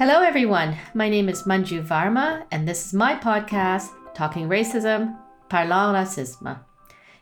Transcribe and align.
Hello, 0.00 0.22
everyone. 0.22 0.78
My 0.94 1.10
name 1.10 1.28
is 1.28 1.42
Manju 1.42 1.86
Varma, 1.86 2.46
and 2.50 2.66
this 2.66 2.86
is 2.86 2.94
my 2.94 3.14
podcast, 3.16 3.90
Talking 4.14 4.48
Racism, 4.48 5.14
Parlant 5.50 5.94
Racisme. 5.94 6.58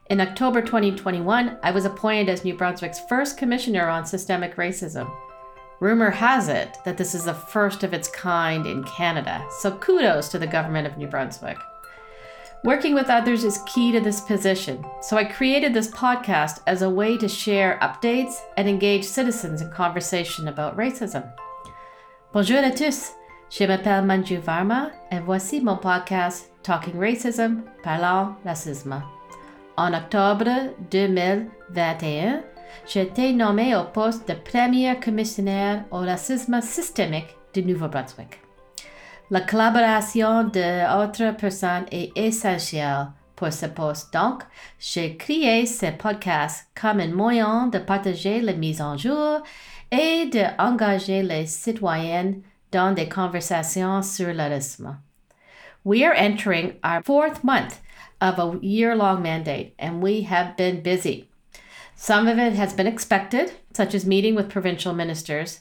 In 0.08 0.20
October 0.20 0.62
2021, 0.62 1.58
I 1.64 1.72
was 1.72 1.84
appointed 1.84 2.28
as 2.28 2.44
New 2.44 2.56
Brunswick's 2.56 3.00
first 3.08 3.36
commissioner 3.36 3.88
on 3.88 4.06
systemic 4.06 4.54
racism. 4.54 5.12
Rumor 5.80 6.10
has 6.10 6.48
it 6.48 6.78
that 6.84 6.96
this 6.96 7.16
is 7.16 7.24
the 7.24 7.34
first 7.34 7.82
of 7.82 7.92
its 7.92 8.06
kind 8.06 8.64
in 8.64 8.84
Canada, 8.84 9.44
so 9.58 9.72
kudos 9.72 10.28
to 10.28 10.38
the 10.38 10.46
government 10.46 10.86
of 10.86 10.96
New 10.96 11.08
Brunswick. 11.08 11.58
Working 12.62 12.94
with 12.94 13.10
others 13.10 13.42
is 13.42 13.58
key 13.66 13.90
to 13.90 13.98
this 13.98 14.20
position, 14.20 14.84
so 15.02 15.16
I 15.16 15.24
created 15.24 15.74
this 15.74 15.90
podcast 15.90 16.60
as 16.68 16.82
a 16.82 16.90
way 16.90 17.18
to 17.18 17.28
share 17.28 17.80
updates 17.82 18.36
and 18.56 18.68
engage 18.68 19.02
citizens 19.02 19.62
in 19.62 19.70
conversation 19.72 20.46
about 20.46 20.76
racism. 20.76 21.28
Bonjour 22.40 22.58
à 22.58 22.70
tous, 22.70 23.14
je 23.50 23.64
m'appelle 23.64 24.04
Manju 24.04 24.36
Varma 24.36 24.90
et 25.10 25.18
voici 25.18 25.60
mon 25.60 25.76
podcast 25.76 26.52
Talking 26.62 26.96
Racism, 26.96 27.62
Parlant 27.82 28.36
Racisme. 28.44 29.02
En 29.76 29.92
octobre 29.92 30.48
2021, 30.88 32.42
j'ai 32.86 33.02
été 33.02 33.32
nommé 33.32 33.74
au 33.74 33.82
poste 33.92 34.28
de 34.28 34.34
premier 34.34 34.96
commissaire 35.00 35.82
au 35.90 35.96
racisme 35.96 36.60
systémique 36.60 37.36
du 37.52 37.64
Nouveau-Brunswick. 37.64 38.38
La 39.32 39.40
collaboration 39.40 40.44
d'autres 40.44 41.36
personnes 41.36 41.86
est 41.90 42.16
essentielle 42.16 43.08
pour 43.34 43.52
ce 43.52 43.66
poste. 43.66 44.12
Donc, 44.12 44.42
j'ai 44.78 45.16
créé 45.16 45.66
ce 45.66 45.86
podcast 45.90 46.68
comme 46.80 47.00
un 47.00 47.12
moyen 47.12 47.66
de 47.66 47.78
partager 47.78 48.40
les 48.40 48.54
mises 48.54 48.80
en 48.80 48.96
jour 48.96 49.42
et 49.90 50.30
d'engager 50.30 51.22
les 51.22 51.46
citoyens 51.46 52.42
dans 52.70 52.94
des 52.94 53.06
conversations 53.06 54.04
sur 54.04 54.32
le. 54.32 54.98
We 55.84 56.04
are 56.04 56.12
entering 56.12 56.76
our 56.84 57.02
fourth 57.02 57.42
month 57.42 57.80
of 58.20 58.38
a 58.38 58.58
year 58.60 58.94
long 58.94 59.22
mandate, 59.22 59.74
and 59.78 60.02
we 60.02 60.22
have 60.22 60.56
been 60.56 60.82
busy. 60.82 61.28
Some 61.96 62.28
of 62.28 62.38
it 62.38 62.52
has 62.52 62.74
been 62.74 62.86
expected, 62.86 63.52
such 63.72 63.94
as 63.94 64.04
meeting 64.04 64.34
with 64.34 64.50
provincial 64.50 64.92
ministers, 64.92 65.60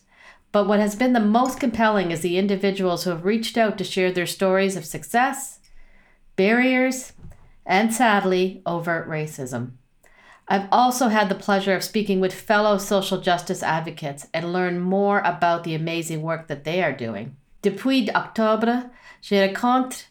but 0.51 0.67
what 0.67 0.79
has 0.79 0.95
been 0.95 1.13
the 1.13 1.19
most 1.19 1.59
compelling 1.59 2.11
is 2.11 2.21
the 2.21 2.37
individuals 2.37 3.03
who 3.03 3.11
have 3.11 3.25
reached 3.25 3.57
out 3.57 3.77
to 3.77 3.83
share 3.83 4.11
their 4.11 4.25
stories 4.25 4.75
of 4.75 4.85
success, 4.85 5.59
barriers, 6.35 7.13
and 7.65 7.93
sadly, 7.93 8.61
overt 8.65 9.07
racism. 9.09 9.71
I've 10.49 10.67
also 10.71 11.09
had 11.09 11.27
the 11.27 11.35
pleasure 11.35 11.75
of 11.75 11.83
speaking 11.83 12.21
with 12.21 12.33
fellow 12.33 12.77
social 12.77 13.19
justice 13.19 13.61
advocates 13.61 14.27
and 14.33 14.53
learn 14.53 14.79
more 14.79 15.19
about 15.25 15.63
the 15.63 15.75
amazing 15.75 16.21
work 16.21 16.47
that 16.47 16.63
they 16.63 16.81
are 16.81 16.93
doing. 16.93 17.35
Depuis 17.61 18.09
octobre, 18.15 18.89
je 19.21 19.35
rencontre 19.35 20.05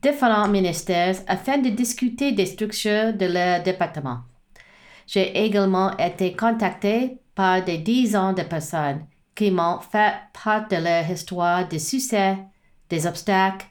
différents 0.00 0.48
ministères 0.48 1.22
afin 1.26 1.58
de 1.58 1.70
discuter 1.70 2.32
des 2.32 2.46
structures 2.46 3.12
de 3.12 3.26
leur 3.26 3.62
département. 3.62 4.24
J'ai 5.06 5.44
également 5.44 5.96
été 5.98 6.34
contacté 6.34 7.18
par 7.34 7.62
des 7.62 7.78
dizaines 7.78 8.34
de 8.34 8.42
personnes 8.42 9.06
qui 9.34 9.50
m'ont 9.50 9.80
fait 9.80 10.14
part 10.32 10.66
de 10.68 10.76
leur 10.76 11.10
histoire 11.10 11.68
de 11.68 11.78
succès, 11.78 12.38
des 12.88 13.06
obstacles 13.06 13.66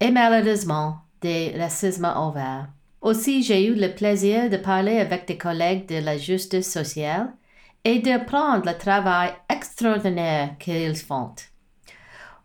et 0.00 0.10
malheureusement 0.10 0.98
des 1.20 1.54
racismes 1.58 2.12
ouverts. 2.16 2.68
Aussi, 3.08 3.42
j'ai 3.42 3.64
eu 3.64 3.74
le 3.74 3.94
plaisir 3.94 4.50
de 4.50 4.58
parler 4.58 4.98
avec 4.98 5.26
des 5.26 5.38
collègues 5.38 5.88
de 5.88 5.96
la 5.96 6.18
justice 6.18 6.70
sociale 6.70 7.32
et 7.82 8.00
d'apprendre 8.00 8.66
le 8.66 8.76
travail 8.76 9.30
extraordinaire 9.48 10.50
qu'ils 10.58 10.94
font. 10.94 11.34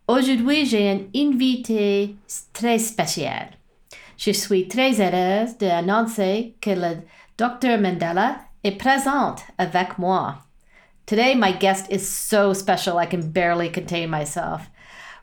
Aujourd'hui, 0.07 0.65
j'ai 0.65 0.89
un 0.89 1.01
invité 1.13 2.15
très 2.53 2.79
spécial. 2.79 3.49
Je 4.17 4.31
suis 4.31 4.69
très 4.69 5.01
heureuse 5.01 5.57
d'annoncer 5.57 6.55
que 6.61 6.69
le 6.69 7.01
Dr 7.37 7.77
Mandela 7.77 8.37
est 8.63 8.77
présent 8.77 9.35
avec 9.57 9.99
moi. 9.99 10.37
Today, 11.05 11.35
my 11.35 11.51
guest 11.59 11.91
is 11.91 12.07
so 12.07 12.53
special, 12.53 12.97
I 12.97 13.05
can 13.05 13.33
barely 13.33 13.69
contain 13.69 14.07
myself. 14.09 14.69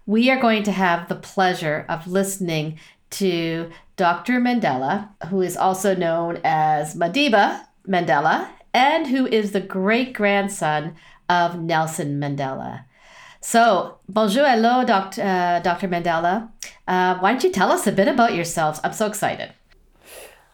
We 0.07 0.29
are 0.29 0.39
going 0.39 0.65
to 0.65 0.73
have 0.73 1.09
the 1.09 1.15
pleasure 1.15 1.87
of 1.89 2.07
listening 2.07 2.79
to 3.13 3.71
Dr. 4.01 4.41
Mandela, 4.41 5.11
who 5.29 5.43
is 5.43 5.59
also 5.59 5.95
known 5.95 6.41
as 6.43 6.95
Madiba 6.95 7.67
Mandela, 7.87 8.49
and 8.73 9.09
who 9.09 9.27
is 9.27 9.53
the 9.53 9.61
great 9.61 10.15
grandson 10.15 10.95
of 11.29 11.61
Nelson 11.61 12.19
Mandela. 12.19 12.85
So, 13.43 13.99
bonjour, 14.09 14.49
hello, 14.49 14.87
Dr. 14.87 15.21
Uh, 15.21 15.61
Dr. 15.61 15.87
Mandela. 15.87 16.49
Uh, 16.89 17.19
why 17.19 17.33
don't 17.33 17.45
you 17.45 17.53
tell 17.53 17.71
us 17.71 17.87
a 17.87 17.93
bit 17.93 18.09
about 18.09 18.35
yourselves? 18.35 18.81
I'm 18.83 18.95
so 18.95 19.07
excited. 19.07 19.53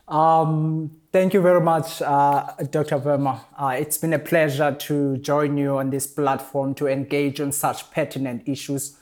Um, 0.09 0.91
thank 1.13 1.33
you 1.33 1.41
very 1.41 1.61
much, 1.61 2.03
uh, 2.03 2.49
Dr. 2.69 2.99
Varma. 2.99 3.43
Uh, 3.57 3.77
it's 3.79 3.97
been 3.97 4.13
a 4.13 4.19
pleasure 4.19 4.73
to 4.73 5.19
join 5.19 5.57
you 5.57 5.79
on 5.79 5.91
this 5.91 6.09
platform 6.09 6.75
to 6.75 6.89
engage 6.89 7.41
on 7.41 7.53
such 7.53 7.93
pertinent 7.93 8.43
issues. 8.47 8.97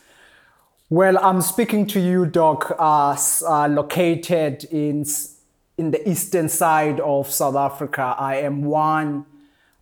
Well, 0.94 1.18
I'm 1.18 1.40
speaking 1.40 1.88
to 1.88 1.98
you, 1.98 2.24
Doc, 2.24 2.70
uh, 2.78 3.66
located 3.68 4.62
in, 4.70 5.04
in 5.76 5.90
the 5.90 6.08
eastern 6.08 6.48
side 6.48 7.00
of 7.00 7.28
South 7.28 7.56
Africa. 7.56 8.14
I 8.16 8.36
am 8.36 8.62
one 8.62 9.26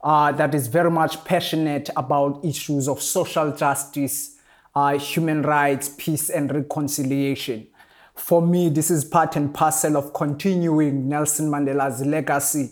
uh, 0.03 0.33
that 0.33 0.55
is 0.55 0.69
very 0.69 0.91
much 0.91 1.23
passionate 1.27 1.91
about 1.99 2.43
issues 2.43 2.89
of 2.89 3.03
social 3.03 3.53
justice, 3.55 4.39
uh, 4.75 4.97
human 4.97 5.43
rights, 5.43 5.91
peace, 5.99 6.31
and 6.31 6.51
reconciliation 6.51 7.67
for 8.15 8.41
me, 8.41 8.69
this 8.69 8.91
is 8.91 9.05
part 9.05 9.37
and 9.37 9.53
parcel 9.53 9.97
of 9.99 10.13
continuing 10.13 11.09
Nelson 11.09 11.51
Mandela's 11.51 12.05
legacy 12.07 12.71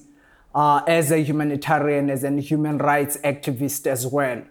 uh, 0.54 0.82
as 0.86 1.10
a 1.10 1.18
humanitarian, 1.18 2.08
as 2.10 2.24
a 2.24 2.30
human 2.40 2.78
rights 2.78 3.18
activist 3.18 3.86
as 3.86 4.06
well. 4.06 4.42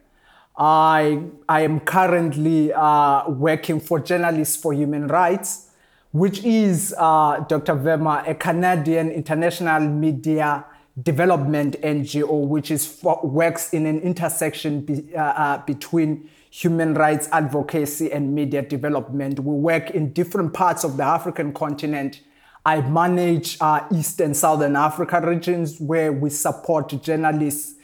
I, 0.60 1.24
I 1.48 1.62
am 1.62 1.80
currently 1.80 2.74
uh, 2.74 3.30
working 3.30 3.80
for 3.80 3.98
Journalists 4.02 4.58
for 4.58 4.74
Human 4.74 5.08
Rights, 5.08 5.70
which 6.12 6.44
is, 6.44 6.94
uh, 6.98 7.40
Dr. 7.48 7.76
Varma, 7.76 8.28
a 8.28 8.36
Canadian 8.36 9.10
international 9.10 9.88
media 9.88 10.66
development 11.02 11.78
NGO, 11.82 12.46
which 12.46 12.72
is 12.72 12.86
for, 12.86 13.22
works 13.24 13.74
in 13.74 13.86
an 13.86 14.02
intersection 14.02 14.82
be, 14.82 15.16
uh, 15.16 15.22
uh, 15.22 15.58
between 15.66 16.30
human 16.50 16.94
rights 16.94 17.30
advocacy 17.32 18.12
and 18.12 18.36
media 18.36 18.62
development. 18.62 19.40
We 19.40 19.56
work 19.56 19.92
in 19.92 20.12
different 20.12 20.54
parts 20.54 20.84
of 20.84 20.98
the 20.98 21.04
African 21.04 21.54
continent. 21.54 22.22
I 22.66 22.82
manage 22.82 23.58
uh, 23.62 23.88
East 23.94 24.20
and 24.20 24.36
Southern 24.36 24.76
Africa 24.76 25.22
regions 25.24 25.80
where 25.80 26.12
we 26.12 26.30
support 26.30 26.90
journalists 27.02 27.76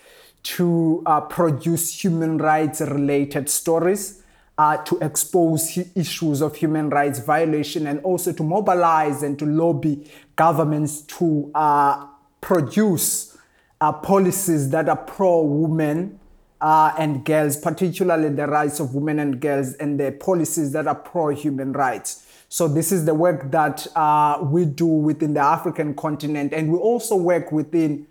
to 0.45 1.01
uh, 1.07 1.21
produce 1.21 2.03
human 2.03 2.37
rights 2.37 2.79
related 2.79 3.49
stories, 3.49 4.21
uh, 4.59 4.77
to 4.77 4.97
expose 4.99 5.77
issues 5.95 6.41
of 6.41 6.55
human 6.55 6.89
rights 6.89 7.19
violation, 7.19 7.87
and 7.87 7.99
also 8.01 8.31
to 8.31 8.43
mobilize 8.43 9.23
and 9.23 9.39
to 9.39 9.45
lobby 9.45 10.09
governments 10.35 11.01
to 11.01 11.51
uh, 11.55 12.05
produce 12.41 13.35
uh, 13.81 13.91
policies 13.91 14.69
that 14.69 14.87
are 14.87 14.95
pro 14.95 15.41
women 15.41 16.19
uh, 16.61 16.93
and 16.97 17.25
girls, 17.25 17.57
particularly 17.57 18.29
the 18.29 18.47
rights 18.47 18.79
of 18.79 18.93
women 18.93 19.17
and 19.19 19.41
girls 19.41 19.73
and 19.73 19.99
the 19.99 20.11
policies 20.11 20.71
that 20.71 20.87
are 20.87 20.95
pro 20.95 21.29
human 21.29 21.73
rights. 21.73 22.23
So, 22.49 22.67
this 22.67 22.91
is 22.91 23.05
the 23.05 23.15
work 23.15 23.49
that 23.49 23.87
uh, 23.95 24.39
we 24.43 24.65
do 24.65 24.85
within 24.85 25.33
the 25.33 25.41
African 25.41 25.95
continent, 25.95 26.53
and 26.53 26.71
we 26.71 26.77
also 26.77 27.15
work 27.15 27.51
within 27.51 28.05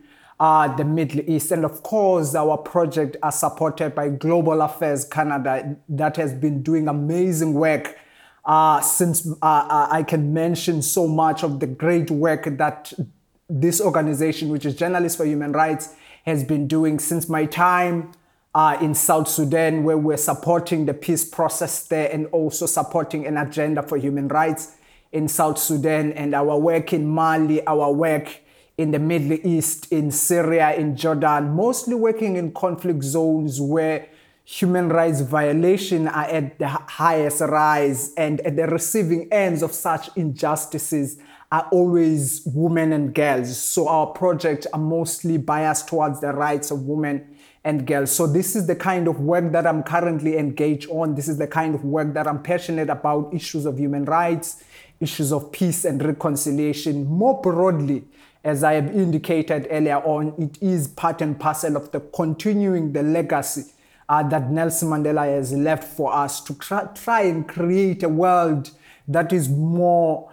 uh, 0.44 0.68
the 0.76 0.84
Middle 0.84 1.22
East. 1.26 1.52
And 1.52 1.64
of 1.64 1.82
course, 1.82 2.34
our 2.34 2.58
project 2.58 3.16
are 3.22 3.32
supported 3.32 3.94
by 3.94 4.10
Global 4.10 4.60
Affairs 4.60 5.06
Canada, 5.06 5.76
that 5.88 6.16
has 6.16 6.34
been 6.34 6.62
doing 6.62 6.86
amazing 6.86 7.54
work. 7.54 7.96
Uh, 8.44 8.78
since 8.82 9.26
uh, 9.26 9.32
uh, 9.42 9.88
I 9.90 10.02
can 10.02 10.34
mention 10.34 10.82
so 10.82 11.08
much 11.08 11.42
of 11.42 11.60
the 11.60 11.66
great 11.66 12.10
work 12.10 12.44
that 12.58 12.92
this 13.48 13.80
organization, 13.80 14.50
which 14.50 14.66
is 14.66 14.74
Journalists 14.74 15.16
for 15.16 15.24
Human 15.24 15.52
Rights, 15.52 15.94
has 16.26 16.44
been 16.44 16.68
doing 16.68 16.98
since 16.98 17.26
my 17.26 17.46
time 17.46 18.12
uh, 18.54 18.76
in 18.82 18.94
South 18.94 19.28
Sudan, 19.28 19.82
where 19.82 19.96
we're 19.96 20.18
supporting 20.18 20.84
the 20.84 20.92
peace 20.92 21.24
process 21.24 21.86
there 21.86 22.12
and 22.12 22.26
also 22.32 22.66
supporting 22.66 23.26
an 23.26 23.38
agenda 23.38 23.82
for 23.82 23.96
human 23.96 24.28
rights 24.28 24.76
in 25.10 25.26
South 25.26 25.58
Sudan, 25.58 26.12
and 26.12 26.34
our 26.34 26.58
work 26.58 26.92
in 26.92 27.06
Mali, 27.06 27.66
our 27.66 27.90
work 27.90 28.43
in 28.76 28.90
the 28.90 28.98
Middle 28.98 29.38
East, 29.46 29.92
in 29.92 30.10
Syria, 30.10 30.74
in 30.74 30.96
Jordan, 30.96 31.52
mostly 31.54 31.94
working 31.94 32.36
in 32.36 32.52
conflict 32.52 33.04
zones 33.04 33.60
where 33.60 34.08
human 34.44 34.88
rights 34.88 35.20
violations 35.20 36.08
are 36.08 36.24
at 36.24 36.58
the 36.58 36.68
highest 36.68 37.40
rise 37.40 38.12
and 38.16 38.40
at 38.40 38.56
the 38.56 38.66
receiving 38.66 39.28
ends 39.32 39.62
of 39.62 39.72
such 39.72 40.10
injustices 40.16 41.18
are 41.50 41.68
always 41.70 42.42
women 42.46 42.92
and 42.92 43.14
girls. 43.14 43.56
So 43.62 43.88
our 43.88 44.08
projects 44.08 44.66
are 44.72 44.80
mostly 44.80 45.38
biased 45.38 45.88
towards 45.88 46.20
the 46.20 46.32
rights 46.32 46.70
of 46.70 46.82
women 46.82 47.36
and 47.62 47.86
girls. 47.86 48.10
So 48.10 48.26
this 48.26 48.56
is 48.56 48.66
the 48.66 48.76
kind 48.76 49.08
of 49.08 49.20
work 49.20 49.52
that 49.52 49.66
I'm 49.66 49.82
currently 49.82 50.36
engaged 50.36 50.90
on. 50.90 51.14
This 51.14 51.28
is 51.28 51.38
the 51.38 51.46
kind 51.46 51.74
of 51.74 51.84
work 51.84 52.12
that 52.14 52.26
I'm 52.26 52.42
passionate 52.42 52.90
about 52.90 53.32
issues 53.32 53.64
of 53.64 53.78
human 53.78 54.04
rights, 54.04 54.62
issues 55.00 55.32
of 55.32 55.52
peace 55.52 55.84
and 55.84 56.04
reconciliation. 56.04 57.06
More 57.06 57.40
broadly, 57.40 58.04
as 58.44 58.62
I 58.62 58.74
have 58.74 58.94
indicated 58.94 59.66
earlier 59.70 59.98
on, 59.98 60.34
it 60.38 60.62
is 60.62 60.88
part 60.88 61.22
and 61.22 61.38
parcel 61.38 61.76
of 61.76 61.90
the 61.92 62.00
continuing 62.00 62.92
the 62.92 63.02
legacy 63.02 63.72
uh, 64.08 64.22
that 64.28 64.50
Nelson 64.50 64.90
Mandela 64.90 65.24
has 65.24 65.52
left 65.52 65.84
for 65.84 66.12
us 66.14 66.42
to 66.42 66.54
try, 66.54 66.84
try 66.94 67.22
and 67.22 67.48
create 67.48 68.02
a 68.02 68.08
world 68.08 68.70
that 69.08 69.32
is 69.32 69.48
more 69.48 70.30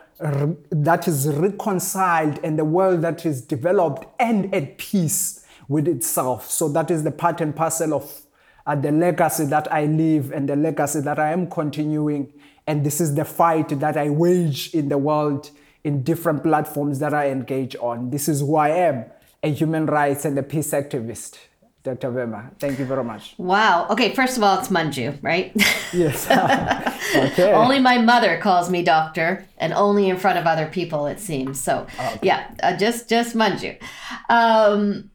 that 0.69 1.07
is 1.07 1.27
reconciled 1.27 2.39
and 2.43 2.59
a 2.59 2.65
world 2.65 3.01
that 3.01 3.25
is 3.25 3.41
developed 3.41 4.05
and 4.19 4.53
at 4.53 4.77
peace 4.77 5.43
with 5.67 5.87
itself. 5.87 6.49
So 6.51 6.69
that 6.69 6.91
is 6.91 7.03
the 7.03 7.09
part 7.09 7.41
and 7.41 7.55
parcel 7.55 7.95
of 7.95 8.21
uh, 8.67 8.75
the 8.75 8.91
legacy 8.91 9.45
that 9.45 9.71
I 9.73 9.85
live 9.85 10.31
and 10.31 10.47
the 10.47 10.55
legacy 10.55 10.99
that 11.01 11.17
I 11.17 11.31
am 11.31 11.49
continuing. 11.49 12.31
And 12.67 12.85
this 12.85 13.01
is 13.01 13.15
the 13.15 13.25
fight 13.25 13.79
that 13.79 13.97
I 13.97 14.09
wage 14.09 14.75
in 14.75 14.89
the 14.89 14.97
world 14.99 15.49
in 15.83 16.03
different 16.03 16.43
platforms 16.43 16.99
that 16.99 17.13
I 17.13 17.29
engage 17.29 17.75
on. 17.77 18.09
This 18.09 18.27
is 18.27 18.41
who 18.41 18.55
I 18.55 18.69
am, 18.69 19.05
a 19.43 19.49
human 19.51 19.85
rights 19.85 20.25
and 20.25 20.37
a 20.37 20.43
peace 20.43 20.71
activist. 20.71 21.37
Dr. 21.83 22.11
Varma. 22.11 22.51
Thank 22.59 22.77
you 22.77 22.85
very 22.85 23.03
much. 23.03 23.33
Wow. 23.39 23.87
Okay, 23.89 24.13
first 24.13 24.37
of 24.37 24.43
all, 24.43 24.59
it's 24.59 24.67
Manju, 24.67 25.17
right? 25.23 25.51
Yes. 25.93 26.29
okay. 27.15 27.51
only 27.51 27.79
my 27.79 27.97
mother 27.97 28.37
calls 28.37 28.69
me 28.69 28.83
doctor, 28.83 29.45
and 29.57 29.73
only 29.73 30.07
in 30.07 30.17
front 30.17 30.37
of 30.37 30.45
other 30.45 30.67
people, 30.67 31.07
it 31.07 31.19
seems. 31.19 31.59
So, 31.59 31.87
okay. 31.99 32.19
yeah, 32.21 32.51
uh, 32.61 32.77
just 32.77 33.09
just 33.09 33.35
Manju. 33.35 33.81
Um, 34.29 35.09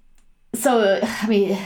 so, 0.54 1.00
I 1.02 1.26
mean, 1.28 1.56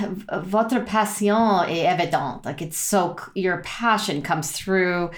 votre 0.42 0.84
passion 0.84 1.64
est 1.66 1.86
évidente. 1.86 2.44
Like 2.44 2.60
it's 2.60 2.76
so 2.76 3.16
your 3.34 3.62
passion 3.62 4.20
comes 4.20 4.52
through 4.52 5.10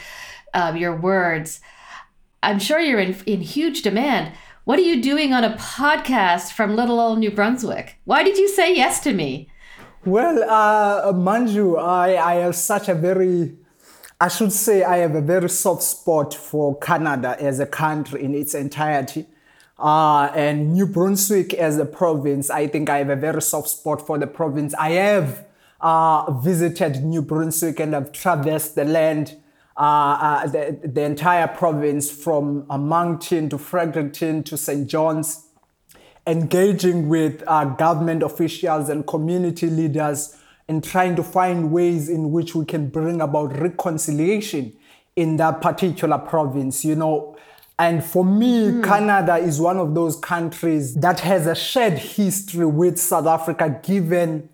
um, 0.54 0.76
your 0.76 0.94
words. 0.96 1.60
I'm 2.42 2.58
sure 2.58 2.80
you're 2.80 3.00
in 3.00 3.16
in 3.26 3.40
huge 3.40 3.82
demand. 3.82 4.32
What 4.64 4.78
are 4.78 4.82
you 4.82 5.02
doing 5.02 5.32
on 5.32 5.44
a 5.44 5.56
podcast 5.56 6.52
from 6.52 6.76
little 6.76 7.00
old 7.00 7.18
New 7.18 7.30
Brunswick? 7.30 7.98
Why 8.04 8.22
did 8.22 8.38
you 8.38 8.48
say 8.48 8.74
yes 8.74 9.00
to 9.00 9.12
me? 9.12 9.48
Well, 10.04 10.42
uh, 10.42 11.12
Manju, 11.12 11.80
I, 11.80 12.16
I 12.16 12.34
have 12.36 12.56
such 12.56 12.88
a 12.88 12.94
very, 12.94 13.56
I 14.20 14.28
should 14.28 14.52
say, 14.52 14.82
I 14.82 14.98
have 14.98 15.14
a 15.14 15.20
very 15.20 15.48
soft 15.48 15.82
spot 15.82 16.34
for 16.34 16.76
Canada 16.78 17.36
as 17.40 17.60
a 17.60 17.66
country 17.66 18.24
in 18.24 18.34
its 18.34 18.54
entirety. 18.54 19.26
Uh, 19.78 20.30
and 20.34 20.74
New 20.74 20.86
Brunswick 20.86 21.54
as 21.54 21.78
a 21.78 21.84
province, 21.84 22.50
I 22.50 22.66
think 22.66 22.88
I 22.88 22.98
have 22.98 23.10
a 23.10 23.16
very 23.16 23.42
soft 23.42 23.68
spot 23.68 24.04
for 24.04 24.18
the 24.18 24.28
province. 24.28 24.74
I 24.74 24.90
have 24.90 25.44
uh, 25.80 26.30
visited 26.32 27.04
New 27.04 27.22
Brunswick 27.22 27.80
and 27.80 27.94
I've 27.94 28.12
traversed 28.12 28.76
the 28.76 28.84
land, 28.84 29.36
uh, 29.76 29.80
uh 29.80 30.46
the, 30.46 30.78
the 30.84 31.02
entire 31.02 31.48
province 31.48 32.10
from 32.10 32.66
Moncton 32.68 33.48
to 33.48 33.58
Fredericton 33.58 34.42
to 34.44 34.56
St. 34.56 34.88
John's 34.88 35.46
engaging 36.26 37.08
with 37.08 37.42
uh, 37.46 37.64
government 37.64 38.22
officials 38.22 38.88
and 38.88 39.06
community 39.06 39.68
leaders 39.68 40.36
and 40.68 40.82
trying 40.84 41.16
to 41.16 41.22
find 41.22 41.72
ways 41.72 42.08
in 42.08 42.30
which 42.30 42.54
we 42.54 42.64
can 42.64 42.88
bring 42.88 43.20
about 43.20 43.58
reconciliation 43.58 44.72
in 45.16 45.36
that 45.36 45.60
particular 45.60 46.18
province, 46.18 46.84
you 46.84 46.94
know. 46.94 47.36
And 47.78 48.04
for 48.04 48.24
me, 48.24 48.70
mm. 48.70 48.84
Canada 48.84 49.36
is 49.36 49.60
one 49.60 49.78
of 49.78 49.94
those 49.94 50.16
countries 50.16 50.94
that 50.96 51.20
has 51.20 51.46
a 51.46 51.54
shared 51.54 51.98
history 51.98 52.66
with 52.66 52.98
South 52.98 53.26
Africa, 53.26 53.80
given 53.82 54.48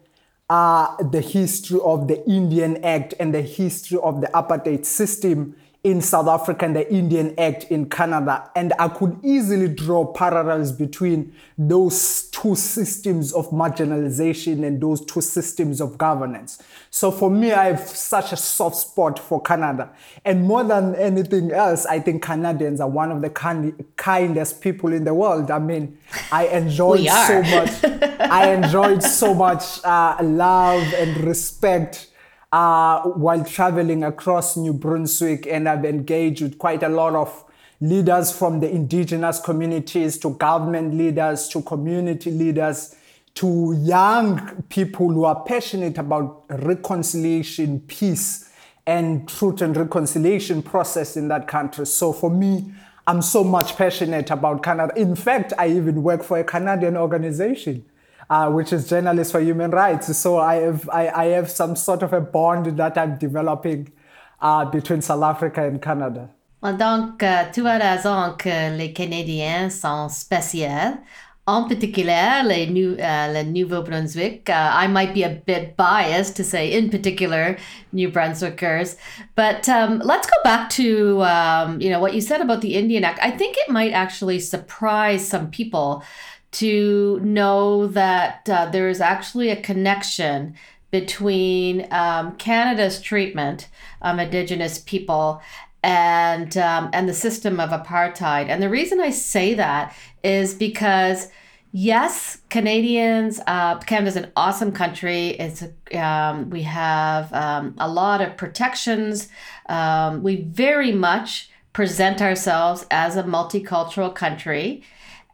uh, 0.51 0.97
the 1.03 1.21
history 1.21 1.79
of 1.83 2.09
the 2.09 2.27
Indian 2.29 2.83
Act 2.85 3.15
and 3.21 3.35
the 3.35 3.43
history 3.43 3.99
of 4.03 4.21
the 4.21 4.29
apartheid 4.29 4.87
system 4.87 5.55
in 5.85 6.01
South 6.01 6.27
Africa 6.27 6.65
and 6.65 6.75
the 6.75 6.93
Indian 6.93 7.39
Act 7.39 7.65
in 7.65 7.89
Canada. 7.89 8.51
And 8.57 8.73
I 8.81 8.89
could 8.89 9.19
easily 9.23 9.69
draw 9.69 10.05
parallels 10.13 10.73
between 10.73 11.33
those 11.57 12.29
two 12.31 12.57
systems 12.57 13.33
of 13.33 13.51
marginalization 13.51 14.67
and 14.67 14.81
those 14.81 15.05
two 15.07 15.21
systems 15.21 15.81
of 15.81 15.97
governance. 15.97 16.61
So 16.91 17.13
for 17.13 17.31
me, 17.31 17.53
I 17.53 17.67
have 17.67 17.81
such 17.89 18.33
a 18.33 18.37
soft 18.37 18.77
spot 18.77 19.21
for 19.21 19.41
Canada. 19.41 19.91
And 20.25 20.45
more 20.45 20.65
than 20.65 20.97
anything 20.97 21.53
else, 21.53 21.87
I 21.87 22.01
think 22.01 22.23
Canadians 22.23 22.81
are 22.81 22.89
one 22.89 23.13
of 23.13 23.23
the 23.23 23.31
kind- 23.31 23.85
kindest 23.97 24.61
people 24.61 24.93
in 24.93 25.05
the 25.05 25.15
world. 25.15 25.49
I 25.51 25.61
mean, 25.61 25.97
I 26.33 26.49
enjoyed 26.49 27.07
so 27.07 27.43
much. 27.43 27.71
I 28.19 28.53
enjoyed 28.53 29.03
so 29.05 29.33
much 29.33 29.83
uh, 29.85 30.17
love 30.23 30.93
and 30.95 31.19
respect 31.19 32.08
uh, 32.53 33.03
while 33.03 33.45
traveling 33.45 34.05
across 34.05 34.57
New 34.57 34.73
Brunswick, 34.73 35.47
and 35.47 35.69
I've 35.69 35.85
engaged 35.85 36.43
with 36.43 36.59
quite 36.59 36.83
a 36.83 36.89
lot 36.89 37.15
of 37.15 37.45
leaders 37.81 38.37
from 38.37 38.61
the 38.61 38.71
indigenous 38.71 39.41
communities 39.41 40.19
to 40.19 40.31
government 40.31 40.95
leaders 40.95 41.49
to 41.49 41.63
community 41.63 42.31
leaders 42.31 42.97
to 43.35 43.79
young 43.83 44.65
people 44.69 45.13
who 45.13 45.25
are 45.25 45.45
passionate 45.45 45.97
about 45.99 46.45
reconciliation, 46.49 47.81
peace, 47.81 48.51
and 48.85 49.29
truth 49.29 49.61
and 49.61 49.77
reconciliation 49.77 50.63
process 50.63 51.17
in 51.17 51.29
that 51.29 51.47
country. 51.47 51.87
So 51.87 52.13
for 52.13 52.31
me, 52.31 52.73
I'm 53.07 53.23
so 53.23 53.45
much 53.45 53.77
passionate 53.77 54.31
about 54.31 54.63
Canada. 54.63 54.93
In 54.97 55.15
fact, 55.15 55.53
I 55.57 55.69
even 55.69 56.03
work 56.03 56.25
for 56.25 56.39
a 56.39 56.45
Canadian 56.45 56.97
organization 56.97 57.85
uh, 58.31 58.51
which 58.51 58.73
is 58.73 58.89
Journalists 58.89 59.33
for 59.33 59.41
Human 59.41 59.71
Rights. 59.71 60.17
So 60.17 60.39
I 60.39 60.57
have, 60.57 60.89
I, 60.91 61.09
I 61.09 61.25
have 61.27 61.51
some 61.51 61.77
sort 61.77 62.03
of 62.03 62.13
a 62.13 62.21
bond 62.21 62.77
that 62.77 62.97
I'm 62.99 63.17
developing 63.17 63.93
uh, 64.41 64.65
between 64.67 65.03
South 65.03 65.23
Africa 65.23 65.65
and 65.65 65.81
Canada. 65.81 66.31
Donc, 66.61 67.23
euh, 67.23 67.45
tu 67.53 67.67
as 67.69 67.79
raison 67.79 68.35
que 68.37 68.77
les 68.77 68.93
Canadiens 68.93 69.71
sont 69.71 70.09
spéciaux. 70.09 70.99
En 71.47 71.67
particular, 71.67 72.43
les 72.45 72.67
uh, 72.67 73.43
Nouveau-Brunswick. 73.43 74.51
Uh, 74.51 74.53
I 74.53 74.87
might 74.87 75.15
be 75.15 75.23
a 75.23 75.31
bit 75.31 75.79
biased 75.79 76.37
to 76.37 76.45
say, 76.45 76.77
in 76.77 76.91
particular, 76.91 77.57
New 77.91 78.11
Brunswickers. 78.11 78.97
But 79.35 79.67
um, 79.67 80.03
let's 80.05 80.27
go 80.27 80.37
back 80.45 80.69
to 80.71 81.23
um, 81.23 81.81
you 81.81 81.89
know 81.89 82.01
what 82.01 82.13
you 82.13 82.21
said 82.21 82.43
about 82.43 82.61
the 82.61 82.75
Indian 82.75 83.03
Act. 83.03 83.19
I 83.23 83.31
think 83.31 83.57
it 83.57 83.71
might 83.71 83.93
actually 83.93 84.41
surprise 84.41 85.27
some 85.27 85.51
people 85.51 86.03
to 86.51 87.21
know 87.21 87.87
that 87.89 88.49
uh, 88.49 88.67
there 88.67 88.89
is 88.89 89.01
actually 89.01 89.51
a 89.51 89.61
connection 89.61 90.55
between 90.91 91.87
um, 91.93 92.35
Canada's 92.37 93.01
treatment 93.01 93.69
of 94.01 94.19
Indigenous 94.19 94.79
people 94.79 95.43
and 95.83 96.57
um, 96.57 96.91
and 96.93 97.09
the 97.09 97.15
system 97.15 97.61
of 97.61 97.71
apartheid. 97.71 98.49
And 98.49 98.63
the 98.63 98.71
reason 98.71 99.01
I 99.01 99.11
say 99.11 99.55
that 99.55 99.95
is 100.25 100.55
because 100.55 101.29
yes, 101.73 102.39
Canadians, 102.49 103.41
uh, 103.47 103.79
Canada's 103.79 104.17
an 104.17 104.33
awesome 104.35 104.73
country. 104.73 105.29
It's 105.31 105.65
um, 105.95 106.51
we 106.51 106.63
have 106.63 107.33
um, 107.33 107.75
a 107.79 107.89
lot 107.89 108.21
of 108.21 108.37
protections. 108.37 109.29
Um, 109.69 110.23
we 110.23 110.43
very 110.43 110.93
much 110.93 111.51
present 111.73 112.21
ourselves 112.23 112.87
as 112.91 113.17
a 113.17 113.23
multicultural 113.23 114.13
country 114.13 114.83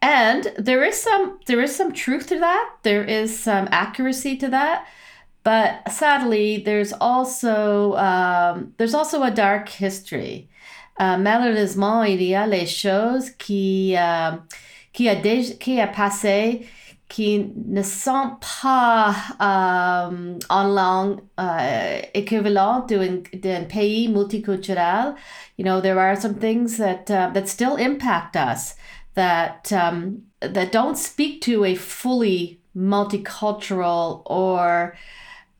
and 0.04 0.52
there 0.58 0.84
is 0.84 1.00
some 1.00 1.38
there 1.46 1.62
is 1.62 1.74
some 1.74 1.92
truth 1.92 2.26
to 2.26 2.38
that. 2.38 2.68
There 2.82 3.04
is 3.04 3.38
some 3.38 3.68
accuracy 3.70 4.36
to 4.36 4.48
that. 4.50 4.86
But 5.44 5.90
sadly 5.90 6.58
there's 6.58 6.92
also 7.00 7.94
um, 7.94 8.74
there's 8.76 8.94
also 8.94 9.22
a 9.22 9.30
dark 9.30 9.68
history. 9.70 10.50
Uh, 10.98 11.16
malheureusement 11.16 12.04
il 12.06 12.22
y 12.22 12.34
a 12.34 12.46
les 12.46 12.66
choses 12.66 13.30
qui 13.30 13.96
euh, 13.96 14.36
qui 14.92 15.08
a 15.08 15.16
déjà, 15.16 15.58
qui 15.58 15.80
a 15.80 15.86
passé 15.86 16.66
qui 17.08 17.50
ne 17.66 17.82
sont 17.82 18.36
pas 18.40 19.14
euh, 19.40 20.38
en 20.50 20.64
langue 20.64 21.20
euh, 21.38 22.00
équivalente 22.12 22.92
d'un 23.32 23.64
pays 23.64 24.08
multiculturel. 24.08 25.14
You 25.56 25.64
know 25.64 25.80
there 25.80 25.98
are 25.98 26.14
some 26.14 26.34
things 26.34 26.76
that 26.76 27.10
uh, 27.10 27.30
that 27.32 27.48
still 27.48 27.76
impact 27.76 28.36
us 28.36 28.74
that 29.14 29.72
um, 29.72 30.22
that 30.40 30.72
don't 30.72 30.96
speak 30.98 31.40
to 31.42 31.64
a 31.64 31.74
fully 31.74 32.60
multicultural 32.76 34.22
or 34.26 34.96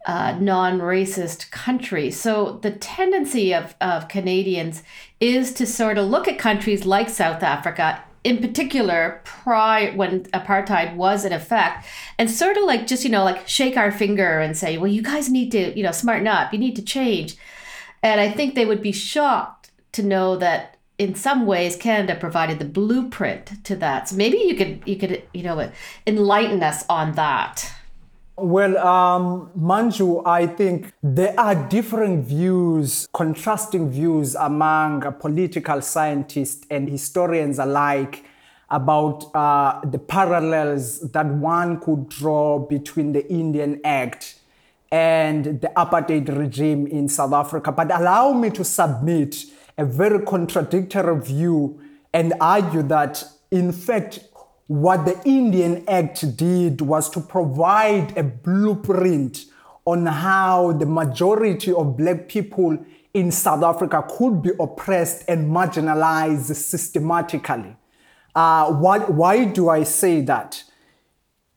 uh, 0.07 0.37
non-racist 0.39 1.51
country. 1.51 2.11
So 2.11 2.59
the 2.63 2.71
tendency 2.71 3.55
of, 3.55 3.75
of 3.81 4.09
Canadians 4.09 4.83
is 5.19 5.53
to 5.55 5.67
sort 5.67 5.97
of 5.97 6.09
look 6.09 6.29
at 6.29 6.39
countries 6.39 6.85
like 6.85 7.09
South 7.09 7.43
Africa, 7.43 8.03
in 8.23 8.39
particular, 8.39 9.23
prior 9.25 9.93
when 9.95 10.25
apartheid 10.25 10.97
was 10.97 11.25
in 11.25 11.33
effect, 11.33 11.87
and 12.19 12.31
sort 12.31 12.57
of 12.57 12.65
like 12.65 12.87
just 12.87 13.05
you 13.05 13.11
know 13.11 13.25
like 13.25 13.47
shake 13.49 13.77
our 13.77 13.93
finger 13.93 14.41
and 14.41 14.57
say, 14.57 14.77
well, 14.77 14.91
you 14.91 15.03
guys 15.03 15.31
need 15.31 15.51
to 15.53 15.77
you 15.77 15.83
know 15.83 15.93
smarten 15.93 16.27
up, 16.27 16.53
you 16.53 16.59
need 16.59 16.77
to 16.77 16.83
change, 16.83 17.37
and 18.03 18.21
I 18.21 18.31
think 18.31 18.55
they 18.55 18.67
would 18.67 18.83
be 18.83 18.93
shocked 18.93 19.71
to 19.93 20.03
know 20.03 20.37
that 20.37 20.74
in 20.99 21.15
some 21.15 21.47
ways 21.47 21.77
Canada 21.77 22.15
provided 22.15 22.59
the 22.59 22.65
blueprint 22.65 23.65
to 23.65 23.77
that. 23.77 24.09
So 24.09 24.17
maybe 24.17 24.39
you 24.39 24.55
could 24.55 24.83
you 24.87 24.97
could 24.97 25.23
you 25.33 25.43
know 25.43 25.71
enlighten 26.07 26.63
us 26.63 26.85
on 26.89 27.13
that. 27.13 27.71
Well, 28.37 28.77
um, 28.79 29.51
Manju, 29.57 30.27
I 30.27 30.49
think 30.49 30.93
there 31.05 31.39
are 31.39 31.55
different 31.55 32.27
views, 32.27 33.07
contrasting 33.13 33.91
views 33.91 34.35
among 34.35 35.03
political 35.21 35.81
scientists 35.81 36.67
and 36.69 36.89
historians 36.89 37.61
alike 37.61 38.25
about 38.71 39.31
uh, 39.37 39.81
the 39.85 40.01
parallels 40.01 41.13
that 41.13 41.27
one 41.27 41.79
could 41.79 42.09
draw 42.09 42.59
between 42.59 43.13
the 43.13 43.25
Indian 43.33 43.81
Act 43.85 44.41
and 44.91 45.61
the 45.61 45.71
apartheid 45.77 46.37
regime 46.37 46.89
in 46.89 47.09
South 47.09 47.33
Africa. 47.33 47.71
But 47.71 47.93
allow 47.93 48.33
me 48.33 48.51
to 48.51 48.65
submit 48.65 49.45
a 49.77 49.85
very 49.85 50.25
contradictory 50.25 51.21
view 51.21 51.81
and 52.13 52.33
argue 52.41 52.83
that, 52.83 53.25
in 53.51 53.73
fact, 53.73 54.21
what 54.67 55.05
the 55.05 55.21
Indian 55.25 55.85
Act 55.89 56.37
did 56.37 56.81
was 56.81 57.11
to 57.11 57.21
provide 57.21 58.17
a 58.17 58.23
blueprint 58.23 59.47
on 59.85 60.07
how 60.07 60.73
the 60.73 60.87
majority 60.87 61.73
of 61.73 61.97
black 61.97 62.29
people 62.29 62.79
in 63.13 63.31
South 63.31 63.63
Africa 63.63 64.05
could 64.09 64.43
be 64.43 64.51
oppressed 64.59 65.25
and 65.29 65.51
marginalized 65.51 66.55
systematically. 66.55 67.77
Uh, 68.35 68.73
why, 68.73 68.99
why 68.99 69.45
do 69.45 69.69
I 69.69 69.85
say 69.85 70.21
that? 70.23 70.65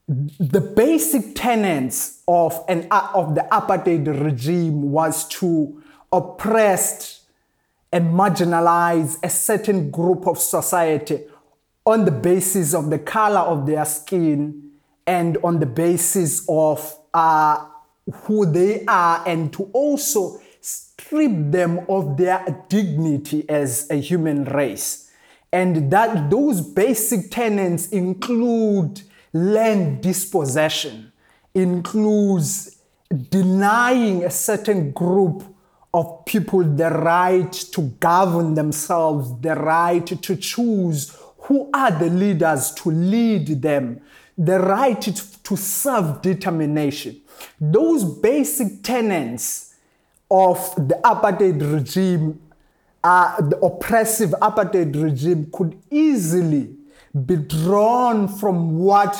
The 0.08 0.62
basic 0.62 1.36
tenets 1.36 2.22
of, 2.28 2.64
an, 2.68 2.88
of 2.92 3.36
the 3.36 3.48
apartheid 3.52 4.24
regime 4.24 4.92
was 4.92 5.28
to 5.30 5.82
oppress 6.12 7.17
and 7.98 8.14
marginalize 8.14 9.18
a 9.24 9.30
certain 9.30 9.90
group 9.90 10.28
of 10.28 10.38
society 10.38 11.26
on 11.84 12.06
the 12.06 12.12
basis 12.12 12.76
of 12.76 12.92
the 12.92 13.00
color 13.00 13.40
of 13.40 13.66
their 13.66 13.86
skin 13.86 14.70
and 15.08 15.36
on 15.44 15.60
the 15.60 15.66
basis 15.66 16.46
of 16.48 16.96
uh, 17.12 17.66
who 18.14 18.46
they 18.46 18.86
are, 18.86 19.24
and 19.28 19.52
to 19.52 19.64
also 19.74 20.40
strip 20.62 21.32
them 21.50 21.80
of 21.90 22.18
their 22.18 22.66
dignity 22.70 23.50
as 23.50 23.90
a 23.90 23.96
human 23.96 24.44
race. 24.44 25.10
And 25.52 25.90
that 25.90 26.30
those 26.30 26.62
basic 26.62 27.32
tenets 27.32 27.90
include 27.90 29.02
land 29.34 30.04
dispossession, 30.04 31.12
includes 31.56 32.78
denying 33.30 34.24
a 34.24 34.30
certain 34.30 34.92
group 34.92 35.44
of 35.98 36.26
people 36.26 36.64
the 36.64 36.92
right 36.92 37.52
to 37.52 37.82
govern 38.00 38.54
themselves, 38.54 39.34
the 39.42 39.56
right 39.56 40.06
to 40.06 40.36
choose 40.36 41.18
who 41.40 41.72
are 41.74 41.90
the 41.90 42.10
leaders 42.12 42.72
to 42.76 42.92
lead 42.92 43.48
them, 43.64 44.00
the 44.38 44.60
right 44.60 45.02
to 45.02 45.58
self 45.58 46.22
determination. 46.22 47.20
Those 47.60 48.04
basic 48.04 48.84
tenets 48.84 49.74
of 50.30 50.58
the 50.76 51.00
apartheid 51.04 51.74
regime, 51.74 52.40
uh, 53.04 53.42
the 53.42 53.58
oppressive 53.58 54.36
apartheid 54.40 55.02
regime, 55.02 55.50
could 55.52 55.82
easily 55.90 56.76
be 57.26 57.38
drawn 57.38 58.28
from 58.28 58.78
what 58.78 59.18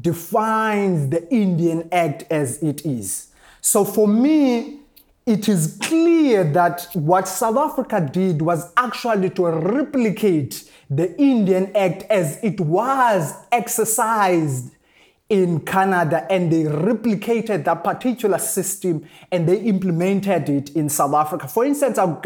defines 0.00 1.10
the 1.10 1.30
Indian 1.30 1.86
Act 1.92 2.24
as 2.30 2.62
it 2.62 2.86
is. 2.86 3.28
So 3.60 3.84
for 3.84 4.08
me, 4.08 4.83
it 5.26 5.48
is 5.48 5.78
clear 5.80 6.44
that 6.44 6.86
what 6.92 7.26
South 7.26 7.56
Africa 7.56 8.08
did 8.12 8.42
was 8.42 8.70
actually 8.76 9.30
to 9.30 9.46
replicate 9.46 10.70
the 10.90 11.18
Indian 11.18 11.74
Act 11.74 12.02
as 12.10 12.42
it 12.42 12.60
was 12.60 13.32
exercised 13.50 14.74
in 15.30 15.60
Canada 15.60 16.30
and 16.30 16.52
they 16.52 16.64
replicated 16.64 17.64
that 17.64 17.82
particular 17.82 18.38
system 18.38 19.08
and 19.32 19.48
they 19.48 19.60
implemented 19.60 20.50
it 20.50 20.70
in 20.76 20.90
South 20.90 21.14
Africa. 21.14 21.48
For 21.48 21.64
instance, 21.64 21.96
I'll, 21.96 22.22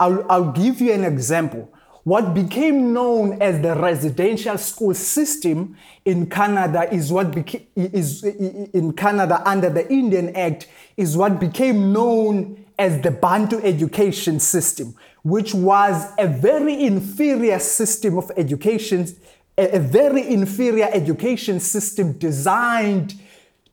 I'll, 0.00 0.26
I'll 0.28 0.52
give 0.52 0.80
you 0.80 0.92
an 0.92 1.04
example. 1.04 1.72
What 2.04 2.34
became 2.34 2.92
known 2.92 3.40
as 3.40 3.62
the 3.62 3.76
residential 3.76 4.58
school 4.58 4.92
system 4.94 5.76
in 6.04 6.28
Canada 6.28 6.92
is 6.92 7.12
what 7.12 7.32
became, 7.32 7.66
is 7.76 8.24
in 8.24 8.92
Canada 8.94 9.40
under 9.48 9.70
the 9.70 9.90
Indian 9.92 10.34
Act 10.34 10.66
is 10.96 11.16
what 11.16 11.38
became 11.38 11.92
known 11.92 12.64
as 12.76 13.00
the 13.02 13.12
Bantu 13.12 13.60
education 13.62 14.40
system, 14.40 14.96
which 15.22 15.54
was 15.54 16.10
a 16.18 16.26
very 16.26 16.84
inferior 16.84 17.60
system 17.60 18.18
of 18.18 18.32
education, 18.36 19.06
a, 19.56 19.78
very 19.78 20.26
inferior 20.28 20.88
education 20.92 21.60
system 21.60 22.14
designed 22.14 23.14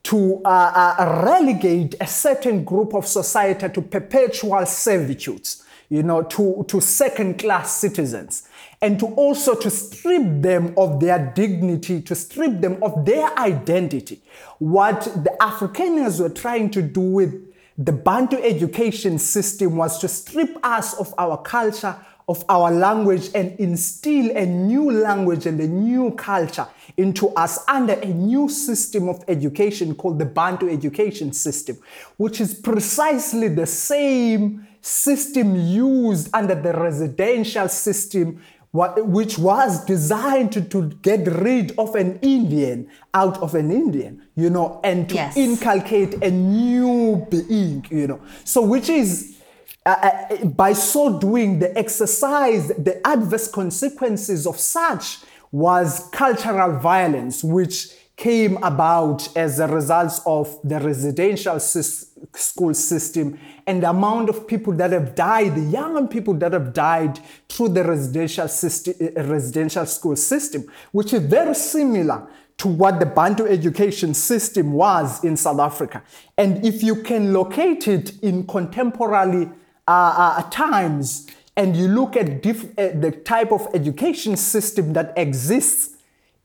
to 0.04 0.40
uh, 0.44 0.94
uh, 0.98 1.22
relegate 1.26 1.96
a 2.00 2.06
certain 2.06 2.62
group 2.62 2.94
of 2.94 3.06
society 3.06 3.68
to 3.68 3.82
perpetual 3.82 4.64
servitudes, 4.66 5.64
you 5.90 6.04
know, 6.04 6.22
to, 6.22 6.64
to 6.68 6.80
second 6.80 7.38
class 7.38 7.74
citizens, 7.74 8.48
and 8.80 8.98
to 9.00 9.06
also 9.06 9.54
to 9.54 9.68
strip 9.68 10.22
them 10.40 10.72
of 10.76 11.00
their 11.00 11.32
dignity, 11.34 12.00
to 12.00 12.14
strip 12.14 12.60
them 12.60 12.80
of 12.80 13.04
their 13.04 13.36
identity. 13.36 14.22
What 14.58 15.02
the 15.02 15.36
Afrikaners 15.40 16.20
were 16.20 16.30
trying 16.30 16.70
to 16.70 16.82
do 16.82 17.00
with 17.00 17.52
the 17.76 17.92
Bantu 17.92 18.36
education 18.36 19.18
system 19.18 19.76
was 19.76 19.98
to 19.98 20.06
strip 20.08 20.56
us 20.62 20.94
of 20.94 21.12
our 21.18 21.36
culture, 21.38 21.96
of 22.28 22.44
our 22.48 22.70
language, 22.70 23.30
and 23.34 23.58
instill 23.58 24.30
a 24.36 24.46
new 24.46 24.92
language 24.92 25.46
and 25.46 25.58
a 25.60 25.66
new 25.66 26.12
culture 26.12 26.68
into 26.96 27.30
us 27.30 27.58
under 27.66 27.94
a 27.94 28.06
new 28.06 28.48
system 28.48 29.08
of 29.08 29.24
education 29.26 29.94
called 29.96 30.20
the 30.20 30.24
Bantu 30.24 30.68
education 30.68 31.32
system, 31.32 31.78
which 32.16 32.40
is 32.40 32.54
precisely 32.54 33.48
the 33.48 33.66
same 33.66 34.66
system 34.80 35.56
used 35.56 36.30
under 36.34 36.54
the 36.54 36.72
residential 36.72 37.68
system 37.68 38.42
which 38.72 39.36
was 39.36 39.84
designed 39.84 40.52
to, 40.52 40.60
to 40.60 40.90
get 41.02 41.26
rid 41.26 41.76
of 41.76 41.96
an 41.96 42.18
Indian 42.22 42.88
out 43.14 43.36
of 43.42 43.56
an 43.56 43.72
Indian, 43.72 44.22
you 44.36 44.48
know, 44.48 44.80
and 44.84 45.08
to 45.08 45.16
yes. 45.16 45.36
inculcate 45.36 46.14
a 46.22 46.30
new 46.30 47.26
being, 47.30 47.84
you 47.90 48.06
know. 48.06 48.20
So, 48.44 48.62
which 48.62 48.88
is 48.88 49.40
uh, 49.84 49.88
uh, 49.90 50.44
by 50.44 50.72
so 50.72 51.18
doing, 51.18 51.58
the 51.58 51.76
exercise, 51.76 52.68
the 52.68 53.04
adverse 53.04 53.50
consequences 53.50 54.46
of 54.46 54.56
such 54.58 55.18
was 55.50 56.08
cultural 56.12 56.78
violence, 56.78 57.42
which 57.42 57.88
came 58.20 58.62
about 58.62 59.34
as 59.34 59.60
a 59.60 59.66
result 59.66 60.20
of 60.26 60.58
the 60.62 60.78
residential 60.78 61.58
school 61.58 62.74
system 62.74 63.40
and 63.66 63.82
the 63.82 63.88
amount 63.88 64.28
of 64.28 64.46
people 64.46 64.74
that 64.74 64.92
have 64.92 65.14
died, 65.14 65.54
the 65.54 65.62
young 65.62 66.06
people 66.06 66.34
that 66.34 66.52
have 66.52 66.74
died 66.74 67.18
through 67.48 67.70
the 67.70 67.82
residential 67.82 68.46
system, 68.46 68.92
uh, 69.00 69.22
residential 69.22 69.86
school 69.86 70.14
system, 70.14 70.66
which 70.92 71.14
is 71.14 71.22
very 71.22 71.54
similar 71.54 72.28
to 72.58 72.68
what 72.68 73.00
the 73.00 73.06
Bantu 73.06 73.46
education 73.46 74.12
system 74.12 74.74
was 74.74 75.24
in 75.24 75.34
South 75.34 75.58
Africa. 75.58 76.02
And 76.36 76.62
if 76.62 76.82
you 76.82 76.96
can 76.96 77.32
locate 77.32 77.88
it 77.88 78.22
in 78.22 78.46
contemporary 78.46 79.48
uh, 79.88 80.34
uh, 80.36 80.42
times, 80.50 81.26
and 81.56 81.74
you 81.74 81.88
look 81.88 82.18
at 82.18 82.42
diff- 82.42 82.78
uh, 82.78 82.90
the 83.00 83.12
type 83.24 83.50
of 83.50 83.66
education 83.72 84.36
system 84.36 84.92
that 84.92 85.14
exists 85.16 85.96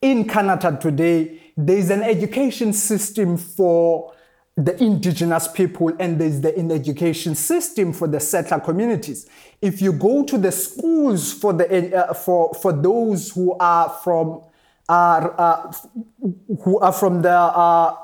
in 0.01 0.25
Canada 0.25 0.77
today, 0.81 1.41
there's 1.57 1.89
an 1.89 2.03
education 2.03 2.73
system 2.73 3.37
for 3.37 4.13
the 4.57 4.81
indigenous 4.81 5.47
people 5.49 5.91
and 5.99 6.19
there's 6.19 6.39
the 6.39 6.57
education 6.71 7.35
system 7.35 7.91
for 7.91 8.07
the 8.07 8.19
settler 8.19 8.59
communities. 8.59 9.27
If 9.61 9.81
you 9.81 9.91
go 9.91 10.23
to 10.23 10.37
the 10.37 10.51
schools 10.51 11.33
for 11.33 11.51
the 11.51 11.95
uh, 11.95 12.13
for 12.13 12.53
for 12.53 12.71
those 12.71 13.31
who 13.31 13.55
are 13.59 13.89
from 14.03 14.41
are 14.87 15.35
uh, 15.37 15.73
who 16.63 16.79
are 16.79 16.93
from 16.93 17.21
the 17.21 17.31
uh, 17.31 17.95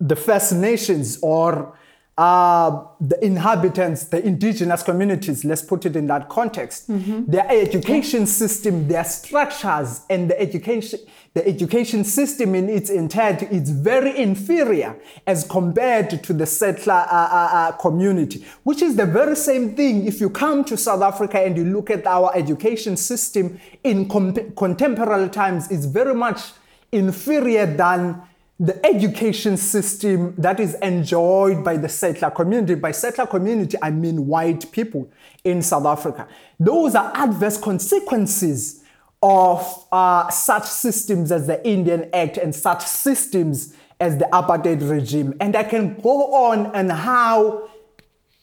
the 0.00 0.16
first 0.16 0.52
nations 0.52 1.18
or 1.22 1.76
uh, 2.16 2.84
the 3.00 3.22
inhabitants, 3.24 4.04
the 4.04 4.24
indigenous 4.24 4.84
communities, 4.84 5.44
let's 5.44 5.62
put 5.62 5.84
it 5.84 5.96
in 5.96 6.06
that 6.06 6.28
context, 6.28 6.88
mm-hmm. 6.88 7.24
their 7.26 7.46
education 7.50 8.24
system, 8.26 8.86
their 8.86 9.02
structures, 9.02 10.02
and 10.08 10.30
the 10.30 10.40
education, 10.40 11.00
the 11.34 11.44
education 11.44 12.04
system 12.04 12.54
in 12.54 12.68
its 12.68 12.88
entirety 12.88 13.46
is 13.46 13.68
very 13.70 14.16
inferior 14.16 14.96
as 15.26 15.42
compared 15.42 16.22
to 16.22 16.32
the 16.32 16.46
settler 16.46 16.94
uh, 16.94 17.08
uh, 17.10 17.48
uh, 17.52 17.72
community, 17.72 18.46
which 18.62 18.80
is 18.80 18.94
the 18.94 19.06
very 19.06 19.34
same 19.34 19.74
thing 19.74 20.06
if 20.06 20.20
you 20.20 20.30
come 20.30 20.64
to 20.64 20.76
South 20.76 21.02
Africa 21.02 21.40
and 21.40 21.56
you 21.56 21.64
look 21.64 21.90
at 21.90 22.06
our 22.06 22.30
education 22.36 22.96
system 22.96 23.58
in 23.82 24.08
com- 24.08 24.52
contemporary 24.56 25.28
times, 25.30 25.68
it's 25.68 25.86
very 25.86 26.14
much 26.14 26.52
inferior 26.92 27.66
than 27.66 28.22
the 28.64 28.84
education 28.86 29.58
system 29.58 30.34
that 30.38 30.58
is 30.58 30.74
enjoyed 30.76 31.62
by 31.62 31.76
the 31.76 31.88
settler 31.88 32.30
community. 32.30 32.74
By 32.74 32.92
settler 32.92 33.26
community, 33.26 33.76
I 33.82 33.90
mean 33.90 34.26
white 34.26 34.72
people 34.72 35.10
in 35.44 35.60
South 35.60 35.84
Africa. 35.84 36.26
Those 36.58 36.94
are 36.94 37.12
adverse 37.14 37.58
consequences 37.58 38.82
of 39.22 39.86
uh, 39.92 40.30
such 40.30 40.64
systems 40.64 41.30
as 41.30 41.46
the 41.46 41.66
Indian 41.66 42.08
Act 42.14 42.38
and 42.38 42.54
such 42.54 42.82
systems 42.86 43.74
as 44.00 44.16
the 44.16 44.24
apartheid 44.32 44.88
regime. 44.88 45.34
And 45.40 45.54
I 45.56 45.64
can 45.64 46.00
go 46.00 46.32
on 46.32 46.74
and 46.74 46.90
how 46.90 47.68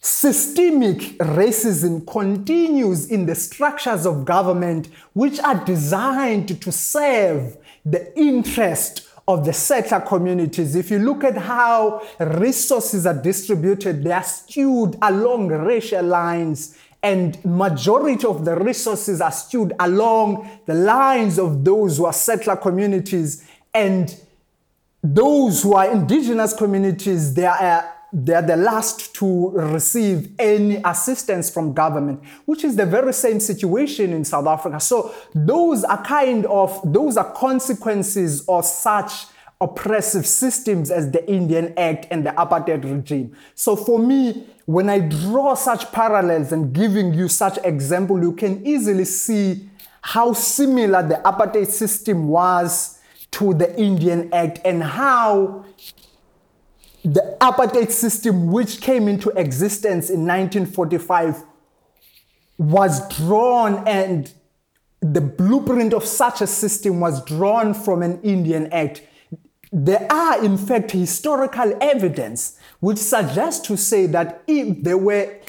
systemic 0.02 1.00
racism 1.18 2.06
continues 2.06 3.08
in 3.10 3.26
the 3.26 3.36
structures 3.36 4.06
of 4.06 4.26
government 4.26 4.90
which 5.14 5.40
are 5.40 5.66
designed 5.66 6.62
to 6.62 6.72
serve 6.72 7.58
the 7.84 8.16
interest 8.16 9.08
of 9.28 9.46
the 9.46 9.54
settler 9.54 10.02
communities. 10.02 10.76
If 10.76 10.92
you 10.92 11.00
look 11.00 11.24
at 11.24 11.38
how 11.38 12.02
resources 12.20 13.06
are 13.06 13.22
distributed, 13.22 14.04
they 14.04 14.12
are 14.12 14.24
skewed 14.24 14.98
along 15.02 15.48
racial 15.48 16.04
lines 16.04 16.78
and 17.04 17.44
majority 17.44 18.28
of 18.28 18.46
the 18.46 18.56
resources 18.56 19.22
are 19.22 19.32
skewed 19.32 19.74
along 19.80 20.48
the 20.66 20.74
lines 20.74 21.40
of 21.40 21.64
those 21.66 21.98
who 21.98 22.06
are 22.06 22.14
settler 22.14 22.56
communities 22.56 23.48
and 23.74 24.16
those 25.04 25.64
who 25.64 25.74
are 25.74 25.92
indigenous 25.92 26.54
communities 26.54 27.34
they 27.34 27.46
are 27.46 27.92
they're 28.14 28.42
the 28.42 28.58
last 28.58 29.16
to 29.16 29.52
receive 29.52 30.34
any 30.38 30.82
assistance 30.84 31.50
from 31.50 31.74
government, 31.74 32.22
which 32.46 32.64
is 32.64 32.76
the 32.76 32.86
very 32.86 33.14
same 33.14 33.40
situation 33.40 34.12
in 34.12 34.26
South 34.26 34.48
Africa. 34.48 34.80
So 34.80 35.14
those 35.34 35.84
are 35.84 36.04
kind 36.04 36.46
of, 36.48 36.80
those 36.84 37.16
are 37.18 37.32
consequences 37.32 38.46
of 38.48 38.66
such 38.66 39.28
oppressive 39.62 40.26
systems 40.26 40.92
as 40.92 41.12
the 41.12 41.32
Indian 41.32 41.74
Act 41.78 42.08
and 42.12 42.26
the 42.26 42.32
apartheid 42.32 42.84
regime. 42.84 43.36
So 43.56 43.76
for 43.76 44.00
me, 44.00 44.48
when 44.66 44.90
I 44.90 45.00
draw 45.00 45.54
such 45.54 45.92
parallels 45.92 46.52
and 46.52 46.74
giving 46.74 47.14
you 47.14 47.28
such 47.28 47.60
example, 47.64 48.22
you 48.22 48.34
can 48.34 48.66
easily 48.66 49.06
see 49.06 49.70
how 50.02 50.34
similar 50.34 51.08
the 51.08 51.22
apartheid 51.24 51.68
system 51.68 52.28
was 52.28 53.00
to 53.32 53.54
the 53.54 53.80
Indian 53.80 54.34
Act 54.34 54.60
and 54.66 54.84
how 54.84 55.64
the 57.04 57.38
apartheid 57.42 57.92
system, 57.92 58.52
which 58.52 58.82
came 58.82 59.08
into 59.08 59.30
existence 59.32 60.10
in 60.10 60.22
1945, 60.28 61.44
was 62.58 63.08
drawn 63.18 63.88
and 63.88 64.32
the 65.02 65.22
blueprint 65.22 65.94
of 65.94 66.06
such 66.06 66.42
a 66.42 66.48
system 66.48 67.00
was 67.00 67.26
drawn 67.26 67.74
from 67.74 68.04
an 68.04 68.22
Indian 68.22 68.72
Act. 68.72 69.02
There 69.72 70.06
are, 70.12 70.44
in 70.44 70.58
fact, 70.58 70.92
historical 70.92 71.76
evidence 71.82 72.60
which 72.82 73.00
suggests 73.00 73.66
to 73.68 73.78
say 73.78 74.06
that 74.08 74.44
if 74.46 74.84
there 74.84 74.98
were 74.98 75.40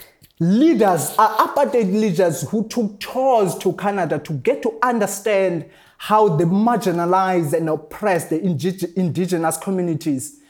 leaders, 0.41 1.15
uh, 1.19 1.47
apartheid 1.47 1.93
leaders 1.93 2.49
who 2.49 2.67
took 2.69 2.99
tours 2.99 3.57
to 3.59 3.75
Canada 3.75 4.19
to 4.21 4.33
get 4.33 4.63
to 4.63 4.79
understand 4.83 5.67
how 5.99 6.29
they 6.29 6.45
marginalized 6.45 7.53
and 7.53 7.69
oppressed 7.69 8.31
the 8.31 8.41
indigenous 8.41 9.57
communities, 9.59 10.41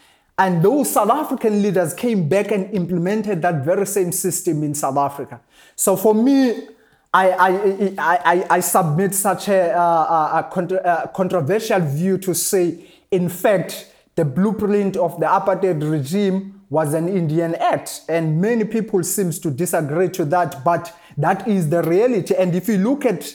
and 0.43 0.61
those 0.61 0.91
South 0.91 1.11
African 1.11 1.63
leaders 1.63 1.95
came 1.95 2.29
back 2.29 2.51
and 2.51 2.75
implemented 2.75 3.43
that 3.43 3.65
very 3.65 3.87
same 3.87 4.11
system 4.11 4.65
in 4.65 4.75
South 4.75 4.97
Africa. 4.97 5.41
So 5.77 5.97
for 5.97 6.15
me, 6.15 6.67
I, 7.15 7.31
I, 7.31 7.95
I, 7.97 8.47
I 8.51 8.61
submit 8.61 9.15
such 9.15 9.47
a, 9.49 9.73
uh, 9.73 9.81
uh, 9.81 10.43
a, 10.45 10.53
contra, 10.53 10.79
a, 10.79 10.81
uh, 10.81 11.07
controversial 11.09 11.79
view 11.81 12.19
to 12.19 12.35
say, 12.35 12.85
in 13.13 13.29
fact, 13.29 13.93
the 14.17 14.25
blueprint 14.25 14.97
of 14.97 15.21
the 15.21 15.27
apartheid 15.27 15.89
regime 15.89 16.61
was 16.71 16.93
an 16.93 17.09
Indian 17.09 17.55
act. 17.55 18.03
And 18.09 18.41
many 18.41 18.65
people 18.65 19.05
seem 19.05 19.31
to 19.31 19.51
disagree 19.51 20.09
to 20.09 20.25
that, 20.25 20.65
but 20.65 20.93
that 21.19 21.47
is 21.47 21.71
the 21.71 21.83
reality. 21.85 22.35
And 22.35 22.53
if 22.57 22.67
you 22.67 22.79
look 22.79 23.07
at 23.07 23.33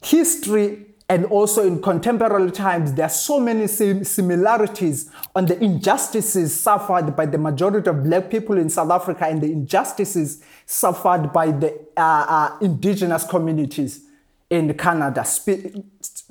history, 0.00 0.86
and 1.10 1.24
also 1.26 1.66
in 1.66 1.80
contemporary 1.80 2.50
times, 2.50 2.92
there 2.92 3.06
are 3.06 3.10
so 3.10 3.40
many 3.40 3.66
similarities 3.66 5.10
on 5.34 5.46
the 5.46 5.58
injustices 5.62 6.58
suffered 6.58 7.16
by 7.16 7.24
the 7.24 7.38
majority 7.38 7.88
of 7.88 8.04
black 8.04 8.30
people 8.30 8.58
in 8.58 8.68
South 8.68 8.90
Africa 8.90 9.24
and 9.26 9.40
the 9.40 9.50
injustices 9.50 10.44
suffered 10.66 11.32
by 11.32 11.50
the 11.50 11.72
uh, 11.96 12.26
uh, 12.28 12.58
indigenous 12.60 13.24
communities 13.24 14.02
in 14.50 14.74
Canada, 14.74 15.24
Spe- 15.24 15.76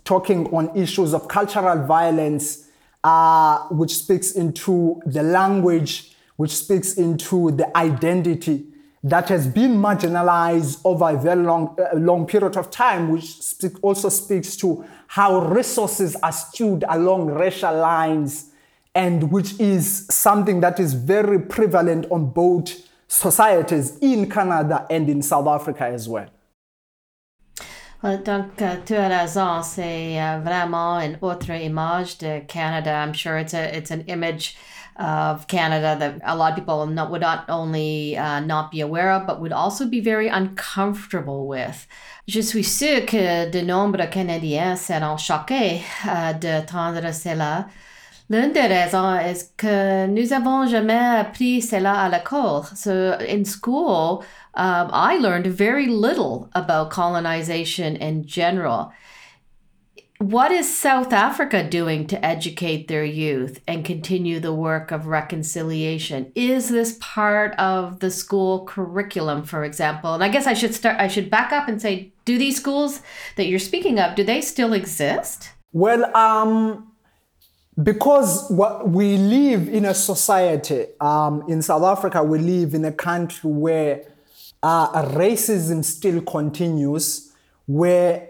talking 0.03 0.45
on 0.53 0.75
issues 0.77 1.13
of 1.13 1.27
cultural 1.27 1.83
violence, 1.85 2.67
uh, 3.03 3.67
which 3.69 3.95
speaks 3.95 4.33
into 4.33 5.01
the 5.07 5.23
language, 5.23 6.11
which 6.35 6.55
speaks 6.55 6.93
into 6.93 7.49
the 7.51 7.75
identity 7.75 8.67
that 9.03 9.29
has 9.29 9.47
been 9.47 9.75
marginalized 9.77 10.81
over 10.83 11.09
a 11.09 11.17
very 11.17 11.43
long, 11.43 11.77
uh, 11.79 11.95
long 11.95 12.25
period 12.25 12.57
of 12.57 12.69
time, 12.71 13.09
which 13.09 13.41
speak, 13.41 13.73
also 13.81 14.09
speaks 14.09 14.55
to 14.57 14.83
how 15.07 15.39
resources 15.47 16.15
are 16.17 16.31
skewed 16.31 16.83
along 16.89 17.27
racial 17.27 17.75
lines, 17.75 18.51
and 18.95 19.31
which 19.31 19.59
is 19.59 20.07
something 20.09 20.59
that 20.61 20.79
is 20.79 20.93
very 20.93 21.39
prevalent 21.39 22.05
on 22.09 22.29
both 22.29 22.87
societies 23.07 23.97
in 23.99 24.29
Canada 24.29 24.85
and 24.89 25.09
in 25.09 25.21
South 25.21 25.47
Africa 25.47 25.85
as 25.85 26.09
well. 26.09 26.27
Donc, 28.03 28.61
uh, 28.61 28.75
tu 28.85 28.93
as 28.93 29.09
raison, 29.09 29.63
c'est 29.63 30.19
uh, 30.19 30.39
vraiment 30.39 30.99
une 30.99 31.17
autre 31.21 31.51
image 31.51 32.19
de 32.19 32.41
Canada. 32.47 32.91
I'm 32.91 33.13
sure 33.13 33.37
it's 33.37 33.55
a 33.55 33.75
it's 33.75 33.89
an 33.89 34.01
image 34.07 34.55
of 34.97 35.47
Canada 35.47 35.95
that 35.99 36.19
a 36.23 36.35
lot 36.35 36.51
of 36.51 36.55
people 36.55 36.85
not, 36.87 37.11
would 37.11 37.21
not 37.21 37.45
only 37.49 38.17
uh, 38.17 38.39
not 38.39 38.71
be 38.71 38.81
aware 38.81 39.11
of, 39.11 39.27
but 39.27 39.39
would 39.39 39.51
also 39.51 39.85
be 39.87 39.99
very 39.99 40.27
uncomfortable 40.27 41.47
with. 41.47 41.87
Je 42.27 42.41
suis 42.41 42.63
sûre 42.63 43.05
que 43.05 43.49
de 43.49 43.61
nombreux 43.61 44.07
Canadiens 44.07 44.75
seront 44.75 45.17
choqués 45.17 45.81
uh, 46.05 46.33
d'entendre 46.33 47.13
cela. 47.13 47.67
L'une 48.29 48.51
des 48.51 48.67
raisons 48.67 49.15
est 49.15 49.55
que 49.55 50.05
nous 50.07 50.33
avons 50.33 50.67
jamais 50.67 51.19
appris 51.19 51.61
cela 51.61 51.93
à 52.03 52.09
l'école. 52.09 52.65
So 52.75 53.17
in 53.19 53.45
school, 53.45 54.25
um, 54.55 54.89
I 54.91 55.17
learned 55.17 55.47
very 55.47 55.87
little 55.87 56.49
about 56.53 56.89
colonization 56.89 57.95
in 57.95 58.25
general 58.25 58.91
what 60.19 60.51
is 60.51 60.75
South 60.75 61.13
Africa 61.13 61.67
doing 61.67 62.07
to 62.07 62.25
educate 62.25 62.87
their 62.87 63.05
youth 63.05 63.61
and 63.67 63.85
continue 63.85 64.39
the 64.39 64.53
work 64.53 64.91
of 64.91 65.05
reconciliation? 65.05 66.31
Is 66.33 66.69
this 66.69 66.97
part 66.99 67.53
of 67.59 67.99
the 67.99 68.09
school 68.09 68.65
curriculum, 68.65 69.43
for 69.43 69.63
example? 69.63 70.13
And 70.13 70.23
I 70.23 70.29
guess 70.29 70.47
I 70.47 70.53
should 70.53 70.73
start 70.73 70.99
I 70.99 71.07
should 71.07 71.29
back 71.29 71.53
up 71.53 71.67
and 71.67 71.81
say, 71.81 72.11
do 72.25 72.37
these 72.37 72.57
schools 72.57 73.01
that 73.35 73.45
you're 73.45 73.59
speaking 73.59 73.99
of, 73.99 74.15
do 74.15 74.23
they 74.23 74.41
still 74.41 74.73
exist? 74.73 75.51
Well, 75.71 76.15
um 76.15 76.91
because 77.81 78.49
what 78.49 78.89
we 78.89 79.17
live 79.17 79.69
in 79.69 79.85
a 79.85 79.93
society 79.93 80.87
um, 80.99 81.43
in 81.47 81.61
South 81.61 81.83
Africa, 81.83 82.23
we 82.23 82.39
live 82.39 82.73
in 82.73 82.83
a 82.85 82.91
country 82.91 83.51
where 83.51 84.03
uh, 84.63 85.03
racism 85.09 85.85
still 85.85 86.21
continues, 86.21 87.31
where 87.67 88.29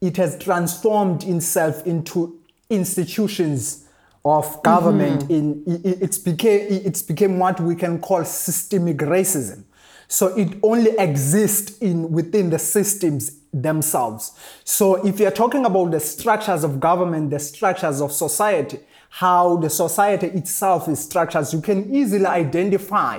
it 0.00 0.16
has 0.16 0.38
transformed 0.38 1.24
itself 1.24 1.86
into 1.86 2.40
institutions 2.68 3.86
of 4.24 4.62
government 4.62 5.22
mm-hmm. 5.24 5.32
in 5.32 5.82
it's 5.84 6.18
became 6.18 6.66
it's 6.70 7.02
became 7.02 7.38
what 7.38 7.58
we 7.60 7.74
can 7.74 7.98
call 7.98 8.24
systemic 8.24 8.98
racism 8.98 9.64
so 10.08 10.26
it 10.36 10.58
only 10.62 10.90
exists 10.98 11.78
in 11.78 12.10
within 12.10 12.50
the 12.50 12.58
systems 12.58 13.38
themselves 13.52 14.32
so 14.62 15.06
if 15.06 15.18
you're 15.18 15.30
talking 15.30 15.64
about 15.64 15.90
the 15.90 15.98
structures 15.98 16.64
of 16.64 16.78
government 16.78 17.30
the 17.30 17.38
structures 17.38 18.02
of 18.02 18.12
society 18.12 18.78
how 19.08 19.56
the 19.56 19.70
society 19.70 20.26
itself 20.26 20.86
is 20.86 21.02
structured 21.02 21.50
you 21.52 21.60
can 21.60 21.92
easily 21.92 22.26
identify 22.26 23.18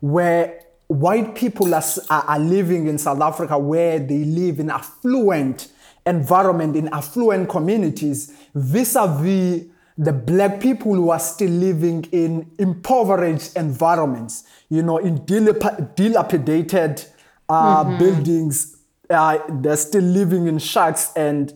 where 0.00 0.60
white 0.88 1.36
people 1.36 1.72
are, 1.72 1.82
are 2.10 2.38
living 2.40 2.88
in 2.88 2.98
south 2.98 3.20
africa 3.20 3.56
where 3.56 4.00
they 4.00 4.24
live 4.24 4.58
in 4.58 4.68
affluent 4.68 5.69
environment 6.06 6.76
in 6.76 6.88
affluent 6.88 7.48
communities 7.48 8.32
vis-a-vis 8.54 9.64
the 9.98 10.12
black 10.12 10.60
people 10.60 10.94
who 10.94 11.10
are 11.10 11.18
still 11.18 11.50
living 11.50 12.06
in 12.10 12.50
impoverished 12.58 13.54
environments, 13.54 14.44
you 14.70 14.82
know, 14.82 14.96
in 14.96 15.18
dilap- 15.18 15.94
dilapidated 15.94 17.04
uh, 17.50 17.84
mm-hmm. 17.84 17.98
buildings. 17.98 18.78
Uh, 19.10 19.38
they're 19.60 19.76
still 19.76 20.04
living 20.04 20.46
in 20.46 20.58
shacks 20.58 21.12
and 21.16 21.52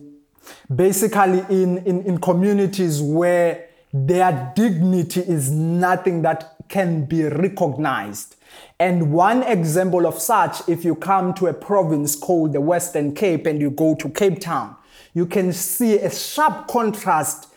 basically 0.73 1.39
in, 1.49 1.79
in, 1.79 2.03
in 2.03 2.19
communities 2.19 3.01
where 3.01 3.67
their 3.91 4.51
dignity 4.55 5.21
is 5.21 5.49
nothing 5.49 6.21
that 6.21 6.64
can 6.69 7.05
be 7.05 7.23
recognized. 7.23 8.35
And 8.79 9.11
one 9.11 9.43
example 9.43 10.05
of 10.05 10.19
such, 10.19 10.67
if 10.67 10.83
you 10.85 10.95
come 10.95 11.33
to 11.35 11.47
a 11.47 11.53
province 11.53 12.15
called 12.15 12.53
the 12.53 12.61
Western 12.61 13.13
Cape 13.13 13.45
and 13.45 13.59
you 13.61 13.69
go 13.69 13.95
to 13.95 14.09
Cape 14.09 14.39
Town, 14.39 14.75
you 15.13 15.25
can 15.25 15.53
see 15.53 15.97
a 15.97 16.09
sharp 16.09 16.67
contrast 16.67 17.47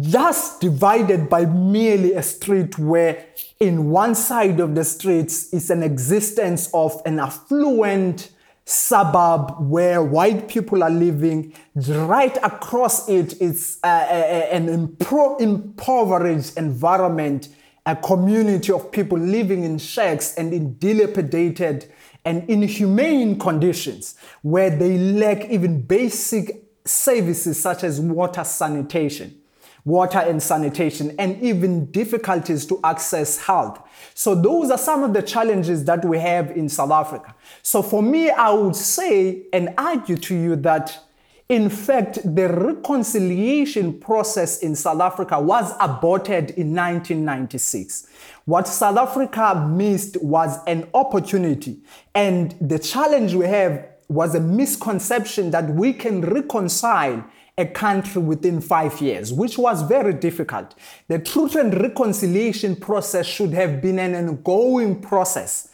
just 0.00 0.60
divided 0.60 1.28
by 1.28 1.44
merely 1.44 2.14
a 2.14 2.22
street 2.22 2.78
where 2.78 3.26
in 3.60 3.90
one 3.90 4.14
side 4.14 4.60
of 4.60 4.74
the 4.74 4.84
streets 4.84 5.52
is 5.52 5.70
an 5.70 5.82
existence 5.82 6.70
of 6.72 7.00
an 7.04 7.18
affluent 7.18 8.30
suburb 8.64 9.56
where 9.58 10.02
white 10.02 10.48
people 10.48 10.82
are 10.82 10.90
living. 10.90 11.52
Right 11.74 12.36
across 12.42 13.08
it 13.08 13.40
is 13.40 13.78
uh, 13.84 13.86
an 13.86 14.68
impoverished 14.68 16.56
environment, 16.56 17.48
a 17.86 17.94
community 17.96 18.72
of 18.72 18.90
people 18.90 19.18
living 19.18 19.64
in 19.64 19.78
shacks 19.78 20.34
and 20.36 20.52
in 20.52 20.78
dilapidated 20.78 21.92
and 22.24 22.48
inhumane 22.48 23.38
conditions 23.38 24.16
where 24.42 24.70
they 24.70 24.96
lack 24.96 25.50
even 25.50 25.82
basic 25.82 26.64
services 26.84 27.60
such 27.60 27.84
as 27.84 28.00
water 28.00 28.44
sanitation 28.44 29.40
water 29.84 30.18
and 30.18 30.42
sanitation, 30.42 31.14
and 31.18 31.40
even 31.42 31.90
difficulties 31.90 32.64
to 32.66 32.80
access 32.82 33.38
health. 33.38 33.80
So, 34.14 34.34
those 34.34 34.70
are 34.70 34.78
some 34.78 35.04
of 35.04 35.12
the 35.12 35.22
challenges 35.22 35.84
that 35.84 36.04
we 36.04 36.18
have 36.18 36.50
in 36.52 36.68
South 36.68 36.90
Africa. 36.90 37.34
So, 37.62 37.82
for 37.82 38.02
me, 38.02 38.30
I 38.30 38.50
would 38.50 38.76
say 38.76 39.42
and 39.52 39.74
argue 39.76 40.16
to 40.16 40.34
you 40.34 40.56
that, 40.56 40.98
in 41.48 41.68
fact, 41.68 42.20
the 42.24 42.48
reconciliation 42.48 44.00
process 44.00 44.60
in 44.60 44.74
South 44.74 45.00
Africa 45.00 45.38
was 45.38 45.74
aborted 45.78 46.50
in 46.52 46.74
1996. 46.74 48.06
What 48.46 48.66
South 48.66 48.96
Africa 48.96 49.54
missed 49.68 50.16
was 50.22 50.58
an 50.66 50.88
opportunity, 50.94 51.82
and 52.14 52.54
the 52.60 52.78
challenge 52.78 53.34
we 53.34 53.46
have 53.46 53.86
was 54.08 54.34
a 54.34 54.40
misconception 54.40 55.50
that 55.50 55.68
we 55.68 55.92
can 55.92 56.22
reconcile 56.22 57.24
a 57.56 57.66
country 57.66 58.20
within 58.20 58.60
five 58.60 59.00
years, 59.00 59.32
which 59.32 59.58
was 59.58 59.82
very 59.82 60.12
difficult. 60.12 60.74
The 61.08 61.18
truth 61.18 61.54
and 61.56 61.72
reconciliation 61.74 62.74
process 62.74 63.26
should 63.26 63.52
have 63.52 63.80
been 63.80 63.98
an 63.98 64.14
ongoing 64.14 65.00
process. 65.00 65.68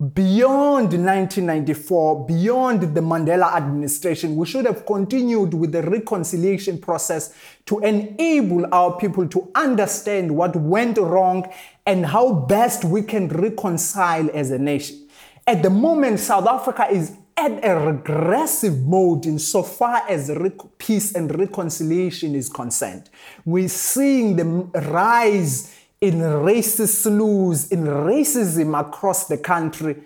Beyond 0.00 0.94
1994, 0.94 2.24
beyond 2.24 2.94
the 2.94 3.02
Mandela 3.02 3.52
administration, 3.54 4.34
we 4.34 4.46
should 4.46 4.64
have 4.64 4.86
continued 4.86 5.52
with 5.52 5.72
the 5.72 5.82
reconciliation 5.82 6.78
process 6.78 7.34
to 7.66 7.80
enable 7.80 8.66
our 8.72 8.96
people 8.96 9.28
to 9.28 9.50
understand 9.54 10.34
what 10.34 10.56
went 10.56 10.96
wrong 10.96 11.52
and 11.84 12.06
how 12.06 12.32
best 12.32 12.82
we 12.82 13.02
can 13.02 13.28
reconcile 13.28 14.30
as 14.32 14.50
a 14.50 14.58
nation. 14.58 15.06
At 15.46 15.62
the 15.62 15.68
moment, 15.68 16.18
South 16.20 16.46
Africa 16.46 16.88
is 16.90 17.18
at 17.36 17.62
a 17.62 17.78
regressive 17.78 18.80
mode 18.86 19.26
insofar 19.26 20.02
as 20.08 20.30
peace 20.78 21.14
and 21.14 21.38
reconciliation 21.38 22.34
is 22.34 22.48
concerned. 22.48 23.10
We're 23.44 23.68
seeing 23.68 24.36
the 24.36 24.44
rise 24.90 25.74
in 26.00 26.20
racist 26.20 27.02
slurs, 27.02 27.70
in 27.70 27.84
racism 27.84 28.78
across 28.78 29.28
the 29.28 29.36
country. 29.36 29.96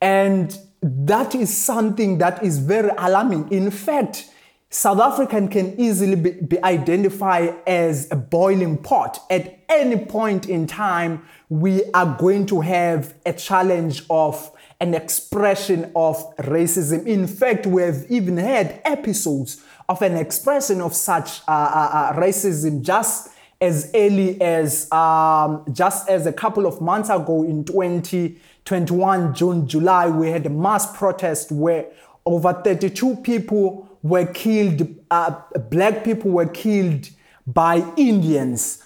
And 0.00 0.56
that 0.82 1.34
is 1.34 1.54
something 1.54 2.18
that 2.18 2.42
is 2.42 2.58
very 2.58 2.90
alarming. 2.96 3.50
In 3.50 3.70
fact, 3.70 4.30
South 4.70 4.98
African 4.98 5.48
can 5.48 5.78
easily 5.80 6.16
be, 6.16 6.30
be, 6.32 6.62
identified 6.64 7.56
as 7.66 8.10
a 8.10 8.16
boiling 8.16 8.76
pot. 8.76 9.22
At 9.30 9.60
any 9.68 10.04
point 10.04 10.48
in 10.48 10.66
time, 10.66 11.24
we 11.48 11.84
are 11.92 12.16
going 12.18 12.46
to 12.46 12.60
have 12.60 13.14
a 13.24 13.32
challenge 13.32 14.02
of 14.10 14.50
an 14.80 14.94
expression 14.94 15.92
of 15.94 16.16
racism. 16.38 17.06
In 17.06 17.26
fact, 17.26 17.66
we 17.66 17.82
have 17.82 18.04
even 18.08 18.36
had 18.36 18.80
episodes 18.84 19.62
of 19.88 20.02
an 20.02 20.16
expression 20.16 20.80
of 20.80 20.94
such 20.94 21.40
uh, 21.46 21.52
uh, 21.52 21.90
uh, 21.92 22.12
racism 22.14 22.82
just 22.82 23.30
as 23.60 23.90
early 23.94 24.40
as 24.40 24.90
um, 24.92 25.64
just 25.72 26.08
as 26.08 26.26
a 26.26 26.32
couple 26.32 26.66
of 26.66 26.80
months 26.80 27.08
ago 27.08 27.42
in 27.42 27.64
2021 27.64 29.34
June 29.34 29.66
July 29.66 30.08
we 30.08 30.28
had 30.28 30.44
a 30.46 30.50
mass 30.50 30.96
protest 30.96 31.52
where 31.52 31.86
over 32.26 32.52
32 32.52 33.16
people 33.16 33.88
were 34.02 34.26
killed 34.26 34.94
uh, 35.10 35.40
black 35.70 36.04
people 36.04 36.30
were 36.30 36.48
killed 36.48 37.08
by 37.46 37.84
Indians 37.96 38.82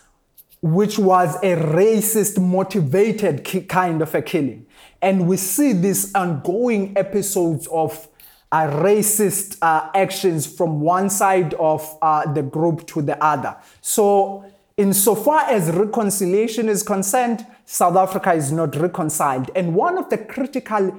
which 0.60 0.98
was 0.98 1.36
a 1.36 1.54
racist 1.54 2.40
motivated 2.40 3.44
kind 3.68 4.02
of 4.02 4.14
a 4.14 4.22
killing 4.22 4.66
and 5.00 5.28
we 5.28 5.36
see 5.36 5.72
these 5.72 6.14
ongoing 6.14 6.96
episodes 6.96 7.66
of 7.68 8.08
uh, 8.50 8.66
racist 8.82 9.58
uh, 9.62 9.90
actions 9.94 10.46
from 10.46 10.80
one 10.80 11.10
side 11.10 11.54
of 11.54 11.98
uh, 12.00 12.30
the 12.32 12.42
group 12.42 12.86
to 12.86 13.02
the 13.02 13.22
other. 13.22 13.56
So, 13.80 14.44
insofar 14.78 15.40
as 15.50 15.70
reconciliation 15.70 16.70
is 16.70 16.82
concerned, 16.82 17.44
South 17.66 17.96
Africa 17.96 18.32
is 18.32 18.50
not 18.50 18.74
reconciled. 18.76 19.50
And 19.54 19.74
one 19.74 19.98
of 19.98 20.08
the 20.08 20.16
critical 20.16 20.98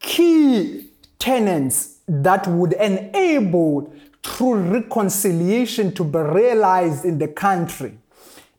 key 0.00 0.90
tenets 1.18 1.98
that 2.08 2.48
would 2.48 2.72
enable 2.72 3.94
true 4.22 4.54
reconciliation 4.54 5.94
to 5.94 6.02
be 6.02 6.18
realized 6.18 7.04
in 7.04 7.18
the 7.18 7.28
country 7.28 7.96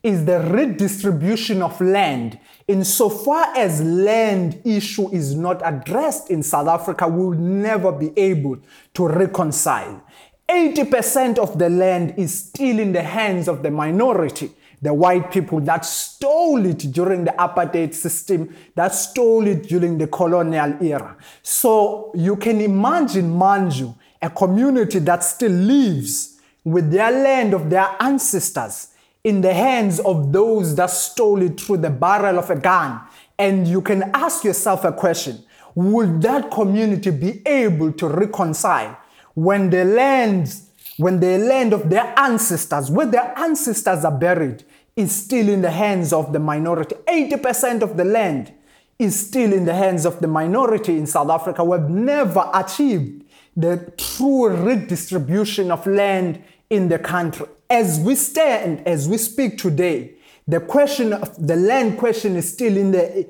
is 0.03 0.23
the 0.23 0.39
redistribution 0.39 1.63
of 1.63 1.81
land. 1.81 2.39
Insofar 2.67 3.57
as 3.57 3.81
land 3.81 4.61
issue 4.63 5.09
is 5.11 5.35
not 5.35 5.61
addressed 5.65 6.29
in 6.29 6.43
South 6.43 6.67
Africa, 6.67 7.07
we 7.07 7.25
will 7.25 7.39
never 7.39 7.91
be 7.91 8.11
able 8.17 8.57
to 8.93 9.07
reconcile. 9.07 10.03
80% 10.49 11.39
of 11.39 11.57
the 11.57 11.69
land 11.69 12.13
is 12.17 12.45
still 12.45 12.79
in 12.79 12.91
the 12.91 13.01
hands 13.01 13.47
of 13.47 13.63
the 13.63 13.71
minority, 13.71 14.51
the 14.81 14.93
white 14.93 15.31
people 15.31 15.59
that 15.61 15.83
stole 15.85 16.63
it 16.65 16.91
during 16.91 17.23
the 17.25 17.31
apartheid 17.31 17.93
system, 17.93 18.55
that 18.75 18.93
stole 18.93 19.47
it 19.47 19.63
during 19.63 19.97
the 19.97 20.07
colonial 20.07 20.77
era. 20.81 21.17
So 21.41 22.11
you 22.13 22.35
can 22.35 22.61
imagine 22.61 23.31
Manju, 23.31 23.95
a 24.21 24.29
community 24.29 24.99
that 24.99 25.23
still 25.23 25.51
lives 25.51 26.39
with 26.63 26.91
their 26.91 27.11
land 27.11 27.53
of 27.53 27.69
their 27.69 27.95
ancestors 27.99 28.89
in 29.23 29.41
the 29.41 29.53
hands 29.53 29.99
of 29.99 30.31
those 30.31 30.75
that 30.75 30.91
stole 30.91 31.41
it 31.41 31.59
through 31.59 31.77
the 31.77 31.89
barrel 31.89 32.37
of 32.37 32.51
a 32.51 32.55
gun. 32.55 33.01
And 33.39 33.67
you 33.67 33.81
can 33.81 34.11
ask 34.13 34.43
yourself 34.43 34.85
a 34.85 34.91
question 34.91 35.43
Would 35.73 36.21
that 36.21 36.51
community 36.51 37.09
be 37.09 37.41
able 37.47 37.91
to 37.93 38.07
reconcile 38.07 38.97
when 39.35 39.69
the 39.69 39.85
land, 39.85 40.55
when 40.97 41.19
the 41.19 41.37
land 41.37 41.73
of 41.73 41.89
their 41.89 42.13
ancestors, 42.17 42.89
where 42.89 43.05
their 43.05 43.37
ancestors 43.37 44.03
are 44.03 44.17
buried, 44.17 44.63
is 44.95 45.13
still 45.13 45.49
in 45.49 45.61
the 45.61 45.71
hands 45.71 46.11
of 46.11 46.33
the 46.33 46.39
minority? 46.39 46.95
80% 47.07 47.81
of 47.81 47.97
the 47.97 48.05
land 48.05 48.53
is 48.97 49.27
still 49.27 49.51
in 49.51 49.65
the 49.65 49.73
hands 49.73 50.05
of 50.05 50.21
the 50.21 50.27
minority 50.27 50.97
in 50.97 51.05
South 51.05 51.29
Africa. 51.29 51.63
We've 51.63 51.81
never 51.81 52.49
achieved 52.53 53.25
the 53.55 53.91
true 53.97 54.47
redistribution 54.47 55.69
of 55.69 55.85
land 55.85 56.41
in 56.69 56.87
the 56.87 56.99
country. 56.99 57.47
As 57.69 57.99
we 57.99 58.15
stand, 58.15 58.87
as 58.87 59.07
we 59.07 59.17
speak 59.17 59.57
today, 59.57 60.13
the 60.47 60.59
question 60.59 61.13
of 61.13 61.47
the 61.47 61.55
land 61.55 61.97
question 61.97 62.35
is 62.35 62.51
still 62.51 62.77
in 62.77 62.91
the 62.91 63.27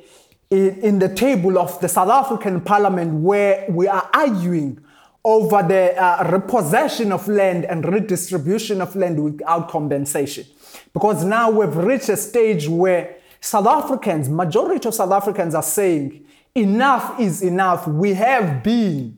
in, 0.52 0.80
in 0.82 1.00
the 1.00 1.10
table 1.10 1.58
of 1.58 1.80
the 1.80 1.88
South 1.88 2.10
African 2.10 2.62
Parliament 2.62 3.22
where 3.22 3.66
we 3.70 3.88
are 3.88 4.08
arguing 4.14 4.85
over 5.26 5.64
the 5.64 6.00
uh, 6.02 6.30
repossession 6.32 7.12
of 7.12 7.28
land 7.28 7.66
and 7.66 7.84
redistribution 7.84 8.80
of 8.80 8.96
land 8.96 9.22
without 9.22 9.68
compensation. 9.68 10.46
Because 10.94 11.26
now 11.26 11.50
we've 11.50 11.76
reached 11.76 12.10
a 12.10 12.16
stage 12.16 12.70
where 12.70 13.18
South 13.42 13.66
Africans, 13.66 14.30
majority 14.30 14.88
of 14.88 14.94
South 14.94 15.12
Africans 15.12 15.56
are 15.56 15.64
saying 15.64 16.26
enough 16.54 17.20
is 17.20 17.42
enough. 17.42 17.88
We 17.88 18.14
have 18.14 18.64
been 18.64 19.18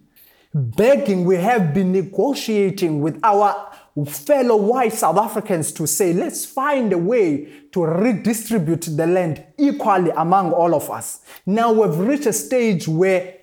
begging, 0.53 1.25
we 1.25 1.35
have 1.35 1.73
been 1.73 1.91
negotiating 1.91 3.01
with 3.01 3.19
our 3.21 3.69
fellow 4.05 4.55
white 4.55 4.93
South 4.93 5.17
Africans 5.17 5.73
to 5.73 5.85
say, 5.85 6.13
let's 6.13 6.45
find 6.45 6.93
a 6.93 6.97
way 6.97 7.47
to 7.71 7.83
redistribute 7.83 8.87
the 8.95 9.07
land 9.07 9.43
equally 9.57 10.11
among 10.11 10.53
all 10.53 10.73
of 10.73 10.89
us. 10.89 11.19
Now 11.45 11.73
we've 11.73 11.97
reached 11.97 12.27
a 12.27 12.33
stage 12.33 12.87
where 12.87 13.36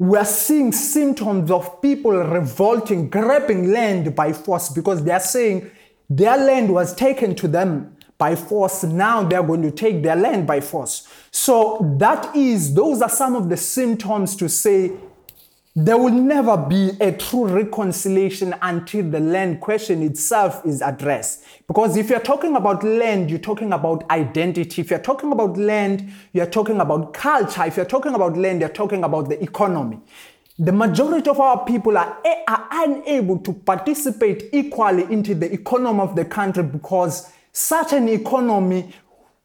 we're 0.00 0.24
seeing 0.24 0.72
symptoms 0.72 1.50
of 1.50 1.82
people 1.82 2.12
revolting, 2.12 3.10
grabbing 3.10 3.70
land 3.70 4.16
by 4.16 4.32
force 4.32 4.70
because 4.70 5.04
they're 5.04 5.20
saying 5.20 5.70
their 6.08 6.38
land 6.38 6.72
was 6.72 6.94
taken 6.94 7.34
to 7.34 7.46
them 7.46 7.94
by 8.16 8.34
force. 8.34 8.82
Now 8.82 9.22
they're 9.22 9.42
going 9.42 9.60
to 9.60 9.70
take 9.70 10.02
their 10.02 10.16
land 10.16 10.46
by 10.46 10.62
force. 10.62 11.06
So 11.30 11.94
that 11.98 12.34
is, 12.34 12.72
those 12.72 13.02
are 13.02 13.10
some 13.10 13.36
of 13.36 13.50
the 13.50 13.58
symptoms 13.58 14.36
to 14.36 14.48
say 14.48 14.90
there 15.76 15.96
will 15.96 16.10
never 16.10 16.56
be 16.56 16.90
a 17.00 17.12
true 17.12 17.46
reconciliation 17.46 18.54
until 18.60 19.08
the 19.08 19.20
land 19.20 19.60
question 19.60 20.02
itself 20.02 20.66
is 20.66 20.82
addressed. 20.82 21.44
Because 21.68 21.96
if 21.96 22.10
you're 22.10 22.18
talking 22.18 22.56
about 22.56 22.82
land, 22.82 23.30
you're 23.30 23.38
talking 23.38 23.72
about 23.72 24.08
identity. 24.10 24.82
If 24.82 24.90
you're 24.90 24.98
talking 24.98 25.30
about 25.30 25.56
land, 25.56 26.12
you're 26.32 26.46
talking 26.46 26.80
about 26.80 27.14
culture. 27.14 27.64
If 27.64 27.76
you're 27.76 27.86
talking 27.86 28.14
about 28.14 28.36
land, 28.36 28.60
you're 28.60 28.68
talking 28.68 29.04
about 29.04 29.28
the 29.28 29.40
economy. 29.42 30.00
the 30.60 30.72
majority 30.72 31.30
of 31.30 31.40
our 31.40 31.64
people 31.64 31.96
are, 31.96 32.18
eh, 32.22 32.42
are 32.46 32.68
unable 32.70 33.38
to 33.38 33.54
participate 33.54 34.50
equally 34.52 35.04
into 35.04 35.34
the 35.34 35.50
economy 35.50 36.00
of 36.00 36.14
the 36.14 36.24
country 36.24 36.62
because 36.62 37.32
such 37.50 37.94
an 37.94 38.06
economy 38.08 38.92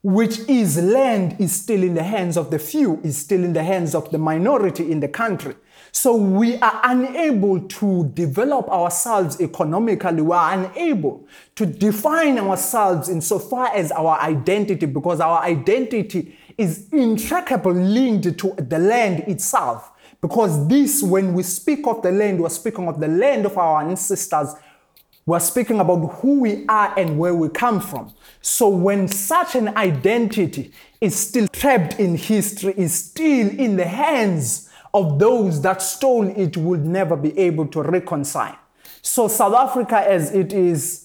which 0.03 0.39
is 0.49 0.77
land 0.77 1.37
is 1.39 1.53
still 1.53 1.81
in 1.83 1.95
the 1.95 2.03
hands 2.03 2.35
of 2.35 2.51
the 2.51 2.59
few 2.59 2.99
is 3.01 3.17
still 3.17 3.45
in 3.45 3.53
the 3.53 3.63
hands 3.63 3.95
of 3.95 4.11
the 4.11 4.17
minority 4.17 4.91
in 4.91 4.99
the 4.99 5.07
country 5.07 5.55
so 5.95 6.13
we 6.13 6.57
are 6.57 6.81
unable 6.83 7.59
to 7.61 8.11
develop 8.13 8.67
ourselves 8.67 9.39
economically 9.39 10.21
we 10.21 10.35
are 10.35 10.53
unable 10.53 11.25
to 11.55 11.65
define 11.65 12.37
ourselves 12.37 13.07
insofar 13.07 13.67
as 13.73 13.91
our 13.93 14.19
identity 14.19 14.85
because 14.85 15.21
our 15.21 15.41
identity 15.41 16.37
is 16.57 16.87
intricately 16.91 17.73
linked 17.73 18.37
to 18.37 18.53
the 18.57 18.77
land 18.77 19.19
itself 19.21 19.91
because 20.25 20.67
this, 20.67 21.03
when 21.03 21.33
we 21.35 21.43
speak 21.43 21.85
of 21.85 22.01
the 22.01 22.11
land, 22.11 22.41
we're 22.41 22.49
speaking 22.49 22.87
of 22.87 22.99
the 22.99 23.07
land 23.07 23.45
of 23.45 23.59
our 23.59 23.81
ancestors. 23.81 24.55
We're 25.23 25.39
speaking 25.39 25.79
about 25.79 26.03
who 26.15 26.39
we 26.39 26.65
are 26.67 26.97
and 26.97 27.19
where 27.19 27.35
we 27.35 27.49
come 27.49 27.79
from. 27.79 28.11
So 28.41 28.67
when 28.67 29.07
such 29.07 29.53
an 29.53 29.77
identity 29.77 30.71
is 30.99 31.15
still 31.15 31.47
trapped 31.47 31.99
in 31.99 32.15
history, 32.15 32.73
is 32.75 32.95
still 32.95 33.49
in 33.49 33.75
the 33.75 33.85
hands 33.85 34.69
of 34.95 35.19
those 35.19 35.61
that 35.61 35.81
stole 35.81 36.25
it, 36.25 36.55
would 36.55 36.85
never 36.85 37.17
be 37.17 37.37
able 37.37 37.67
to 37.67 37.81
reconcile. 37.81 38.57
So 39.01 39.27
South 39.27 39.53
Africa, 39.53 39.97
as 39.97 40.33
it 40.33 40.53
is, 40.53 41.03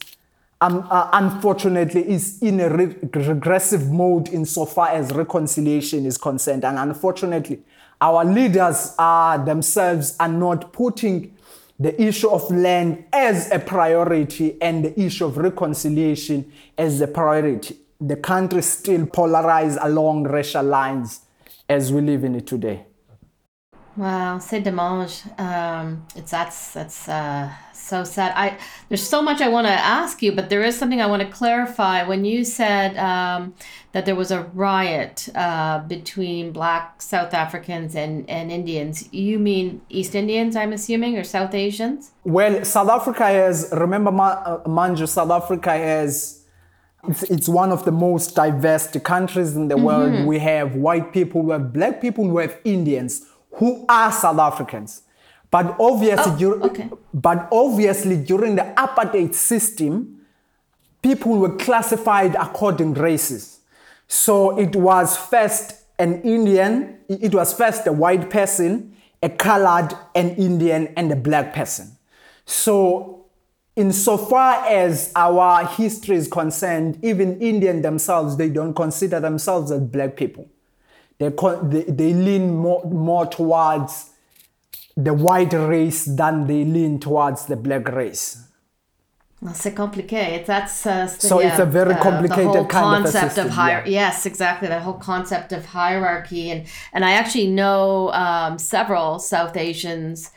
um, 0.60 0.86
uh, 0.88 1.10
unfortunately, 1.12 2.08
is 2.08 2.40
in 2.40 2.60
a 2.60 2.68
re- 2.68 2.94
regressive 3.12 3.90
mode 3.90 4.28
insofar 4.28 4.90
as 4.90 5.10
reconciliation 5.10 6.06
is 6.06 6.16
concerned. 6.16 6.64
And 6.64 6.78
unfortunately, 6.78 7.62
our 8.00 8.24
leaders 8.24 8.94
are 8.96 9.44
themselves 9.44 10.16
are 10.20 10.28
not 10.28 10.72
putting 10.72 11.36
the 11.80 12.00
issue 12.00 12.28
of 12.28 12.48
land 12.48 13.04
as 13.12 13.50
a 13.50 13.58
priority 13.58 14.56
and 14.62 14.84
the 14.84 15.00
issue 15.00 15.24
of 15.24 15.36
reconciliation 15.36 16.52
as 16.78 17.00
a 17.00 17.08
priority. 17.08 17.76
The 18.00 18.16
country 18.16 18.62
still 18.62 19.04
polarized 19.06 19.78
along 19.82 20.24
racial 20.24 20.62
lines 20.62 21.22
as 21.68 21.92
we 21.92 22.02
live 22.02 22.22
in 22.22 22.36
it 22.36 22.46
today. 22.46 22.84
Wow, 23.96 24.38
c'est 24.38 24.60
dommage. 24.60 25.22
Um, 25.36 26.06
it's 26.14 26.30
that's 26.30 26.72
that's 26.72 27.08
uh, 27.08 27.48
so 27.72 28.04
sad. 28.04 28.32
I 28.36 28.56
there's 28.88 29.02
so 29.02 29.20
much 29.20 29.40
I 29.40 29.48
want 29.48 29.66
to 29.66 29.72
ask 29.72 30.22
you, 30.22 30.32
but 30.32 30.48
there 30.48 30.62
is 30.62 30.78
something 30.78 31.00
I 31.00 31.06
want 31.06 31.22
to 31.22 31.28
clarify. 31.28 32.04
When 32.04 32.24
you 32.24 32.44
said 32.44 32.96
um, 32.96 33.52
that 33.92 34.06
there 34.06 34.14
was 34.14 34.30
a 34.30 34.42
riot 34.54 35.28
uh, 35.34 35.80
between 35.80 36.52
Black 36.52 37.02
South 37.02 37.34
Africans 37.34 37.96
and 37.96 38.30
and 38.30 38.52
Indians, 38.52 39.12
you 39.12 39.40
mean 39.40 39.80
East 39.88 40.14
Indians? 40.14 40.54
I'm 40.54 40.72
assuming, 40.72 41.18
or 41.18 41.24
South 41.24 41.52
Asians? 41.52 42.12
Well, 42.22 42.64
South 42.64 42.88
Africa 42.88 43.24
has 43.24 43.70
remember, 43.72 44.10
uh, 44.10 44.58
Manju. 44.66 45.08
South 45.08 45.30
Africa 45.30 45.70
has. 45.70 46.36
It's, 47.08 47.22
it's 47.24 47.48
one 47.48 47.72
of 47.72 47.86
the 47.86 47.92
most 47.92 48.36
diverse 48.36 48.86
countries 49.02 49.56
in 49.56 49.68
the 49.68 49.74
mm-hmm. 49.74 49.84
world. 49.84 50.26
We 50.26 50.38
have 50.38 50.76
white 50.76 51.14
people, 51.14 51.40
we 51.40 51.52
have 51.52 51.72
black 51.72 52.02
people, 52.02 52.28
we 52.28 52.42
have 52.42 52.58
Indians 52.62 53.24
who 53.52 53.84
are 53.88 54.12
South 54.12 54.38
Africans. 54.38 55.02
But 55.50 55.76
obviously, 55.80 56.44
oh, 56.46 56.60
okay. 56.62 56.88
but 57.12 57.48
obviously 57.50 58.16
during 58.16 58.56
the 58.56 58.72
apartheid 58.76 59.34
system, 59.34 60.20
people 61.02 61.38
were 61.38 61.56
classified 61.56 62.36
according 62.36 62.94
races. 62.94 63.60
So 64.06 64.58
it 64.58 64.76
was 64.76 65.16
first 65.16 65.84
an 65.98 66.22
Indian, 66.22 66.98
it 67.08 67.34
was 67.34 67.52
first 67.52 67.86
a 67.86 67.92
white 67.92 68.30
person, 68.30 68.96
a 69.22 69.28
colored, 69.28 69.94
an 70.14 70.30
Indian, 70.36 70.92
and 70.96 71.12
a 71.12 71.16
black 71.16 71.52
person. 71.52 71.96
So 72.46 73.26
insofar 73.76 74.66
as 74.66 75.12
our 75.14 75.66
history 75.66 76.16
is 76.16 76.28
concerned, 76.28 76.98
even 77.02 77.40
Indian 77.40 77.82
themselves, 77.82 78.36
they 78.36 78.48
don't 78.48 78.74
consider 78.74 79.20
themselves 79.20 79.70
as 79.70 79.80
black 79.80 80.16
people. 80.16 80.48
They, 81.20 81.28
they, 81.28 81.82
they 81.82 82.12
lean 82.14 82.56
more, 82.56 82.82
more 82.86 83.26
towards 83.26 84.10
the 84.96 85.12
white 85.12 85.52
race 85.52 86.06
than 86.06 86.46
they 86.46 86.64
lean 86.64 86.98
towards 86.98 87.46
the 87.46 87.56
black 87.56 87.88
race. 87.88 88.38
C'est 89.54 89.74
compliqué. 89.74 90.44
That's 90.44 90.84
uh, 90.86 91.06
so 91.06 91.40
yeah, 91.40 91.48
it's 91.48 91.58
a 91.58 91.64
very 91.64 91.94
complicated 91.94 92.52
the 92.52 92.58
whole 92.58 92.66
kind 92.66 93.04
concept 93.04 93.24
of, 93.24 93.32
system, 93.32 93.46
of 93.46 93.54
hier- 93.54 93.82
yeah. 93.86 94.08
Yes, 94.08 94.26
exactly. 94.26 94.68
That 94.68 94.82
whole 94.82 94.98
concept 94.98 95.52
of 95.52 95.64
hierarchy, 95.64 96.50
and 96.50 96.66
and 96.92 97.06
I 97.06 97.12
actually 97.12 97.46
know 97.46 98.12
um, 98.12 98.58
several 98.58 99.18
South 99.18 99.56
Asians 99.56 100.30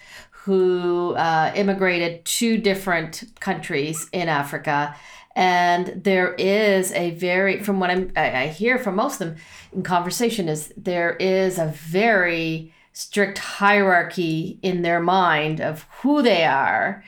who 0.45 1.15
uh, 1.15 1.51
immigrated 1.53 2.23
to 2.25 2.57
different 2.57 3.23
countries 3.41 4.07
in 4.13 4.29
Africa, 4.29 4.95
and 5.35 6.01
there 6.03 6.33
is 6.35 6.91
a 6.91 7.11
very, 7.11 7.63
from 7.63 7.79
what 7.79 7.89
I'm, 7.89 8.11
I 8.15 8.47
hear 8.47 8.77
from 8.77 8.95
most 8.95 9.19
of 9.19 9.29
them 9.29 9.37
in 9.71 9.83
conversation, 9.83 10.47
is 10.47 10.71
there 10.77 11.15
is 11.17 11.57
a 11.57 11.67
very 11.67 12.73
strict 12.93 13.39
hierarchy 13.39 14.59
in 14.61 14.83
their 14.83 14.99
mind 14.99 15.59
of 15.59 15.87
who 16.01 16.21
they 16.21 16.45
are 16.45 17.03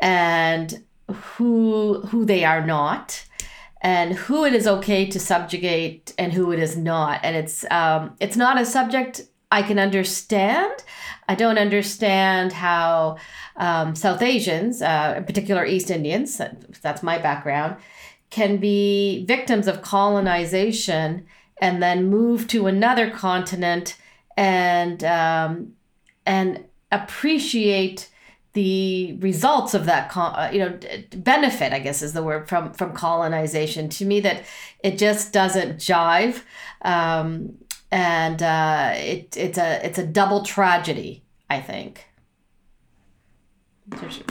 and 0.00 0.82
who 1.12 2.00
who 2.08 2.24
they 2.24 2.44
are 2.44 2.66
not 2.66 3.24
and 3.82 4.14
who 4.14 4.44
it 4.44 4.54
is 4.54 4.66
okay 4.66 5.06
to 5.06 5.20
subjugate 5.20 6.14
and 6.18 6.32
who 6.32 6.50
it 6.50 6.58
is 6.58 6.76
not. 6.76 7.20
And 7.22 7.36
it's 7.36 7.64
um, 7.70 8.16
it's 8.18 8.36
not 8.36 8.60
a 8.60 8.64
subject 8.64 9.22
i 9.52 9.62
can 9.62 9.78
understand. 9.78 10.72
I 11.28 11.34
don't 11.34 11.58
understand 11.58 12.52
how 12.52 13.16
um, 13.56 13.94
south 13.94 14.22
asians 14.22 14.82
uh, 14.82 15.14
in 15.16 15.24
particular 15.24 15.64
east 15.64 15.90
indians 15.90 16.40
that's 16.82 17.02
my 17.02 17.18
background 17.18 17.76
can 18.30 18.56
be 18.56 19.24
victims 19.26 19.68
of 19.68 19.82
colonization 19.82 21.26
and 21.58 21.82
then 21.82 22.10
move 22.10 22.46
to 22.48 22.66
another 22.66 23.10
continent 23.10 23.96
and 24.36 25.02
um, 25.04 25.72
and 26.24 26.64
appreciate 26.92 28.10
the 28.52 29.16
results 29.20 29.74
of 29.74 29.86
that 29.86 30.10
uh, 30.16 30.50
you 30.52 30.58
know 30.58 30.78
benefit 31.16 31.72
i 31.72 31.78
guess 31.78 32.02
is 32.02 32.12
the 32.12 32.22
word 32.22 32.48
from 32.48 32.72
from 32.72 32.92
colonization. 32.92 33.88
To 33.90 34.04
me 34.04 34.20
that 34.20 34.44
it 34.82 34.98
just 34.98 35.32
doesn't 35.32 35.76
jive 35.76 36.42
um, 36.82 37.56
and 37.90 38.42
uh, 38.42 38.92
it, 38.96 39.36
it's 39.36 39.58
a 39.58 39.84
it's 39.86 39.98
a 39.98 40.06
double 40.06 40.42
tragedy 40.42 41.22
i 41.50 41.60
think 41.60 42.06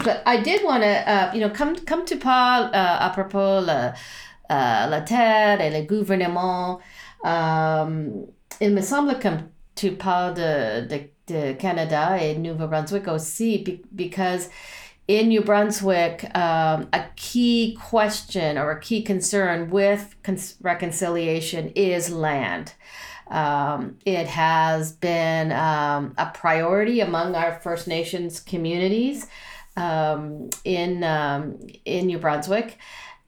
but 0.03 0.21
i 0.25 0.37
did 0.37 0.63
want 0.63 0.83
to 0.83 1.09
uh, 1.09 1.31
you 1.33 1.39
know 1.39 1.49
come 1.49 1.75
come 1.85 2.05
to 2.05 2.17
pas 2.17 2.69
uh, 2.73 3.07
à 3.07 3.13
propos 3.13 3.61
la, 3.65 3.93
uh, 4.49 4.89
la 4.89 5.01
terre 5.01 5.61
et 5.61 5.69
le 5.69 5.85
gouvernement 5.85 6.79
um, 7.23 8.27
il 8.61 8.73
me 8.73 8.81
semble 8.81 9.19
comme 9.19 9.49
tu 9.75 9.91
parles 9.91 10.33
de, 10.35 10.87
de, 10.87 11.09
de 11.27 11.53
Canada 11.53 12.17
et 12.17 12.37
Nouveau-Brunswick 12.37 13.07
aussi 13.09 13.83
because 13.93 14.49
in 15.07 15.29
New 15.29 15.41
Brunswick, 15.41 16.23
um, 16.35 16.87
a 16.93 17.05
key 17.15 17.77
question 17.79 18.57
or 18.57 18.71
a 18.71 18.79
key 18.79 19.03
concern 19.03 19.69
with 19.69 20.15
reconciliation 20.61 21.69
is 21.75 22.11
land. 22.11 22.73
Um, 23.27 23.97
it 24.05 24.27
has 24.27 24.91
been 24.91 25.51
um, 25.51 26.13
a 26.17 26.27
priority 26.27 26.99
among 26.99 27.35
our 27.35 27.59
First 27.59 27.88
Nations 27.88 28.39
communities 28.39 29.27
um, 29.77 30.49
in 30.63 31.03
um, 31.03 31.59
in 31.85 32.07
New 32.07 32.19
Brunswick 32.19 32.77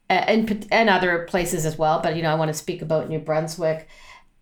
and 0.08 0.66
and 0.70 0.88
other 0.88 1.24
places 1.24 1.66
as 1.66 1.76
well. 1.76 2.00
But 2.00 2.16
you 2.16 2.22
know, 2.22 2.30
I 2.30 2.36
want 2.36 2.48
to 2.48 2.54
speak 2.54 2.82
about 2.82 3.08
New 3.08 3.18
Brunswick. 3.18 3.88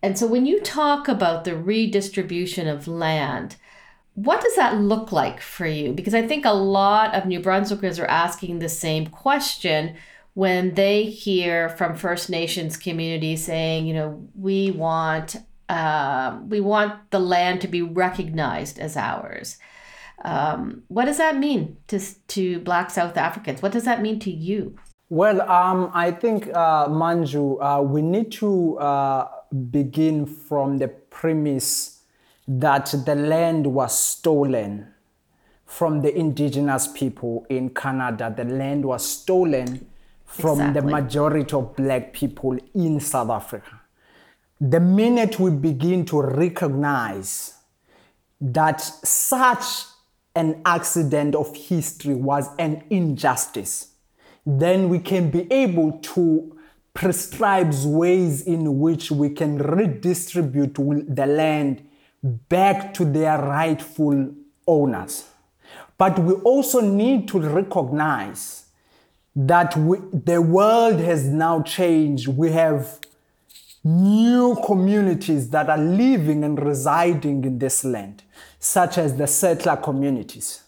And 0.01 0.17
so 0.17 0.27
when 0.27 0.45
you 0.45 0.61
talk 0.61 1.07
about 1.07 1.43
the 1.43 1.57
redistribution 1.57 2.67
of 2.67 2.87
land, 2.87 3.55
what 4.13 4.41
does 4.41 4.55
that 4.55 4.79
look 4.79 5.11
like 5.11 5.41
for 5.41 5.65
you? 5.65 5.91
Because 5.91 6.13
I 6.13 6.25
think 6.25 6.45
a 6.45 6.53
lot 6.53 7.15
of 7.15 7.25
New 7.25 7.39
Brunswickers 7.39 7.99
are 7.99 8.07
asking 8.07 8.59
the 8.59 8.69
same 8.69 9.07
question 9.07 9.95
when 10.37 10.75
they 10.75 11.05
hear 11.05 11.67
from 11.67 11.95
First 11.95 12.29
Nations 12.29 12.77
communities 12.77 13.43
saying, 13.43 13.87
you 13.87 13.93
know, 13.95 14.29
we 14.35 14.69
want 14.69 15.35
uh, 15.67 16.37
we 16.47 16.61
want 16.61 16.93
the 17.09 17.17
land 17.17 17.59
to 17.61 17.67
be 17.67 17.81
recognized 17.81 18.77
as 18.77 18.95
ours. 18.95 19.57
Um, 20.23 20.83
what 20.89 21.05
does 21.05 21.17
that 21.17 21.37
mean 21.39 21.77
to 21.87 21.99
to 22.27 22.59
Black 22.59 22.91
South 22.91 23.17
Africans? 23.17 23.63
What 23.63 23.71
does 23.71 23.85
that 23.85 24.03
mean 24.03 24.19
to 24.19 24.29
you? 24.29 24.77
Well, 25.09 25.41
um, 25.41 25.89
I 25.95 26.11
think 26.11 26.49
uh, 26.53 26.87
Manju, 26.87 27.57
uh, 27.59 27.81
we 27.81 28.03
need 28.03 28.31
to 28.33 28.77
uh, 28.77 29.27
begin 29.71 30.27
from 30.27 30.77
the 30.77 30.89
premise 30.89 32.03
that 32.47 32.93
the 33.07 33.15
land 33.15 33.65
was 33.65 33.97
stolen 33.97 34.93
from 35.65 36.03
the 36.03 36.15
indigenous 36.15 36.87
people 36.87 37.47
in 37.49 37.71
Canada. 37.71 38.31
The 38.37 38.45
land 38.45 38.85
was 38.85 39.03
stolen 39.03 39.87
from 40.27 40.59
exactly. 40.59 40.81
the 40.81 40.87
majority 40.87 41.53
of 41.53 41.75
black 41.75 42.13
people 42.13 42.57
in 42.75 42.99
South 42.99 43.29
Africa. 43.29 43.81
The 44.61 44.79
minute 44.79 45.39
we 45.39 45.51
begin 45.51 46.05
to 46.05 46.21
recognize 46.21 47.55
that 48.39 48.81
such 48.81 49.85
an 50.35 50.61
accident 50.65 51.33
of 51.33 51.55
history, 51.55 52.13
was 52.13 52.47
an 52.59 52.83
injustice, 52.91 53.93
then 54.45 54.87
we 54.87 54.99
can 54.99 55.31
be 55.31 55.51
able 55.51 55.93
to 55.93 56.55
prescribe 56.93 57.73
ways 57.85 58.41
in 58.41 58.79
which 58.79 59.09
we 59.11 59.29
can 59.29 59.57
redistribute 59.57 60.75
the 60.75 61.25
land 61.25 61.87
back 62.23 62.93
to 62.93 63.05
their 63.05 63.39
rightful 63.39 64.31
owners. 64.67 65.25
But 65.97 66.19
we 66.19 66.33
also 66.33 66.81
need 66.81 67.27
to 67.29 67.39
recognize 67.39 68.66
that 69.39 69.77
we, 69.77 69.99
the 70.11 70.41
world 70.41 70.99
has 70.99 71.25
now 71.27 71.61
changed. 71.61 72.27
We 72.27 72.51
have 72.53 72.99
new 73.83 74.57
communities 74.65 75.51
that 75.51 75.69
are 75.69 75.77
living 75.77 76.43
and 76.43 76.59
residing 76.59 77.43
in 77.43 77.59
this 77.59 77.85
land, 77.85 78.23
such 78.57 78.97
as 78.97 79.15
the 79.15 79.27
settler 79.27 79.75
communities. 79.75 80.63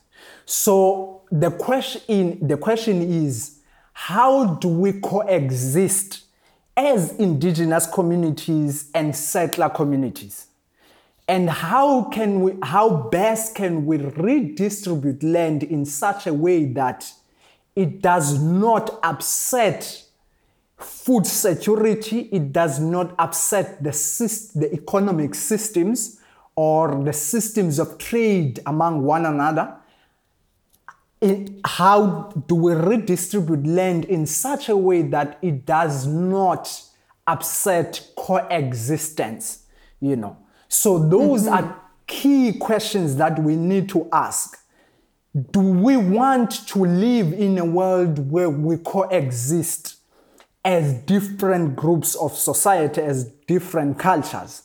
So 0.45 1.23
the 1.31 1.49
question, 1.49 2.47
the 2.47 2.57
question 2.57 3.01
is, 3.01 3.57
how 3.91 4.53
do 4.53 4.67
we 4.67 4.93
coexist 5.01 6.25
as 6.77 7.13
indigenous 7.17 7.87
communities 7.87 8.91
and 8.93 9.15
settler 9.15 9.69
communities? 9.69 10.45
and 11.27 11.47
how 11.47 12.05
can 12.05 12.41
we 12.41 12.53
how 12.63 12.89
best 12.89 13.53
can 13.53 13.85
we 13.85 13.97
redistribute 13.97 15.21
land 15.21 15.61
in 15.61 15.85
such 15.85 16.25
a 16.25 16.33
way 16.33 16.65
that 16.65 17.13
it 17.79 18.01
does 18.01 18.41
not 18.41 18.99
upset 19.03 20.05
food 20.77 21.25
security 21.25 22.29
it 22.31 22.51
does 22.51 22.79
not 22.79 23.13
upset 23.19 23.83
the, 23.83 23.91
the 24.55 24.69
economic 24.73 25.35
systems 25.35 26.19
or 26.55 27.03
the 27.03 27.13
systems 27.13 27.79
of 27.79 27.97
trade 27.97 28.59
among 28.65 29.03
one 29.03 29.25
another 29.25 29.75
it, 31.21 31.51
how 31.65 32.31
do 32.47 32.55
we 32.55 32.73
redistribute 32.73 33.65
land 33.67 34.05
in 34.05 34.25
such 34.25 34.69
a 34.69 34.77
way 34.77 35.01
that 35.01 35.37
it 35.41 35.65
does 35.65 36.07
not 36.07 36.81
upset 37.27 38.11
coexistence 38.15 39.65
you 39.99 40.15
know 40.15 40.37
so, 40.69 40.99
those 40.99 41.45
mm-hmm. 41.45 41.65
are 41.65 41.81
key 42.05 42.53
questions 42.53 43.15
that 43.17 43.39
we 43.39 43.55
need 43.55 43.89
to 43.89 44.07
ask. 44.13 44.58
Do 45.39 45.59
we 45.59 45.95
want 45.95 46.67
to 46.69 46.79
live 46.79 47.33
in 47.33 47.59
a 47.59 47.65
world 47.65 48.31
where 48.31 48.49
we 48.49 48.77
coexist 48.77 49.97
as 50.65 50.93
different 51.03 51.75
groups 51.75 52.15
of 52.15 52.35
society, 52.35 53.01
as 53.01 53.25
different 53.47 53.99
cultures? 53.99 54.63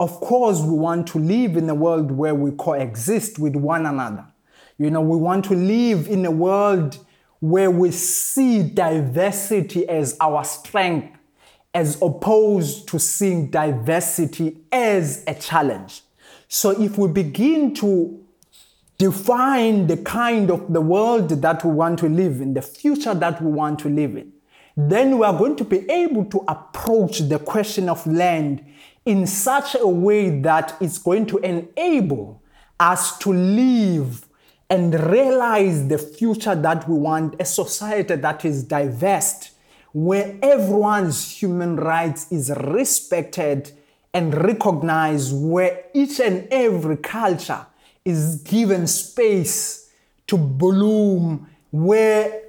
Of 0.00 0.20
course, 0.20 0.60
we 0.60 0.76
want 0.76 1.06
to 1.08 1.18
live 1.18 1.56
in 1.56 1.70
a 1.70 1.74
world 1.74 2.10
where 2.10 2.34
we 2.34 2.50
coexist 2.50 3.38
with 3.38 3.54
one 3.54 3.86
another. 3.86 4.26
You 4.78 4.90
know, 4.90 5.00
we 5.00 5.16
want 5.16 5.44
to 5.46 5.54
live 5.54 6.08
in 6.08 6.26
a 6.26 6.30
world 6.30 6.98
where 7.38 7.70
we 7.70 7.92
see 7.92 8.62
diversity 8.62 9.88
as 9.88 10.16
our 10.20 10.44
strength 10.44 11.16
as 11.72 12.02
opposed 12.02 12.88
to 12.88 12.98
seeing 12.98 13.48
diversity 13.48 14.58
as 14.72 15.22
a 15.28 15.34
challenge. 15.34 16.02
So 16.48 16.70
if 16.82 16.98
we 16.98 17.08
begin 17.08 17.74
to 17.74 18.20
define 19.00 19.86
the 19.86 19.96
kind 19.96 20.50
of 20.50 20.70
the 20.70 20.80
world 20.80 21.30
that 21.30 21.64
we 21.64 21.70
want 21.70 21.98
to 21.98 22.06
live 22.06 22.42
in, 22.42 22.52
the 22.52 22.60
future 22.60 23.14
that 23.14 23.40
we 23.40 23.50
want 23.50 23.78
to 23.78 23.88
live 23.88 24.14
in, 24.14 24.30
then 24.76 25.18
we 25.18 25.24
are 25.24 25.36
going 25.36 25.56
to 25.56 25.64
be 25.64 25.90
able 25.90 26.26
to 26.26 26.44
approach 26.46 27.20
the 27.20 27.38
question 27.38 27.88
of 27.88 28.06
land 28.06 28.62
in 29.06 29.26
such 29.26 29.74
a 29.74 29.88
way 29.88 30.28
that 30.40 30.76
it's 30.82 30.98
going 30.98 31.24
to 31.24 31.38
enable 31.38 32.42
us 32.78 33.16
to 33.16 33.32
live 33.32 34.28
and 34.68 34.92
realize 35.10 35.88
the 35.88 35.96
future 35.96 36.54
that 36.54 36.86
we 36.86 36.98
want, 36.98 37.40
a 37.40 37.44
society 37.46 38.16
that 38.16 38.44
is 38.44 38.64
diverse, 38.64 39.52
where 39.92 40.38
everyone's 40.42 41.38
human 41.38 41.76
rights 41.76 42.30
is 42.30 42.52
respected 42.54 43.72
and 44.12 44.34
recognized, 44.44 45.34
where 45.34 45.84
each 45.94 46.20
and 46.20 46.46
every 46.50 46.98
culture 46.98 47.64
is 48.04 48.36
given 48.42 48.86
space 48.86 49.90
to 50.26 50.36
bloom, 50.38 51.48
where 51.70 52.42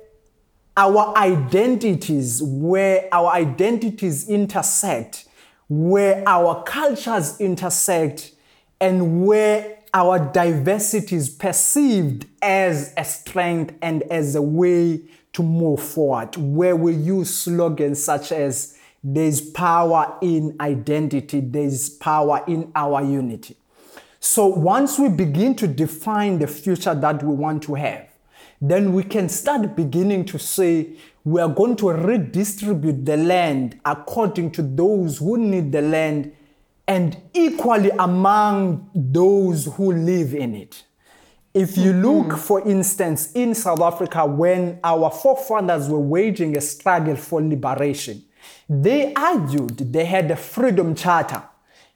our 0.78 1.16
identities, 1.18 2.42
where 2.42 3.08
our 3.12 3.32
identities 3.32 4.30
intersect, 4.30 5.28
where 5.68 6.24
our 6.28 6.64
cultures 6.64 7.40
intersect, 7.40 8.34
and 8.80 9.26
where 9.26 9.78
our 9.94 10.20
diversity 10.32 11.16
is 11.16 11.30
perceived 11.30 12.26
as 12.42 12.94
a 12.98 13.04
strength 13.04 13.74
and 13.82 14.04
as 14.04 14.36
a 14.36 14.42
way 14.42 15.02
to 15.34 15.44
move 15.44 15.82
forward, 15.82 16.36
where 16.38 16.76
we 16.76 16.94
use 16.94 17.34
slogans 17.34 18.04
such 18.04 18.32
as 18.32 18.78
there's 19.04 19.42
power 19.42 20.18
in 20.22 20.56
identity, 20.62 21.40
there's 21.40 21.90
power 21.90 22.44
in 22.48 22.72
our 22.76 23.04
unity. 23.04 23.56
So 24.24 24.46
once 24.46 25.00
we 25.00 25.10
begin 25.10 25.56
to 25.56 25.68
define 25.68 26.38
the 26.38 26.46
future 26.46 26.94
that 26.94 27.24
we 27.24 27.34
want 27.34 27.64
to 27.64 27.74
have, 27.74 28.08
then 28.62 28.94
we 28.94 29.02
can 29.04 29.28
start 29.28 29.76
beginning 29.76 30.26
to 30.26 30.38
say 30.38 30.90
we 31.24 31.42
are 31.42 31.50
going 31.50 31.76
to 31.78 31.90
redistribute 31.90 33.04
the 33.04 33.18
land 33.18 33.80
according 33.84 34.52
to 34.52 34.62
those 34.62 35.18
who 35.18 35.40
need 35.40 35.72
the 35.72 35.82
land 35.82 36.34
and 36.88 37.18
equally 37.34 37.90
among 37.98 38.92
those 38.94 39.66
who 39.66 39.92
live 39.92 40.36
in 40.36 40.54
it. 40.54 40.84
If 41.56 41.76
you 41.76 41.92
look, 41.92 42.28
mm-hmm. 42.28 42.38
for 42.38 42.62
instance, 42.70 43.32
in 43.32 43.56
South 43.56 43.82
Africa, 43.82 44.24
when 44.28 44.80
our 44.84 45.10
forefathers 45.10 45.90
were 45.90 46.00
waging 46.00 46.56
a 46.56 46.62
struggle 46.62 47.16
for 47.16 47.42
liberation, 47.42 48.24
they 48.70 49.16
argued 49.16 49.78
they 49.92 50.06
had 50.06 50.30
a 50.30 50.36
freedom 50.36 50.94
charter. 50.94 51.42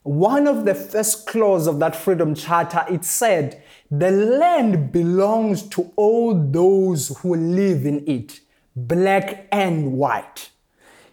One 0.06 0.46
of 0.46 0.66
the 0.66 0.76
first 0.76 1.26
clause 1.26 1.66
of 1.66 1.80
that 1.80 1.96
freedom 1.96 2.36
charter, 2.36 2.86
it 2.88 3.04
said, 3.04 3.64
the 3.90 4.12
land 4.12 4.92
belongs 4.92 5.64
to 5.70 5.92
all 5.96 6.36
those 6.36 7.18
who 7.18 7.36
live 7.36 7.88
in 7.88 8.08
it, 8.08 8.40
black 8.76 9.48
and 9.52 9.94
white. 9.94 10.52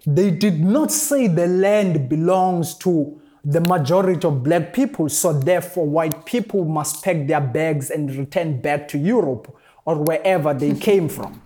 They 0.06 0.30
did 0.30 0.60
not 0.60 0.92
say 0.92 1.26
the 1.26 1.46
land 1.46 2.10
belongs 2.10 2.76
to 2.80 3.18
the 3.42 3.62
majority 3.62 4.28
of 4.28 4.42
black 4.42 4.74
people, 4.74 5.08
so 5.08 5.32
therefore 5.32 5.86
white 5.86 6.26
people 6.26 6.66
must 6.66 7.02
pack 7.02 7.26
their 7.26 7.40
bags 7.40 7.88
and 7.88 8.14
return 8.14 8.60
back 8.60 8.88
to 8.88 8.98
Europe 8.98 9.56
or 9.86 10.04
wherever 10.04 10.52
they 10.52 10.74
came 10.88 11.08
from. 11.08 11.40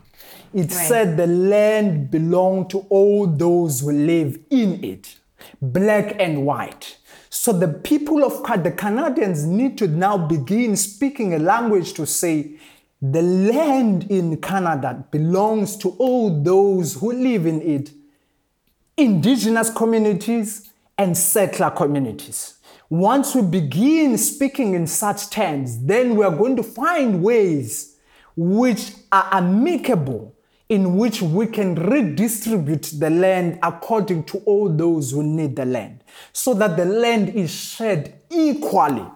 It 0.53 0.63
right. 0.63 0.71
said 0.73 1.17
the 1.17 1.29
land 1.29 2.11
belonged 2.11 2.71
to 2.71 2.81
all 2.89 3.29
those 3.29 3.83
who 3.83 3.93
live 3.93 4.37
in 4.51 4.83
it, 4.83 5.15
black 5.63 6.17
and 6.19 6.45
white. 6.45 6.97
So 7.29 7.53
the 7.53 7.69
people 7.69 8.25
of 8.25 8.43
the 8.63 8.73
Canadians 8.73 9.45
need 9.45 9.79
to 9.79 9.89
now 9.89 10.17
begin 10.17 10.77
speaking 10.77 11.35
a 11.35 11.39
language 11.39 11.93
to 11.95 12.07
say 12.07 12.59
the 13.03 13.23
land 13.23 14.11
in 14.11 14.41
Canada 14.41 15.05
belongs 15.11 15.77
to 15.79 15.91
all 15.99 16.43
those 16.43 16.95
who 16.95 17.13
live 17.13 17.47
in 17.47 17.61
it, 17.61 17.91
indigenous 18.97 19.71
communities, 19.71 20.71
and 20.97 21.17
settler 21.17 21.71
communities. 21.71 22.55
Once 22.89 23.35
we 23.35 23.43
begin 23.43 24.17
speaking 24.17 24.75
in 24.75 24.87
such 24.87 25.29
terms, 25.29 25.85
then 25.85 26.17
we 26.17 26.25
are 26.25 26.35
going 26.35 26.57
to 26.57 26.63
find 26.63 27.23
ways 27.23 27.97
which 28.37 28.93
are 29.11 29.29
amicable 29.33 30.36
in 30.69 30.97
which 30.97 31.23
we 31.23 31.47
can 31.47 31.75
redistribute 31.75 32.91
the 32.99 33.11
land 33.11 33.59
according 33.63 34.25
to 34.25 34.39
all 34.39 34.69
those 34.69 35.13
who 35.13 35.23
need 35.23 35.55
the 35.55 35.65
land, 35.65 36.03
so 36.33 36.55
that 36.55 36.77
the 36.77 36.85
land 36.85 37.29
is 37.31 37.51
shared 37.51 38.13
equally 38.31 39.07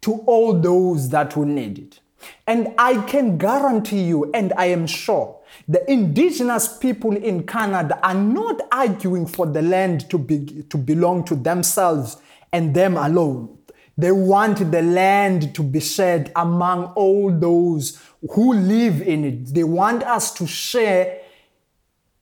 to 0.00 0.14
all 0.26 0.52
those 0.52 1.08
that 1.08 1.32
who 1.32 1.46
need 1.46 1.78
it. 1.78 2.00
And 2.46 2.74
I 2.78 3.02
can 3.02 3.38
guarantee 3.38 4.02
you, 4.02 4.30
and 4.32 4.52
I 4.56 4.66
am 4.66 4.86
sure, 4.86 5.38
the 5.68 5.88
indigenous 5.90 6.76
people 6.76 7.16
in 7.16 7.46
Canada 7.46 7.98
are 8.02 8.14
not 8.14 8.60
arguing 8.72 9.26
for 9.26 9.46
the 9.46 9.62
land 9.62 10.10
to, 10.10 10.18
be, 10.18 10.64
to 10.68 10.76
belong 10.76 11.24
to 11.24 11.36
themselves 11.36 12.16
and 12.52 12.74
them 12.74 12.96
alone. 12.96 13.58
They 13.98 14.12
want 14.12 14.70
the 14.70 14.82
land 14.82 15.54
to 15.54 15.62
be 15.62 15.80
shared 15.80 16.30
among 16.36 16.86
all 16.96 17.30
those 17.30 17.98
who 18.30 18.54
live 18.54 19.02
in 19.02 19.24
it. 19.24 19.54
They 19.54 19.64
want 19.64 20.02
us 20.02 20.32
to 20.34 20.46
share 20.46 21.20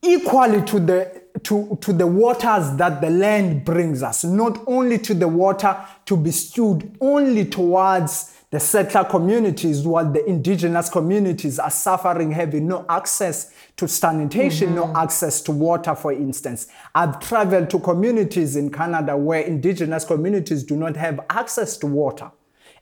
equally 0.03 0.63
to 0.67 0.81
the 0.81 1.25
to, 1.43 1.77
to 1.81 1.93
the 1.93 2.07
waters 2.07 2.77
that 2.77 3.01
the 3.01 3.11
land 3.11 3.65
brings 3.65 4.03
us, 4.03 4.25
not 4.25 4.63
only 4.67 4.99
to 4.99 5.15
the 5.15 5.29
water 5.29 5.77
to 6.07 6.17
be 6.17 6.31
stewed 6.31 6.97
only 7.01 7.45
towards 7.45 8.35
the 8.51 8.61
settler 8.61 9.03
communities, 9.03 9.83
while 9.83 10.11
the 10.11 10.25
indigenous 10.27 10.89
communities 10.89 11.59
are 11.59 11.73
suffering, 11.73 12.31
having 12.31 12.69
no 12.69 12.87
access 12.89 13.53
to 13.77 13.89
sanitation, 13.89 14.69
mm-hmm. 14.69 14.93
no 14.93 14.97
access 14.97 15.41
to 15.43 15.51
water, 15.51 15.93
for 15.97 16.13
instance. 16.13 16.69
I've 16.95 17.19
traveled 17.19 17.69
to 17.71 17.81
communities 17.81 18.55
in 18.55 18.71
Canada 18.71 19.17
where 19.17 19.41
indigenous 19.41 20.05
communities 20.05 20.63
do 20.63 20.77
not 20.77 20.97
have 20.97 21.19
access 21.31 21.77
to 21.79 21.89
water. 21.89 22.31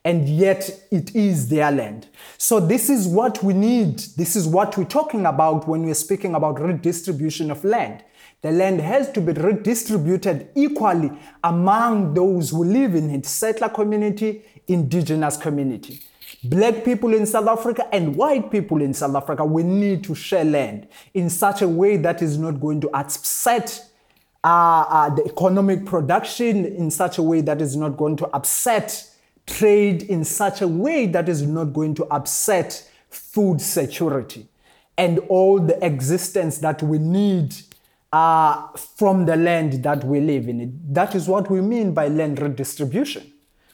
And 0.05 0.27
yet 0.27 0.69
it 0.91 1.15
is 1.15 1.47
their 1.47 1.71
land. 1.71 2.07
So, 2.37 2.59
this 2.59 2.89
is 2.89 3.07
what 3.07 3.43
we 3.43 3.53
need. 3.53 3.99
This 4.17 4.35
is 4.35 4.47
what 4.47 4.77
we're 4.77 4.83
talking 4.85 5.25
about 5.25 5.67
when 5.67 5.83
we're 5.83 5.93
speaking 5.93 6.35
about 6.35 6.59
redistribution 6.59 7.51
of 7.51 7.63
land. 7.63 8.03
The 8.41 8.51
land 8.51 8.81
has 8.81 9.09
to 9.13 9.21
be 9.21 9.31
redistributed 9.31 10.49
equally 10.55 11.11
among 11.43 12.13
those 12.13 12.49
who 12.49 12.65
live 12.65 12.93
in 12.93 13.09
it 13.09 13.25
settler 13.25 13.69
community, 13.69 14.43
indigenous 14.67 15.37
community. 15.37 16.01
Black 16.43 16.83
people 16.83 17.13
in 17.13 17.25
South 17.25 17.47
Africa 17.47 17.87
and 17.93 18.17
white 18.17 18.51
people 18.51 18.81
in 18.81 18.93
South 18.93 19.15
Africa, 19.15 19.45
we 19.45 19.63
need 19.63 20.03
to 20.03 20.13
share 20.13 20.43
land 20.43 20.89
in 21.13 21.29
such 21.29 21.61
a 21.61 21.67
way 21.67 21.95
that 21.95 22.21
is 22.21 22.37
not 22.37 22.59
going 22.59 22.81
to 22.81 22.89
upset 22.89 23.81
uh, 24.43 24.83
uh, 24.89 25.09
the 25.09 25.23
economic 25.23 25.85
production, 25.85 26.65
in 26.65 26.91
such 26.91 27.17
a 27.17 27.23
way 27.23 27.39
that 27.39 27.61
is 27.61 27.77
not 27.77 27.95
going 27.95 28.17
to 28.17 28.27
upset 28.35 29.09
trade, 29.45 30.03
in 30.03 30.23
such 30.23 30.61
a 30.61 30.67
way 30.67 31.05
that 31.07 31.27
is 31.29 31.41
not 31.41 31.65
going 31.65 31.95
to 31.95 32.05
upset 32.05 32.89
food 33.09 33.61
security 33.61 34.47
and 34.97 35.19
all 35.29 35.59
the 35.59 35.83
existence 35.85 36.59
that 36.59 36.81
we 36.83 36.97
need 36.99 37.55
uh, 38.11 38.67
from 38.77 39.25
the 39.25 39.35
land 39.35 39.83
that 39.83 40.03
we 40.03 40.19
live 40.19 40.47
in. 40.47 40.79
That 40.89 41.15
is 41.15 41.27
what 41.27 41.49
we 41.49 41.61
mean 41.61 41.93
by 41.93 42.07
land 42.07 42.41
redistribution. 42.41 43.31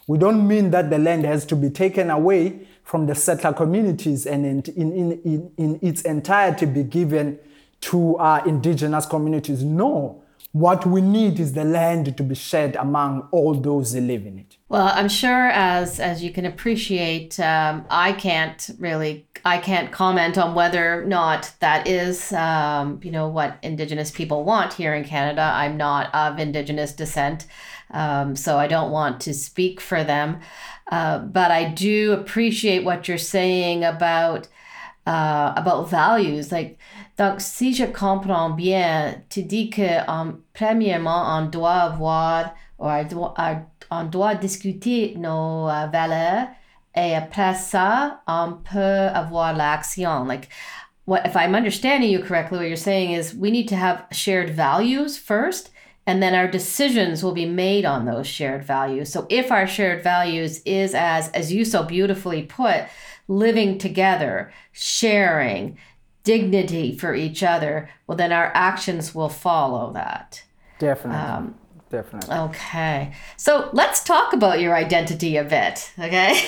We 0.07 0.17
don't 0.17 0.47
mean 0.47 0.71
that 0.71 0.89
the 0.89 0.97
land 0.97 1.25
has 1.25 1.45
to 1.47 1.55
be 1.55 1.69
taken 1.69 2.09
away 2.09 2.67
from 2.83 3.05
the 3.05 3.13
settler 3.13 3.53
communities 3.53 4.25
and 4.25 4.45
in, 4.45 4.61
in, 4.75 5.11
in, 5.23 5.51
in 5.57 5.79
its 5.81 6.01
entirety 6.01 6.65
be 6.65 6.83
given 6.83 7.37
to 7.81 8.17
our 8.17 8.47
indigenous 8.47 9.05
communities. 9.05 9.63
No, 9.63 10.23
what 10.51 10.85
we 10.85 11.01
need 11.01 11.39
is 11.39 11.53
the 11.53 11.63
land 11.63 12.17
to 12.17 12.23
be 12.23 12.35
shared 12.35 12.75
among 12.75 13.27
all 13.31 13.53
those 13.53 13.93
who 13.93 14.01
live 14.01 14.25
in 14.25 14.39
it. 14.39 14.57
Well, 14.67 14.91
I'm 14.93 15.09
sure 15.09 15.49
as 15.49 15.99
as 15.99 16.23
you 16.23 16.31
can 16.31 16.45
appreciate, 16.45 17.39
um, 17.39 17.85
I 17.89 18.13
can't 18.13 18.69
really 18.79 19.27
I 19.45 19.59
can't 19.59 19.91
comment 19.91 20.37
on 20.37 20.55
whether 20.55 21.01
or 21.01 21.05
not 21.05 21.53
that 21.59 21.87
is 21.87 22.33
um, 22.33 22.99
you 23.03 23.11
know 23.11 23.27
what 23.27 23.57
Indigenous 23.61 24.11
people 24.11 24.43
want 24.43 24.73
here 24.73 24.93
in 24.93 25.03
Canada. 25.03 25.51
I'm 25.53 25.77
not 25.77 26.13
of 26.15 26.39
Indigenous 26.39 26.93
descent. 26.93 27.45
Um, 27.91 28.35
so 28.35 28.57
I 28.57 28.67
don't 28.67 28.91
want 28.91 29.19
to 29.21 29.33
speak 29.33 29.81
for 29.81 30.03
them. 30.03 30.39
Uh, 30.91 31.19
but 31.19 31.51
I 31.51 31.65
do 31.65 32.13
appreciate 32.13 32.83
what 32.83 33.07
you're 33.07 33.17
saying 33.17 33.83
about 33.83 34.47
uh, 35.05 35.53
about 35.55 35.89
values. 35.89 36.51
Like, 36.51 36.77
donc, 37.19 37.41
si 37.41 37.73
je 37.73 37.83
comprends 37.83 38.49
bien, 38.49 39.21
tu 39.29 39.43
dis 39.43 39.69
que 39.69 40.09
en, 40.09 40.35
premièrement, 40.53 41.37
on 41.37 41.47
doit 41.47 41.81
avoir, 41.81 42.53
ou 42.79 42.87
on 43.91 44.03
doit 44.05 44.35
discuter 44.35 45.15
nos 45.17 45.67
uh, 45.67 45.89
valeurs, 45.91 46.47
et 46.95 47.13
après 47.13 47.55
ça, 47.55 48.21
on 48.25 48.53
peut 48.63 49.09
avoir 49.13 49.53
l'action. 49.53 50.25
Like, 50.25 50.47
what 51.03 51.25
if 51.25 51.35
I'm 51.35 51.55
understanding 51.55 52.09
you 52.09 52.19
correctly, 52.19 52.59
what 52.59 52.67
you're 52.67 52.77
saying 52.77 53.11
is 53.11 53.35
we 53.35 53.51
need 53.51 53.67
to 53.67 53.75
have 53.75 54.05
shared 54.11 54.51
values 54.51 55.17
first 55.17 55.71
and 56.07 56.23
then 56.23 56.33
our 56.33 56.47
decisions 56.47 57.21
will 57.21 57.33
be 57.33 57.45
made 57.45 57.85
on 57.85 58.05
those 58.05 58.27
shared 58.27 58.63
values. 58.63 59.11
So 59.11 59.27
if 59.29 59.51
our 59.51 59.67
shared 59.67 60.03
values 60.03 60.61
is 60.65 60.95
as 60.95 61.29
as 61.31 61.51
you 61.51 61.65
so 61.65 61.83
beautifully 61.83 62.43
put 62.43 62.85
living 63.27 63.77
together 63.77 64.51
sharing 64.71 65.77
dignity 66.23 66.97
for 66.97 67.13
each 67.15 67.41
other 67.43 67.89
well 68.07 68.17
then 68.17 68.31
our 68.31 68.51
actions 68.55 69.13
will 69.13 69.29
follow 69.29 69.93
that. 69.93 70.43
Definitely. 70.79 71.19
Um, 71.19 71.58
definitely. 71.89 72.35
Okay. 72.35 73.13
So 73.37 73.69
let's 73.73 74.03
talk 74.03 74.33
about 74.33 74.59
your 74.59 74.75
identity 74.75 75.37
a 75.37 75.43
bit. 75.43 75.91
Okay. 75.99 76.39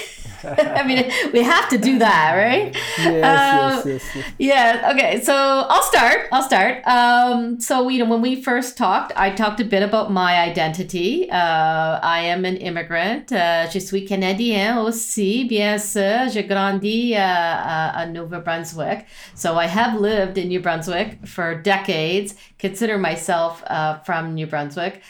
I 0.44 0.84
mean, 0.84 1.12
we 1.34 1.44
have 1.44 1.70
to 1.70 1.78
do 1.78 2.00
that, 2.00 2.36
right? 2.36 2.76
Yes, 2.98 3.84
um, 3.84 3.92
yes, 3.92 4.04
yes, 4.06 4.16
yes, 4.16 4.34
Yeah. 4.38 4.92
Okay. 4.94 5.22
So 5.22 5.34
I'll 5.34 5.84
start. 5.84 6.28
I'll 6.32 6.44
start. 6.44 6.86
Um, 6.88 7.60
so 7.60 7.90
you 7.90 8.00
know, 8.00 8.10
when 8.10 8.22
we 8.22 8.42
first 8.42 8.78
talked, 8.78 9.14
I 9.16 9.32
talked 9.32 9.60
a 9.60 9.66
bit 9.66 9.84
about 9.84 10.12
my 10.12 10.40
identity. 10.40 11.30
Uh, 11.30 12.00
I 12.02 12.22
am 12.22 12.46
an 12.46 12.58
immigrant. 12.58 13.32
Uh, 13.32 13.70
je 13.70 13.80
suis 13.80 14.06
canadien 14.06 14.78
aussi, 14.78 15.48
bien 15.48 15.78
sûr. 15.78 16.30
J'ai 16.30 16.44
grandi 16.44 17.16
uh, 17.16 17.22
uh, 17.22 18.06
New 18.06 18.26
Brunswick. 18.26 19.06
So 19.36 19.58
I 19.58 19.68
have 19.68 20.00
lived 20.00 20.38
in 20.38 20.48
New 20.48 20.60
Brunswick 20.60 21.28
for 21.28 21.56
decades. 21.56 22.36
Consider 22.60 22.98
myself 22.98 23.64
uh, 23.68 24.00
from 24.00 24.34
New 24.34 24.48
Brunswick. 24.48 25.02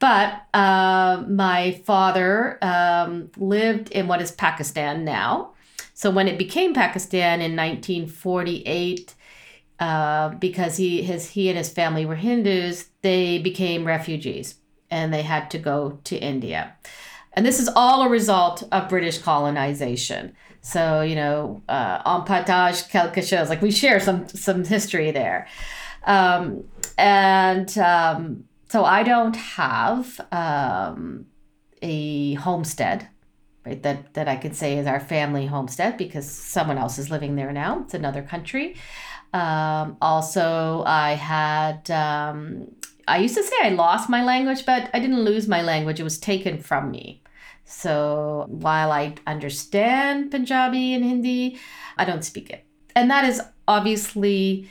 But 0.00 0.46
uh, 0.54 1.24
my 1.28 1.72
father 1.84 2.58
um, 2.62 3.30
lived 3.36 3.90
in 3.90 4.08
what 4.08 4.22
is 4.22 4.32
Pakistan 4.32 5.04
now. 5.04 5.52
So 5.92 6.10
when 6.10 6.26
it 6.26 6.38
became 6.38 6.72
Pakistan 6.72 7.42
in 7.42 7.54
1948, 7.54 9.14
uh, 9.78 10.30
because 10.30 10.78
he 10.78 11.02
his 11.02 11.30
he 11.30 11.50
and 11.50 11.58
his 11.58 11.68
family 11.68 12.06
were 12.06 12.16
Hindus, 12.16 12.88
they 13.02 13.38
became 13.38 13.86
refugees 13.86 14.56
and 14.90 15.12
they 15.12 15.22
had 15.22 15.50
to 15.50 15.58
go 15.58 15.98
to 16.04 16.16
India. 16.16 16.74
And 17.34 17.44
this 17.44 17.60
is 17.60 17.68
all 17.76 18.02
a 18.02 18.08
result 18.08 18.62
of 18.72 18.88
British 18.88 19.18
colonization. 19.18 20.34
So 20.62 21.02
you 21.02 21.14
know, 21.14 21.62
uh, 21.68 22.00
on 22.06 22.26
partage 22.26 22.90
quelque 22.90 23.22
chose. 23.22 23.50
Like 23.50 23.60
we 23.60 23.70
share 23.70 24.00
some 24.00 24.28
some 24.28 24.64
history 24.64 25.10
there, 25.10 25.46
um, 26.04 26.64
and. 26.96 27.76
Um, 27.76 28.44
so 28.70 28.84
I 28.84 29.02
don't 29.02 29.34
have 29.34 30.20
um, 30.30 31.26
a 31.82 32.34
homestead, 32.34 33.08
right? 33.66 33.82
That 33.82 34.14
that 34.14 34.28
I 34.28 34.36
could 34.36 34.54
say 34.54 34.78
is 34.78 34.86
our 34.86 35.00
family 35.00 35.46
homestead 35.46 35.96
because 35.96 36.30
someone 36.30 36.78
else 36.78 36.96
is 36.96 37.10
living 37.10 37.34
there 37.34 37.52
now. 37.52 37.80
It's 37.80 37.94
another 37.94 38.22
country. 38.22 38.76
Um, 39.32 39.96
also, 40.00 40.84
I 40.86 41.14
had. 41.14 41.90
Um, 41.90 42.68
I 43.08 43.18
used 43.18 43.34
to 43.34 43.42
say 43.42 43.56
I 43.60 43.70
lost 43.70 44.08
my 44.08 44.22
language, 44.22 44.64
but 44.64 44.88
I 44.94 45.00
didn't 45.00 45.24
lose 45.24 45.48
my 45.48 45.62
language. 45.62 45.98
It 45.98 46.04
was 46.04 46.18
taken 46.18 46.62
from 46.62 46.92
me. 46.92 47.22
So 47.64 48.46
while 48.48 48.92
I 48.92 49.14
understand 49.26 50.30
Punjabi 50.30 50.94
and 50.94 51.04
Hindi, 51.04 51.58
I 51.98 52.04
don't 52.04 52.24
speak 52.24 52.50
it. 52.50 52.64
And 52.94 53.10
that 53.10 53.24
is 53.24 53.42
obviously 53.66 54.68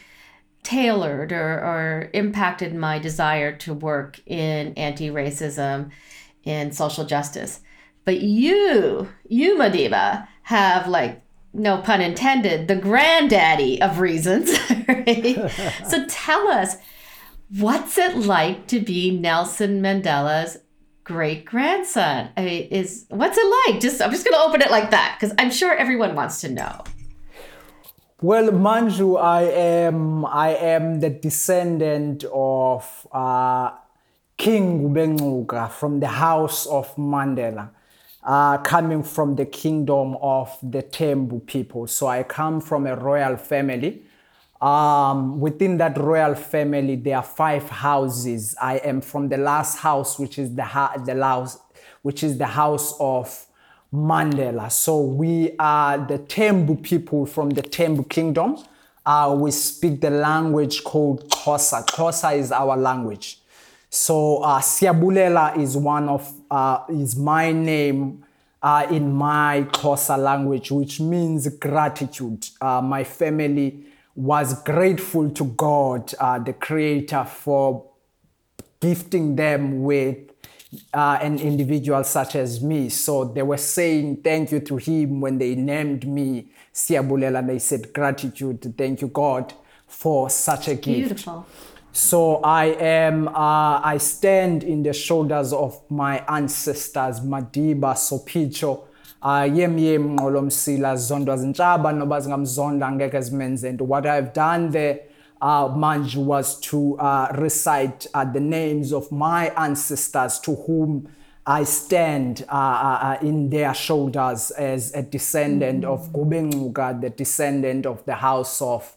tailored 0.64 1.32
or, 1.32 1.54
or 1.60 2.10
impacted 2.14 2.76
my 2.76 3.00
desire 3.00 3.56
to 3.58 3.74
work 3.74 4.20
in 4.26 4.74
anti 4.76 5.10
racism, 5.10 5.92
in 6.44 6.72
social 6.72 7.06
justice. 7.06 7.62
But 8.06 8.22
you, 8.22 9.10
you, 9.28 9.58
Madiba, 9.58 10.28
have 10.44 10.88
like, 10.88 11.22
no 11.54 11.78
pun 11.80 12.02
intended, 12.02 12.68
the 12.68 12.76
granddaddy 12.76 13.82
of 13.82 14.00
reasons. 14.00 14.58
Right? 14.90 15.36
so 15.88 16.04
tell 16.08 16.48
us, 16.48 16.78
what's 17.58 18.00
it 18.00 18.18
like 18.18 18.66
to 18.68 18.80
be 18.80 19.12
Nelson 19.12 19.84
Mandela's 19.84 20.58
great 21.04 21.46
grandson? 21.46 22.30
I 22.36 22.44
mean, 22.44 22.64
is 22.70 23.06
what's 23.10 23.38
it 23.38 23.68
like? 23.68 23.80
Just 23.80 24.02
I'm 24.02 24.10
just 24.10 24.26
gonna 24.26 24.44
open 24.44 24.64
it 24.64 24.72
like 24.72 24.90
that 24.90 25.18
because 25.20 25.36
I'm 25.38 25.52
sure 25.52 25.76
everyone 25.76 26.16
wants 26.16 26.42
to 26.42 26.50
know. 26.50 26.84
Well, 28.22 28.50
Manju, 28.50 29.18
I 29.18 29.44
am 29.44 30.26
I 30.26 30.50
am 30.50 31.00
the 31.00 31.10
descendant 31.10 32.26
of 32.34 33.08
uh, 33.14 33.72
King 34.36 34.82
Gubengcuka 34.82 35.72
from 35.72 36.02
the 36.02 36.10
house 36.10 36.66
of 36.66 36.94
Mandela, 36.98 37.70
uh, 38.22 38.58
coming 38.58 39.04
from 39.04 39.38
the 39.38 39.46
kingdom 39.46 40.18
of 40.22 40.54
the 40.62 40.84
Tembu 40.84 41.46
people. 41.46 41.88
So 41.88 42.08
I 42.08 42.24
come 42.24 42.60
from 42.60 42.88
a 42.88 42.96
royal 42.98 43.38
family. 43.38 44.02
Um, 44.60 45.40
within 45.40 45.78
that 45.78 45.98
royal 45.98 46.36
family, 46.36 46.98
there 46.98 47.16
are 47.16 47.24
five 47.24 47.70
houses. 47.70 48.54
I 48.62 48.80
am 48.80 49.00
from 49.00 49.30
the 49.30 49.38
last 49.38 49.78
house, 49.78 50.20
which 50.20 50.38
is 50.38 50.54
the 50.56 50.66
ha- 50.66 50.98
the 51.06 51.24
house, 51.24 51.58
which 52.02 52.22
is 52.26 52.38
the 52.38 52.48
house 52.48 52.96
of 53.00 53.46
Mandela. 53.94 54.72
So 54.72 55.02
we 55.02 55.56
are 55.58 55.98
the 55.98 56.20
Tembu 56.20 56.82
people 56.84 57.26
from 57.26 57.50
the 57.50 57.62
Tembu 57.62 58.08
kingdom. 58.08 58.58
Uh, 59.06 59.36
we 59.38 59.50
speak 59.52 60.02
the 60.02 60.12
language 60.12 60.84
called 60.84 61.28
Xhosa. 61.30 61.86
Xhosa 61.86 62.38
is 62.38 62.52
our 62.52 62.78
language. 62.78 63.40
So 63.90 64.44
uh, 64.44 64.60
Siyabulela 64.60 65.58
is 65.58 65.76
one 65.76 66.10
of 66.10 66.32
uh, 66.52 66.84
is 66.90 67.16
my 67.16 67.52
name 67.52 68.24
uh, 68.62 68.86
in 68.92 69.12
my 69.12 69.66
Xhosa 69.72 70.18
language, 70.18 70.70
which 70.70 71.00
means 71.00 71.48
gratitude. 71.56 72.48
Uh, 72.62 72.82
my 72.82 73.04
family 73.04 73.86
was 74.16 74.62
grateful 74.64 75.32
to 75.32 75.46
God, 75.46 76.14
uh, 76.20 76.38
the 76.38 76.54
Creator, 76.54 77.26
for 77.26 77.90
gifting 78.80 79.36
them 79.36 79.82
with 79.82 80.18
uh, 80.94 81.20
an 81.22 81.40
individual 81.40 82.04
such 82.04 82.36
as 82.36 82.62
me. 82.64 82.90
So 82.90 83.26
they 83.26 83.42
were 83.42 83.58
saying 83.58 84.22
thank 84.24 84.52
you 84.52 84.60
to 84.62 84.78
him 84.78 85.22
when 85.22 85.38
they 85.38 85.56
named 85.56 86.08
me 86.08 86.52
Siyabulela. 86.74 87.40
And 87.40 87.50
they 87.50 87.60
said 87.60 87.94
gratitude, 87.94 88.74
thank 88.78 89.02
you 89.02 89.08
God 89.08 89.54
for 89.88 90.30
such 90.30 90.68
a 90.68 90.76
gift. 90.76 90.86
Beautiful. 90.86 91.46
So 91.92 92.36
I 92.38 92.66
am, 92.66 93.28
uh, 93.30 93.82
I 93.84 93.98
stand 93.98 94.64
in 94.64 94.84
the 94.84 94.94
shoulders 94.94 95.52
of 95.52 95.82
my 95.90 96.24
ancestors, 96.28 97.20
Madiba, 97.20 97.96
Sopicho, 97.96 98.84
uh, 99.22 99.46
yem 99.46 99.78
yem 99.78 100.16
nqolomsila 100.16 100.96
zondwa 100.96 101.38
zintshaba 101.38 101.92
noba 101.92 102.20
zingamzonda 102.20 102.88
angeke 102.88 103.22
zimenze 103.22 103.72
nto 103.72 103.86
what 103.86 104.06
i've 104.06 104.34
done 104.34 104.70
there 104.72 105.00
uh, 105.42 105.70
Manj 105.70 106.16
was 106.16 106.60
to 106.62 106.98
uh, 107.00 107.32
recite 107.38 108.08
uh, 108.14 108.26
the 108.26 108.40
names 108.40 108.92
of 108.92 109.12
my 109.12 109.50
ancestors 109.56 110.40
to 110.40 110.56
whom 110.56 111.10
I 111.46 111.64
stand 111.64 112.46
uh, 112.48 112.52
uh, 112.52 113.18
in 113.22 113.50
their 113.50 113.74
shoulders 113.74 114.52
as 114.52 114.94
a 114.94 115.02
descendant 115.02 115.84
of 115.84 116.12
Gubenguka, 116.14 117.02
the 117.02 117.10
descendant 117.10 117.86
of 117.86 118.06
the 118.06 118.16
house 118.16 118.62
of 118.62 118.96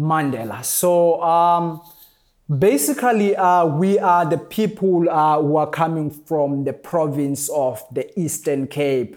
Mandela. 0.00 0.64
So 0.64 1.22
um, 1.22 1.80
basically, 2.58 3.36
uh, 3.36 3.66
we 3.66 3.98
are 4.00 4.24
the 4.24 4.38
people 4.38 5.08
uh, 5.08 5.40
who 5.40 5.56
are 5.56 5.70
coming 5.70 6.10
from 6.10 6.64
the 6.64 6.72
province 6.72 7.48
of 7.50 7.84
the 7.92 8.18
Eastern 8.18 8.66
Cape. 8.66 9.16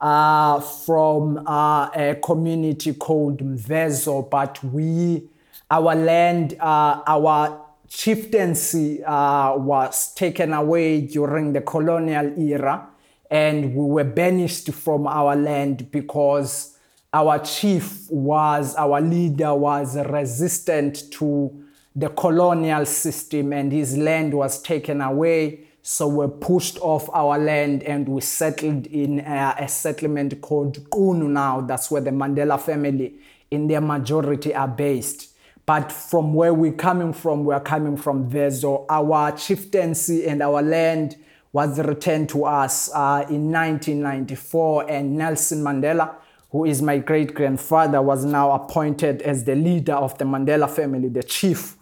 Uh, 0.00 0.58
from 0.58 1.38
uh, 1.46 1.88
a 1.94 2.18
community 2.24 2.92
called 2.92 3.38
Mvezo, 3.38 4.28
but 4.28 4.58
we, 4.64 5.28
our 5.72 5.94
land, 5.94 6.54
our 6.60 7.64
chieftaincy 7.88 9.02
uh, 9.02 9.56
was 9.56 10.14
taken 10.14 10.52
away 10.52 11.00
during 11.00 11.54
the 11.54 11.62
colonial 11.62 12.38
era 12.38 12.88
and 13.30 13.74
we 13.74 13.84
were 13.86 14.04
banished 14.04 14.70
from 14.74 15.06
our 15.06 15.34
land 15.34 15.90
because 15.90 16.76
our 17.14 17.38
chief 17.38 18.06
was, 18.10 18.74
our 18.74 19.00
leader 19.00 19.54
was 19.54 19.96
resistant 19.96 21.10
to 21.10 21.64
the 21.96 22.10
colonial 22.10 22.84
system 22.84 23.54
and 23.54 23.72
his 23.72 23.96
land 23.96 24.34
was 24.34 24.60
taken 24.60 25.00
away. 25.00 25.60
So 25.80 26.06
we're 26.06 26.28
pushed 26.28 26.78
off 26.80 27.08
our 27.14 27.38
land 27.38 27.82
and 27.84 28.06
we 28.06 28.20
settled 28.20 28.86
in 28.88 29.20
a, 29.20 29.56
a 29.58 29.68
settlement 29.68 30.38
called 30.42 30.78
Qunu 30.90 31.28
now. 31.28 31.62
That's 31.62 31.90
where 31.90 32.02
the 32.02 32.10
Mandela 32.10 32.60
family 32.60 33.14
in 33.50 33.68
their 33.68 33.80
majority 33.80 34.54
are 34.54 34.68
based. 34.68 35.31
But 35.64 35.92
from 35.92 36.34
where 36.34 36.52
we're 36.52 36.72
coming 36.72 37.12
from, 37.12 37.44
we're 37.44 37.60
coming 37.60 37.96
from 37.96 38.28
there. 38.30 38.50
So 38.50 38.84
our 38.88 39.32
chieftaincy 39.32 40.26
and 40.26 40.42
our 40.42 40.60
land 40.60 41.16
was 41.52 41.78
returned 41.78 42.30
to 42.30 42.44
us 42.46 42.90
uh, 42.94 43.26
in 43.28 43.52
1994, 43.52 44.90
and 44.90 45.16
Nelson 45.16 45.62
Mandela, 45.62 46.14
who 46.50 46.64
is 46.64 46.80
my 46.80 46.98
great 46.98 47.34
grandfather, 47.34 48.00
was 48.00 48.24
now 48.24 48.52
appointed 48.52 49.22
as 49.22 49.44
the 49.44 49.54
leader 49.54 49.94
of 49.94 50.16
the 50.18 50.24
Mandela 50.24 50.68
family, 50.68 51.08
the 51.08 51.22
chief 51.22 51.76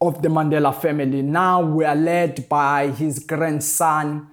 of 0.00 0.22
the 0.22 0.28
Mandela 0.28 0.74
family. 0.74 1.20
Now 1.20 1.60
we 1.60 1.84
are 1.84 1.94
led 1.94 2.48
by 2.48 2.88
his 2.88 3.18
grandson, 3.18 4.28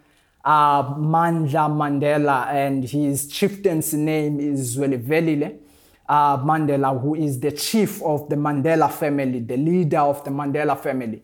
uh, 0.45 0.95
Mandela, 0.95 2.47
and 2.47 2.85
his 2.85 3.27
chieftain's 3.27 3.93
name 3.93 4.39
is 4.39 4.77
Zwelivelile 4.77 5.59
uh, 6.07 6.37
Mandela, 6.37 6.99
who 6.99 7.15
is 7.15 7.39
the 7.39 7.51
chief 7.51 8.01
of 8.01 8.29
the 8.29 8.35
Mandela 8.35 8.91
family, 8.91 9.39
the 9.39 9.57
leader 9.57 9.99
of 9.99 10.23
the 10.23 10.31
Mandela 10.31 10.79
family. 10.79 11.23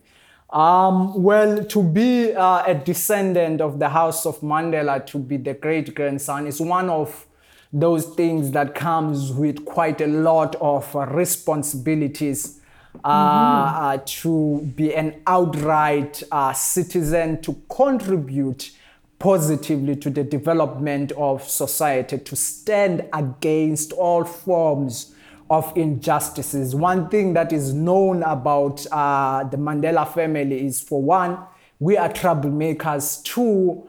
Um, 0.49 1.23
well, 1.23 1.63
to 1.65 1.83
be 1.83 2.33
uh, 2.33 2.63
a 2.65 2.75
descendant 2.75 3.59
of 3.61 3.79
the 3.79 3.89
house 3.89 4.25
of 4.25 4.39
Mandela, 4.41 5.03
to 5.07 5.17
be 5.17 5.37
the 5.37 5.53
great 5.53 5.95
grandson, 5.95 6.47
is 6.47 6.61
one 6.61 6.89
of 6.89 7.25
those 7.71 8.05
things 8.05 8.51
that 8.51 8.75
comes 8.75 9.31
with 9.31 9.65
quite 9.65 9.99
a 9.99 10.07
lot 10.07 10.55
of 10.57 10.95
uh, 10.95 11.05
responsibilities. 11.07 12.59
Uh, 13.03 13.09
mm-hmm. 13.09 13.83
Uh, 13.85 13.97
to 14.05 14.61
be 14.75 14.93
an 14.93 15.19
outright 15.25 16.21
uh, 16.31 16.53
citizen, 16.53 17.41
to 17.41 17.59
contribute 17.67 18.69
positively 19.23 19.95
to 19.95 20.09
the 20.09 20.21
development 20.21 21.13
of 21.13 21.47
society, 21.47 22.17
to 22.17 22.35
stand 22.35 23.07
against 23.13 23.93
all 23.93 24.25
forms 24.25 25.15
of 25.49 25.71
injustices. 25.77 26.75
One 26.75 27.07
thing 27.07 27.31
that 27.35 27.53
is 27.53 27.73
known 27.73 28.21
about 28.23 28.85
uh, 28.91 29.45
the 29.45 29.55
Mandela 29.55 30.13
family 30.13 30.65
is 30.65 30.81
for 30.81 31.01
one, 31.01 31.37
we 31.79 31.95
are 31.95 32.09
troublemakers. 32.09 33.23
Two, 33.23 33.87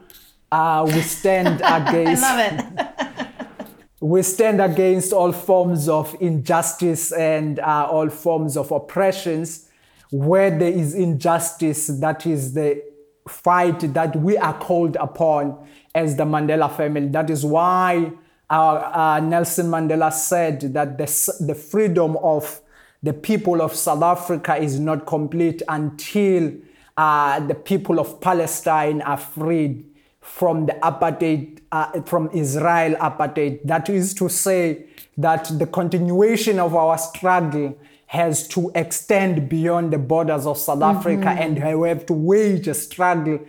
uh, 0.53 0.85
we 0.87 1.01
stand 1.01 1.55
against. 1.65 2.23
I 2.25 2.51
love 2.53 2.87
it. 2.87 3.67
we 3.99 4.21
stand 4.21 4.61
against 4.61 5.11
all 5.11 5.33
forms 5.33 5.89
of 5.89 6.15
injustice 6.21 7.11
and 7.11 7.59
uh, 7.59 7.89
all 7.91 8.07
forms 8.07 8.55
of 8.55 8.71
oppressions. 8.71 9.67
Where 10.11 10.57
there 10.57 10.71
is 10.71 10.95
injustice, 10.95 11.87
that 11.87 12.25
is 12.25 12.53
the 12.53 12.94
fight 13.27 13.93
that 13.93 14.15
we 14.15 14.37
are 14.37 14.57
called 14.57 14.95
upon 14.97 15.67
as 15.93 16.15
the 16.15 16.23
Mandela 16.25 16.75
family. 16.75 17.07
That 17.07 17.29
is 17.29 17.45
why 17.45 18.11
uh, 18.49 19.19
Nelson 19.23 19.67
Mandela 19.67 20.11
said 20.13 20.61
that 20.73 20.97
the, 20.97 21.43
the 21.45 21.55
freedom 21.55 22.17
of 22.17 22.61
the 23.01 23.13
people 23.13 23.61
of 23.61 23.73
South 23.73 24.03
Africa 24.03 24.55
is 24.55 24.79
not 24.79 25.05
complete 25.05 25.61
until 25.67 26.53
uh, 26.97 27.39
the 27.39 27.55
people 27.55 27.99
of 27.99 28.21
Palestine 28.21 29.01
are 29.01 29.17
freed 29.17 29.85
from 30.21 30.65
the 30.65 30.73
apartheid, 30.73 31.59
uh, 31.71 32.01
from 32.01 32.29
Israel 32.33 32.95
apartheid. 32.95 33.59
That 33.63 33.89
is 33.89 34.13
to 34.15 34.29
say 34.29 34.87
that 35.17 35.49
the 35.59 35.67
continuation 35.67 36.59
of 36.59 36.75
our 36.75 36.97
struggle 36.97 37.77
has 38.07 38.47
to 38.49 38.71
extend 38.75 39.49
beyond 39.49 39.91
the 39.91 39.97
borders 39.97 40.45
of 40.45 40.57
South 40.57 40.79
mm-hmm. 40.79 40.97
Africa 40.97 41.29
and 41.29 41.79
we 41.79 41.89
have 41.89 42.05
to 42.05 42.13
wage 42.13 42.67
a 42.67 42.73
struggle 42.73 43.39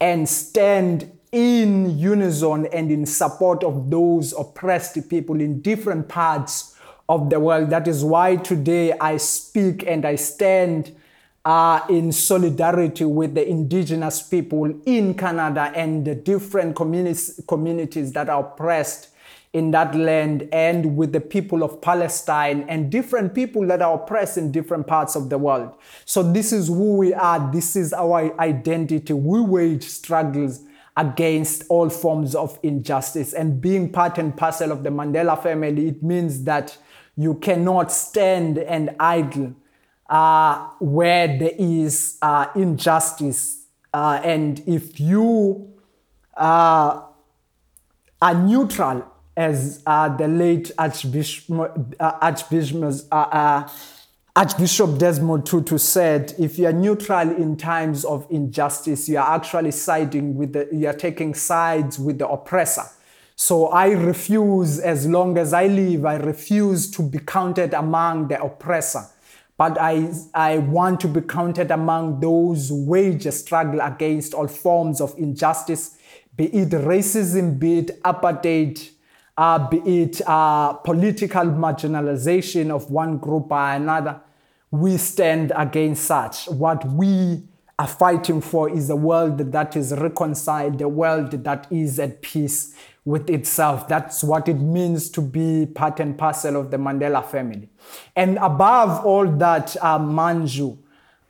and 0.00 0.28
stand 0.28 1.10
in 1.30 1.98
unison 1.98 2.66
and 2.66 2.90
in 2.90 3.06
support 3.06 3.64
of 3.64 3.90
those 3.90 4.34
oppressed 4.34 5.08
people 5.08 5.40
in 5.40 5.62
different 5.62 6.08
parts 6.08 6.76
of 7.08 7.30
the 7.30 7.40
world. 7.40 7.70
That 7.70 7.88
is 7.88 8.04
why 8.04 8.36
today 8.36 8.92
I 8.92 9.16
speak 9.16 9.86
and 9.86 10.04
I 10.04 10.16
stand 10.16 10.94
uh, 11.44 11.80
in 11.88 12.12
solidarity 12.12 13.04
with 13.04 13.34
the 13.34 13.48
indigenous 13.48 14.22
people 14.22 14.80
in 14.86 15.14
Canada 15.14 15.72
and 15.74 16.04
the 16.04 16.14
different 16.14 16.76
communities, 16.76 17.40
communities 17.48 18.12
that 18.12 18.28
are 18.28 18.40
oppressed 18.40 19.08
in 19.52 19.70
that 19.70 19.94
land 19.94 20.48
and 20.50 20.96
with 20.96 21.12
the 21.12 21.20
people 21.20 21.62
of 21.62 21.80
Palestine 21.82 22.64
and 22.68 22.90
different 22.90 23.34
people 23.34 23.66
that 23.66 23.82
are 23.82 23.94
oppressed 23.94 24.38
in 24.38 24.50
different 24.50 24.86
parts 24.86 25.14
of 25.14 25.28
the 25.28 25.36
world. 25.36 25.74
So, 26.06 26.22
this 26.22 26.52
is 26.52 26.68
who 26.68 26.96
we 26.96 27.12
are, 27.12 27.52
this 27.52 27.76
is 27.76 27.92
our 27.92 28.38
identity. 28.40 29.12
We 29.12 29.40
wage 29.40 29.84
struggles 29.84 30.64
against 30.96 31.64
all 31.68 31.90
forms 31.90 32.34
of 32.34 32.58
injustice. 32.62 33.32
And 33.32 33.60
being 33.60 33.92
part 33.92 34.18
and 34.18 34.36
parcel 34.36 34.72
of 34.72 34.84
the 34.84 34.90
Mandela 34.90 35.42
family, 35.42 35.88
it 35.88 36.02
means 36.02 36.44
that 36.44 36.76
you 37.16 37.34
cannot 37.34 37.92
stand 37.92 38.58
and 38.58 38.94
idle 38.98 39.54
uh, 40.08 40.68
where 40.78 41.26
there 41.26 41.52
is 41.58 42.18
uh, 42.22 42.46
injustice. 42.54 43.66
Uh, 43.92 44.20
and 44.24 44.62
if 44.66 44.98
you 44.98 45.74
uh, 46.36 47.02
are 48.20 48.34
neutral 48.34 49.11
as 49.36 49.82
uh, 49.86 50.08
the 50.16 50.28
late 50.28 50.70
Archbishop, 50.76 51.50
uh, 51.98 52.12
Archbishop, 52.20 52.94
uh, 53.10 53.14
uh, 53.14 53.68
Archbishop 54.34 54.98
Desmond 54.98 55.46
Tutu 55.46 55.78
said, 55.78 56.34
if 56.38 56.58
you 56.58 56.66
are 56.66 56.72
neutral 56.72 57.30
in 57.30 57.56
times 57.56 58.04
of 58.04 58.26
injustice, 58.30 59.08
you 59.08 59.18
are 59.18 59.34
actually 59.34 59.70
siding 59.70 60.36
with 60.36 60.52
the, 60.52 60.68
you 60.72 60.86
are 60.86 60.94
taking 60.94 61.34
sides 61.34 61.98
with 61.98 62.18
the 62.18 62.28
oppressor. 62.28 62.84
So 63.36 63.68
I 63.68 63.88
refuse, 63.90 64.78
as 64.78 65.06
long 65.06 65.36
as 65.38 65.52
I 65.52 65.66
live, 65.66 66.04
I 66.04 66.16
refuse 66.16 66.90
to 66.92 67.02
be 67.02 67.18
counted 67.18 67.74
among 67.74 68.28
the 68.28 68.42
oppressor. 68.42 69.04
But 69.56 69.78
I, 69.80 70.12
I 70.34 70.58
want 70.58 71.00
to 71.00 71.08
be 71.08 71.20
counted 71.22 71.70
among 71.70 72.20
those 72.20 72.68
who 72.68 72.84
wage 72.86 73.26
a 73.26 73.32
struggle 73.32 73.80
against 73.80 74.34
all 74.34 74.48
forms 74.48 75.00
of 75.00 75.14
injustice, 75.18 75.96
be 76.36 76.46
it 76.46 76.70
racism, 76.70 77.58
be 77.58 77.78
it 77.78 78.02
apartheid, 78.02 78.90
uh, 79.42 79.58
be 79.68 79.78
it 80.02 80.20
uh, 80.24 80.72
political 80.72 81.42
marginalization 81.46 82.70
of 82.70 82.88
one 82.92 83.18
group 83.18 83.48
by 83.48 83.74
another, 83.74 84.20
we 84.70 84.96
stand 84.96 85.52
against 85.56 86.04
such. 86.04 86.46
What 86.46 86.84
we 86.86 87.42
are 87.76 87.88
fighting 87.88 88.40
for 88.40 88.70
is 88.70 88.88
a 88.88 88.94
world 88.94 89.38
that 89.38 89.74
is 89.74 89.92
reconciled, 89.94 90.80
a 90.80 90.88
world 90.88 91.32
that 91.42 91.66
is 91.72 91.98
at 91.98 92.22
peace 92.22 92.76
with 93.04 93.28
itself. 93.28 93.88
That's 93.88 94.22
what 94.22 94.48
it 94.48 94.60
means 94.60 95.10
to 95.10 95.20
be 95.20 95.66
part 95.66 95.98
and 95.98 96.16
parcel 96.16 96.54
of 96.54 96.70
the 96.70 96.76
Mandela 96.76 97.26
family. 97.26 97.68
And 98.14 98.38
above 98.38 99.04
all 99.04 99.26
that, 99.26 99.76
uh, 99.82 99.98
Manju, 99.98 100.78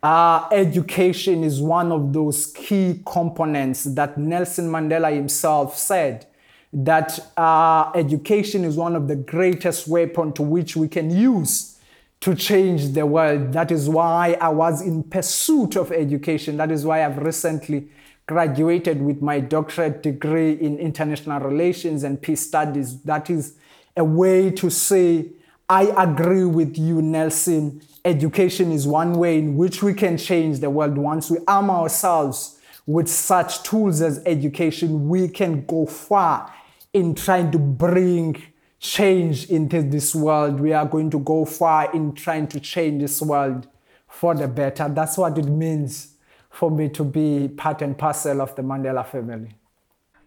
uh, 0.03 0.49
education 0.51 1.43
is 1.43 1.59
one 1.59 1.91
of 1.91 2.13
those 2.13 2.45
key 2.45 3.01
components 3.07 3.85
that 3.85 4.19
Nelson 4.19 4.69
Mandela 4.69 5.11
himself 5.11 5.75
said 5.75 6.27
that 6.73 7.19
uh, 7.37 7.91
education 7.93 8.65
is 8.65 8.75
one 8.75 8.95
of 8.95 9.07
the 9.07 9.15
greatest 9.15 9.87
weapons 9.87 10.33
to 10.33 10.41
which 10.41 10.75
we 10.75 10.87
can 10.87 11.11
use 11.11 11.79
to 12.21 12.33
change 12.33 12.93
the 12.93 13.05
world. 13.05 13.53
That 13.53 13.71
is 13.71 13.87
why 13.87 14.37
I 14.41 14.49
was 14.49 14.81
in 14.81 15.03
pursuit 15.03 15.75
of 15.75 15.91
education. 15.91 16.57
That 16.57 16.71
is 16.71 16.83
why 16.85 17.05
I've 17.05 17.19
recently 17.19 17.89
graduated 18.25 19.01
with 19.01 19.21
my 19.21 19.39
doctorate 19.39 20.01
degree 20.01 20.53
in 20.53 20.79
international 20.79 21.41
relations 21.41 22.03
and 22.03 22.19
peace 22.19 22.47
studies. 22.47 23.01
That 23.01 23.29
is 23.29 23.55
a 23.95 24.03
way 24.03 24.49
to 24.51 24.69
say, 24.71 25.27
I 25.69 25.83
agree 25.97 26.45
with 26.45 26.77
you, 26.77 27.01
Nelson. 27.01 27.81
Education 28.03 28.71
is 28.71 28.87
one 28.87 29.13
way 29.13 29.37
in 29.37 29.57
which 29.57 29.83
we 29.83 29.93
can 29.93 30.17
change 30.17 30.59
the 30.59 30.69
world. 30.69 30.97
Once 30.97 31.29
we 31.29 31.37
arm 31.47 31.69
ourselves 31.69 32.59
with 32.87 33.07
such 33.07 33.61
tools 33.63 34.01
as 34.01 34.23
education, 34.25 35.07
we 35.07 35.27
can 35.27 35.65
go 35.65 35.85
far 35.85 36.51
in 36.93 37.15
trying 37.15 37.51
to 37.51 37.59
bring 37.59 38.41
change 38.79 39.49
into 39.49 39.81
this 39.81 40.13
world. 40.13 40.59
We 40.59 40.73
are 40.73 40.85
going 40.85 41.09
to 41.11 41.19
go 41.19 41.45
far 41.45 41.91
in 41.93 42.13
trying 42.13 42.47
to 42.47 42.59
change 42.59 43.01
this 43.01 43.21
world 43.21 43.67
for 44.07 44.35
the 44.35 44.47
better. 44.47 44.87
That's 44.89 45.17
what 45.17 45.37
it 45.37 45.45
means 45.45 46.15
for 46.49 46.69
me 46.69 46.89
to 46.89 47.03
be 47.03 47.47
part 47.47 47.81
and 47.81 47.97
parcel 47.97 48.41
of 48.41 48.55
the 48.55 48.61
Mandela 48.61 49.05
family. 49.05 49.55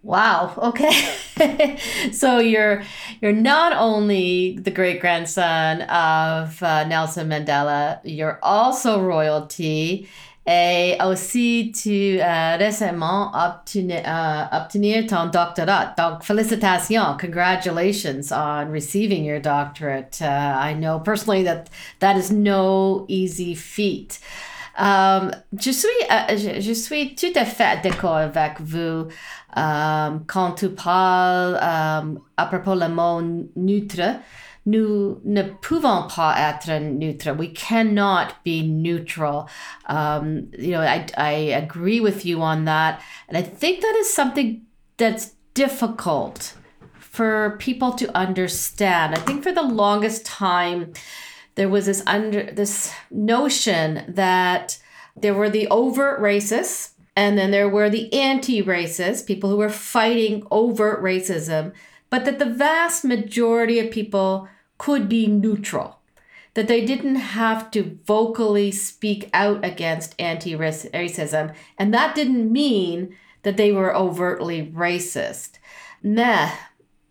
Wow. 0.03 0.55
Okay. 0.59 1.79
so 2.13 2.39
you're 2.39 2.85
you're 3.21 3.33
not 3.33 3.73
only 3.73 4.57
the 4.57 4.71
great 4.71 5.01
grandson 5.01 5.83
of 5.83 6.63
uh, 6.63 6.85
Nelson 6.85 7.29
Mandela, 7.29 8.01
you're 8.05 8.39
also 8.43 9.03
royalty. 9.03 10.09
Et 10.49 10.97
aussi, 11.05 11.73
tu 11.75 12.21
as 12.21 12.55
uh, 12.55 12.59
récemment 12.59 13.33
obtenu, 13.35 13.95
uh, 13.95 14.47
obtenir 14.53 15.05
ton 15.09 15.27
doctorat. 15.27 15.93
Donc, 15.99 16.23
félicitations, 16.23 17.17
congratulations 17.19 18.31
on 18.31 18.71
receiving 18.71 19.25
your 19.25 19.41
doctorate. 19.41 20.23
Uh, 20.23 20.57
I 20.57 20.73
know 20.75 21.01
personally 21.01 21.43
that 21.43 21.69
that 21.99 22.17
is 22.17 22.31
no 22.31 23.07
easy 23.09 23.57
feat. 23.57 24.21
Um, 24.79 25.33
je, 25.59 25.73
suis, 25.73 25.89
uh, 26.11 26.37
je, 26.37 26.61
je, 26.61 26.75
suis 26.75 27.17
tout 27.17 27.33
à 27.35 27.45
fait 27.45 27.83
d'accord 27.83 28.19
avec 28.19 28.61
vous 28.61 29.09
um, 29.57 30.25
quand 30.29 30.53
tu 30.53 30.69
parles 30.69 31.57
um, 31.61 32.21
à 32.37 32.47
propos 32.47 32.77
le 32.77 32.89
mot 32.89 33.21
neutre. 33.57 34.21
Nous 34.67 35.21
ne 35.25 35.45
pouvons 35.45 36.09
pas 36.09 36.35
être 36.37 36.81
neutre. 36.81 37.33
We 37.37 37.49
cannot 37.49 38.35
be 38.45 38.63
neutral. 38.63 39.49
Um, 39.87 40.49
you 40.59 40.73
know, 40.73 40.81
I, 40.81 41.07
I 41.17 41.31
agree 41.31 42.01
with 42.01 42.27
you 42.27 42.43
on 42.43 42.65
that. 42.65 43.01
And 43.29 43.39
I 43.39 43.43
think 43.43 43.81
that 43.81 43.95
is 44.01 44.13
something 44.13 44.63
that's 44.97 45.35
difficult 45.55 46.55
for 46.99 47.57
people 47.59 47.93
to 47.93 48.15
understand. 48.17 49.15
I 49.15 49.19
think 49.19 49.43
for 49.43 49.53
the 49.53 49.63
longest 49.63 50.27
time, 50.27 50.93
there 51.55 51.69
was 51.69 51.87
this 51.87 52.03
under 52.07 52.43
this 52.53 52.93
notion 53.11 54.05
that 54.09 54.79
there 55.17 55.35
were 55.35 55.51
the 55.51 55.67
overt 55.69 56.21
racists 56.21 56.91
and 57.17 57.39
then 57.39 57.51
there 57.51 57.69
were 57.69 57.89
the 57.89 58.13
anti-racists 58.13 59.27
people 59.27 59.51
who 59.51 59.57
were 59.57 59.71
fighting 59.71 60.47
overt 60.51 61.03
racism 61.03 61.73
but 62.11 62.25
that 62.25 62.39
the 62.39 62.45
vast 62.45 63.05
majority 63.05 63.79
of 63.79 63.91
people 63.91 64.49
could 64.79 65.09
be 65.09 65.27
neutral 65.27 65.99
that 66.55 66.69
they 66.69 66.85
didn't 66.85 67.17
have 67.17 67.71
to 67.71 67.99
vocally 68.07 68.71
speak 68.71 69.29
out 69.35 69.65
against 69.65 70.15
anti-racism 70.19 71.55
and 71.79 71.93
that 71.93 72.15
didn't 72.15 72.51
mean 72.51 73.15
that 73.43 73.57
they 73.57 73.73
were 73.73 73.95
overtly 73.95 74.73
racist 74.75 75.59
mais 76.03 76.53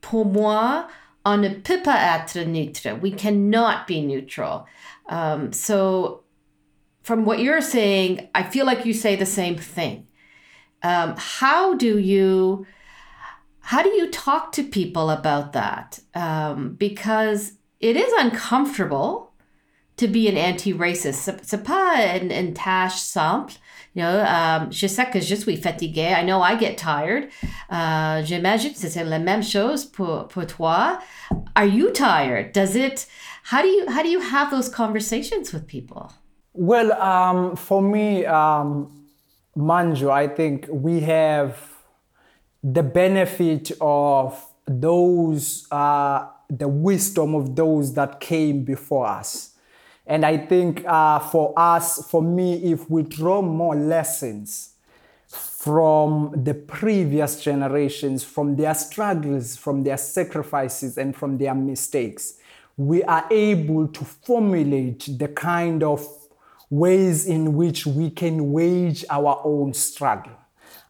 pour 0.02 0.26
moi 0.26 0.88
on 1.26 1.42
ne 1.42 1.50
peut 1.50 1.82
pas 1.82 1.98
être 1.98 2.46
neutre. 2.46 2.96
We 3.02 3.12
cannot 3.12 3.88
be 3.88 4.02
neutral. 4.02 4.68
Um, 5.10 5.52
so, 5.52 6.22
from 7.02 7.26
what 7.26 7.40
you're 7.40 7.62
saying, 7.62 8.30
I 8.36 8.44
feel 8.44 8.66
like 8.66 8.86
you 8.86 8.94
say 8.94 9.16
the 9.16 9.26
same 9.26 9.58
thing. 9.58 10.08
Um, 10.84 11.16
how 11.18 11.74
do 11.74 11.98
you 11.98 12.68
how 13.66 13.82
do 13.82 13.90
you 13.90 14.12
talk 14.12 14.52
to 14.52 14.64
people 14.64 15.10
about 15.10 15.54
that? 15.54 16.00
Um, 16.14 16.76
because 16.76 17.54
it 17.80 17.98
is 17.98 18.14
uncomfortable 18.20 19.32
to 19.98 20.08
be 20.08 20.28
an 20.28 20.38
anti-racist. 20.38 21.44
C'est 21.44 21.64
pas 21.64 22.16
une, 22.22 22.32
une 22.32 22.54
tâche 22.54 23.00
simple. 23.00 23.54
You 23.96 24.04
know, 24.04 24.24
um, 24.24 24.72
je 24.72 24.88
sais 24.88 25.06
que 25.12 25.20
je 25.20 25.36
suis 25.36 25.58
fatiguée. 25.58 26.14
I 26.14 26.22
know 26.22 26.42
I 26.42 26.56
get 26.56 26.78
tired. 26.78 27.32
Uh, 27.68 28.22
J'imagine 28.22 28.74
que 28.74 28.88
c'est 28.88 29.04
la 29.04 29.18
même 29.18 29.42
chose 29.42 29.84
pour, 29.84 30.28
pour 30.28 30.46
toi. 30.46 31.00
Are 31.56 31.66
you 31.66 31.90
tired? 31.92 32.54
Does 32.54 32.76
it? 32.76 33.08
How 33.46 33.64
do 33.64 33.68
you 33.68 33.90
how 33.90 34.04
do 34.04 34.10
you 34.10 34.20
have 34.20 34.52
those 34.52 34.70
conversations 34.70 35.52
with 35.52 35.66
people? 35.66 36.12
Well, 36.54 36.94
um, 37.02 37.56
for 37.56 37.82
me, 37.82 38.26
um, 38.26 39.08
Manju, 39.58 40.12
I 40.12 40.28
think 40.28 40.68
we 40.70 41.00
have 41.00 41.75
the 42.68 42.82
benefit 42.82 43.72
of 43.80 44.44
those, 44.66 45.68
uh, 45.70 46.28
the 46.50 46.68
wisdom 46.68 47.36
of 47.36 47.56
those 47.56 47.94
that 47.94 48.20
came 48.20 48.64
before 48.64 49.06
us. 49.06 49.52
And 50.08 50.26
I 50.26 50.38
think 50.38 50.84
uh, 50.84 51.20
for 51.20 51.54
us, 51.56 52.10
for 52.10 52.24
me, 52.24 52.56
if 52.72 52.90
we 52.90 53.04
draw 53.04 53.44
more 53.44 53.76
lessons 53.76 54.72
from 55.28 56.44
the 56.44 56.56
previous 56.56 57.44
generations, 57.44 58.24
from 58.24 58.56
their 58.56 58.74
struggles, 58.74 59.56
from 59.56 59.84
their 59.84 59.98
sacrifices, 59.98 60.98
and 60.98 61.16
from 61.16 61.38
their 61.38 61.54
mistakes, 61.54 62.36
we 62.78 63.04
are 63.04 63.28
able 63.30 63.88
to 63.90 64.04
formulate 64.04 65.08
the 65.20 65.28
kind 65.28 65.84
of 65.84 66.08
ways 66.72 67.28
in 67.28 67.54
which 67.56 67.86
we 67.86 68.10
can 68.10 68.52
wage 68.52 69.06
our 69.12 69.40
own 69.44 69.72
struggle. 69.72 70.34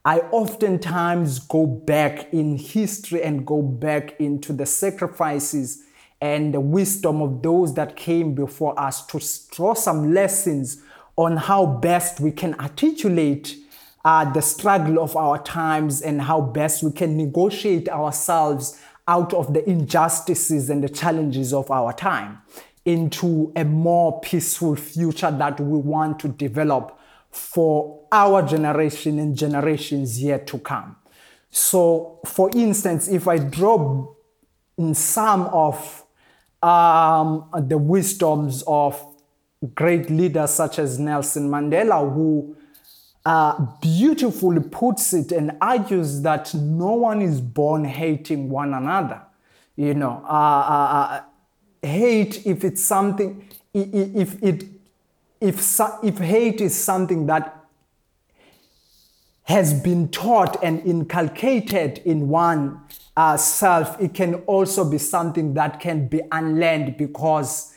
I 0.06 0.20
oftentimes 0.30 1.40
go 1.40 1.66
back 1.66 2.32
in 2.32 2.58
history 2.58 3.24
and 3.24 3.44
go 3.44 3.60
back 3.60 4.14
into 4.20 4.52
the 4.52 4.64
sacrifices 4.64 5.82
and 6.20 6.54
the 6.54 6.60
wisdom 6.60 7.20
of 7.20 7.42
those 7.42 7.74
that 7.74 7.96
came 7.96 8.32
before 8.32 8.78
us 8.78 9.04
to 9.06 9.20
draw 9.50 9.74
some 9.74 10.14
lessons 10.14 10.80
on 11.16 11.36
how 11.36 11.66
best 11.66 12.20
we 12.20 12.30
can 12.30 12.54
articulate 12.60 13.56
uh, 14.04 14.30
the 14.32 14.40
struggle 14.42 15.02
of 15.02 15.16
our 15.16 15.42
times 15.42 16.02
and 16.02 16.22
how 16.22 16.40
best 16.40 16.84
we 16.84 16.92
can 16.92 17.16
negotiate 17.16 17.88
ourselves 17.88 18.80
out 19.08 19.34
of 19.34 19.54
the 19.54 19.68
injustices 19.68 20.70
and 20.70 20.84
the 20.84 20.88
challenges 20.88 21.52
of 21.52 21.68
our 21.72 21.92
time 21.92 22.38
into 22.84 23.52
a 23.56 23.64
more 23.64 24.20
peaceful 24.20 24.76
future 24.76 25.32
that 25.32 25.58
we 25.58 25.76
want 25.76 26.20
to 26.20 26.28
develop 26.28 26.96
for 27.36 28.06
our 28.10 28.42
generation 28.42 29.18
and 29.18 29.36
generations 29.36 30.22
yet 30.22 30.46
to 30.46 30.58
come. 30.58 30.96
So, 31.50 32.20
for 32.24 32.50
instance, 32.54 33.08
if 33.08 33.28
I 33.28 33.38
draw 33.38 34.14
in 34.78 34.94
some 34.94 35.42
of 35.46 36.04
um, 36.62 37.48
the 37.68 37.78
wisdoms 37.78 38.64
of 38.66 39.14
great 39.74 40.10
leaders 40.10 40.50
such 40.50 40.78
as 40.78 40.98
Nelson 40.98 41.48
Mandela, 41.48 42.12
who 42.12 42.56
uh, 43.24 43.66
beautifully 43.80 44.60
puts 44.60 45.12
it 45.12 45.32
and 45.32 45.56
argues 45.60 46.22
that 46.22 46.54
no 46.54 46.92
one 46.92 47.22
is 47.22 47.40
born 47.40 47.84
hating 47.84 48.48
one 48.48 48.72
another. 48.72 49.22
You 49.76 49.94
know, 49.94 50.22
uh, 50.24 50.32
uh, 50.32 51.08
uh 51.10 51.20
hate 51.82 52.46
if 52.46 52.64
it's 52.64 52.82
something, 52.82 53.48
if 53.74 54.42
it, 54.42 54.64
if 55.40 55.80
if 56.02 56.18
hate 56.18 56.60
is 56.60 56.74
something 56.74 57.26
that 57.26 57.52
has 59.44 59.72
been 59.72 60.08
taught 60.08 60.62
and 60.62 60.80
inculcated 60.84 61.98
in 62.04 62.28
one 62.28 62.80
uh, 63.16 63.36
self, 63.36 64.00
it 64.00 64.12
can 64.12 64.34
also 64.46 64.84
be 64.88 64.98
something 64.98 65.54
that 65.54 65.78
can 65.78 66.08
be 66.08 66.20
unlearned 66.32 66.96
because 66.96 67.72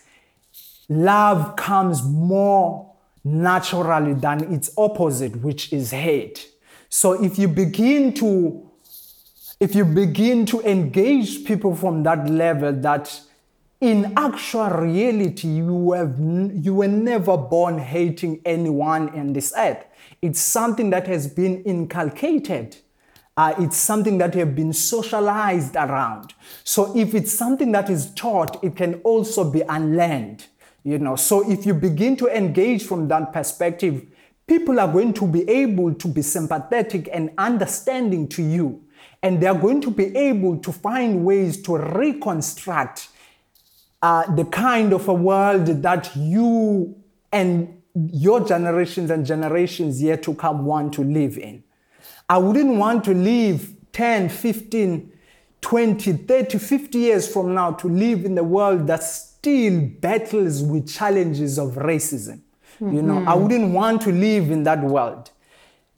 love 0.90 1.56
comes 1.56 2.04
more 2.04 2.92
naturally 3.24 4.14
than 4.14 4.52
its 4.52 4.72
opposite, 4.78 5.36
which 5.38 5.72
is 5.72 5.92
hate. 5.92 6.50
So 6.90 7.24
if 7.24 7.38
you 7.38 7.48
begin 7.48 8.14
to 8.16 8.66
if 9.60 9.76
you 9.76 9.84
begin 9.84 10.46
to 10.46 10.62
engage 10.62 11.44
people 11.44 11.76
from 11.76 12.04
that 12.04 12.30
level 12.30 12.72
that 12.72 13.22
in 13.82 14.14
actual 14.18 14.70
reality 14.70 15.48
you 15.48 15.92
have 15.94 16.16
you 16.66 16.74
were 16.74 16.88
never 16.88 17.38
born 17.38 17.78
hating 17.78 18.42
anyone 18.46 19.14
in 19.16 19.32
this 19.34 19.54
earth 19.58 19.86
it's 20.22 20.40
something 20.40 20.90
that 20.90 21.08
has 21.08 21.28
been 21.28 21.64
inculcated 21.64 22.76
uh, 23.40 23.56
it's 23.58 23.78
something 23.78 24.18
that 24.18 24.34
have 24.34 24.54
been 24.54 24.74
socialized 24.74 25.78
around. 25.78 26.34
So 26.66 26.94
if 26.94 27.16
it's 27.16 27.32
something 27.32 27.72
that 27.72 27.90
is 27.90 28.14
taught, 28.14 28.62
it 28.62 28.76
can 28.76 28.96
also 28.96 29.50
be 29.50 29.62
unlearned. 29.62 30.46
You 30.84 31.00
know, 31.00 31.16
so 31.16 31.50
if 31.50 31.66
you 31.66 31.74
begin 31.74 32.18
to 32.18 32.28
engage 32.28 32.84
from 32.84 33.08
that 33.08 33.32
perspective, 33.32 34.06
people 34.46 34.78
are 34.78 34.92
going 34.92 35.14
to 35.14 35.26
be 35.26 35.50
able 35.50 35.94
to 35.94 36.08
be 36.10 36.22
sympathetic 36.22 37.08
and 37.14 37.32
understanding 37.38 38.28
to 38.28 38.44
you. 38.44 38.84
And 39.24 39.42
they're 39.42 39.56
going 39.56 39.80
to 39.84 39.92
be 39.92 40.14
able 40.18 40.58
to 40.58 40.74
find 40.74 41.24
ways 41.24 41.62
to 41.62 41.78
reconstruct 41.78 43.08
uh, 44.02 44.34
the 44.36 44.46
kind 44.46 44.94
of 44.94 45.08
a 45.08 45.14
world 45.14 45.66
that 45.82 46.16
you 46.16 46.96
and 47.32 47.82
your 47.94 48.46
generations 48.46 49.10
and 49.12 49.26
generations 49.26 50.02
yet 50.02 50.24
to 50.24 50.34
come 50.36 50.66
want 50.66 50.94
to 50.94 51.04
live 51.04 51.38
in. 51.38 51.64
I 52.30 52.38
wouldn't 52.38 52.76
want 52.76 53.04
to 53.06 53.14
live 53.14 53.74
10, 53.92 54.30
15, 54.30 55.12
20, 55.62 56.14
30, 56.14 56.58
50 56.58 56.98
years 56.98 57.32
from 57.32 57.54
now 57.54 57.72
to 57.72 57.88
live 57.88 58.24
in 58.24 58.38
a 58.38 58.44
world 58.44 58.88
that 58.88 59.04
still 59.04 59.82
battles 60.00 60.62
with 60.62 60.88
challenges 60.88 61.58
of 61.58 61.72
racism. 61.72 62.42
Mm-hmm. 62.80 62.96
You 62.96 63.02
know, 63.02 63.24
I 63.26 63.36
wouldn't 63.36 63.74
want 63.74 64.02
to 64.04 64.12
live 64.12 64.52
in 64.52 64.64
that 64.64 64.82
world. 64.82 65.32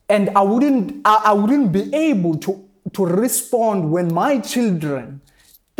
And 0.10 0.30
I 0.32 0.41
wouldn't, 0.41 1.02
I, 1.06 1.22
I 1.26 1.34
wouldn't 1.34 1.72
be 1.72 1.93
able 1.93 2.38
to, 2.38 2.68
to 2.93 3.06
respond 3.06 3.91
when 3.91 4.14
my 4.14 4.39
children 4.39 5.22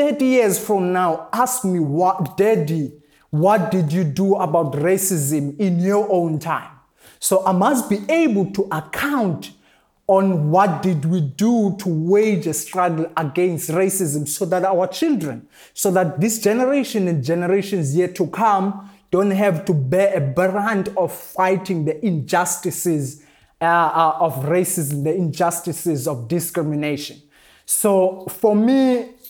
30 0.02 0.26
years 0.26 0.58
from 0.58 0.92
now 0.92 1.30
ask 1.32 1.64
me 1.64 1.80
what 1.80 2.36
daddy 2.36 2.92
what 3.30 3.70
did 3.70 3.94
you 3.94 4.04
do 4.04 4.34
about 4.34 4.74
racism 4.74 5.56
in 5.60 5.80
your 5.80 6.12
own 6.12 6.40
time? 6.40 6.72
So 7.20 7.46
i 7.46 7.52
must 7.52 7.88
be 7.88 8.00
able 8.10 8.52
to 8.54 8.68
account 8.72 9.52
on 10.08 10.50
what 10.50 10.82
did 10.82 11.06
we 11.06 11.22
do 11.22 11.78
to 11.78 11.88
wage 11.88 12.48
a 12.48 12.54
struggle 12.56 13.06
against 13.16 13.70
racism 13.70 14.28
so 14.28 14.44
that 14.46 14.66
our 14.66 14.88
children 14.88 15.48
so 15.76 15.92
that 15.92 16.20
this 16.20 16.40
generation 16.40 17.08
and 17.08 17.24
generations 17.24 17.96
yet 17.96 18.16
to 18.16 18.26
come 18.26 18.90
don't 19.12 19.30
have 19.30 19.66
to 19.66 19.74
bear 19.74 20.18
a 20.18 20.20
brand 20.20 20.90
of 20.98 21.14
fighting 21.14 21.86
the 21.86 22.04
injustices 22.04 23.24
uh, 23.62 23.66
uh, 23.66 24.18
of 24.20 24.34
racism 24.46 25.04
the 25.04 25.14
injustices 25.14 26.08
of 26.08 26.28
discrimination. 26.28 27.22
So 27.68 28.26
for 28.28 28.56
me 28.56 29.21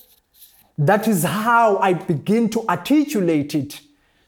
that 0.77 1.07
is 1.07 1.23
how 1.23 1.77
I 1.77 1.93
begin 1.93 2.49
to 2.51 2.67
articulate 2.67 3.55
it 3.55 3.81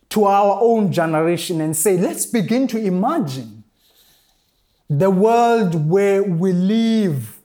to 0.10 0.26
our 0.26 0.60
own 0.62 0.92
generation 0.92 1.62
and 1.62 1.76
say, 1.76 1.98
let's 1.98 2.26
begin 2.26 2.68
to 2.68 2.78
imagine 2.78 3.64
the 4.90 5.10
world 5.10 5.90
where 5.90 6.22
we 6.22 6.52
live 6.52 7.40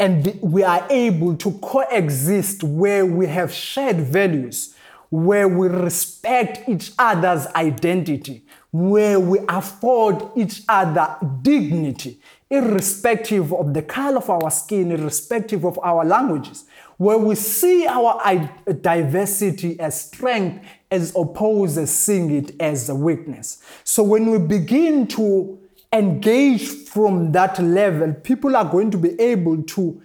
and 0.00 0.38
we 0.40 0.62
are 0.62 0.86
able 0.90 1.36
to 1.36 1.52
coexist, 1.60 2.62
where 2.62 3.04
we 3.04 3.26
have 3.26 3.52
shared 3.52 3.96
values, 3.96 4.74
where 5.10 5.48
we 5.48 5.68
respect 5.68 6.68
each 6.68 6.92
other's 6.98 7.46
identity, 7.48 8.44
where 8.70 9.18
we 9.18 9.38
afford 9.48 10.22
each 10.36 10.62
other 10.68 11.16
dignity, 11.42 12.20
irrespective 12.50 13.52
of 13.52 13.74
the 13.74 13.82
color 13.82 14.18
of 14.18 14.30
our 14.30 14.50
skin, 14.50 14.92
irrespective 14.92 15.64
of 15.64 15.78
our 15.82 16.04
languages, 16.04 16.64
where 16.98 17.16
we 17.16 17.34
see 17.36 17.86
our 17.86 18.50
diversity 18.82 19.78
as 19.80 20.00
strength 20.06 20.64
as 20.90 21.14
opposed 21.16 21.76
to 21.76 21.86
seeing 21.86 22.30
it 22.30 22.60
as 22.60 22.88
a 22.88 22.94
weakness. 22.94 23.62
So 23.84 24.02
when 24.02 24.30
we 24.30 24.38
begin 24.38 25.06
to 25.08 25.58
engage 25.92 26.66
from 26.66 27.32
that 27.32 27.58
level, 27.60 28.12
people 28.12 28.56
are 28.56 28.64
going 28.64 28.90
to 28.90 28.98
be 28.98 29.18
able 29.20 29.62
to 29.62 30.02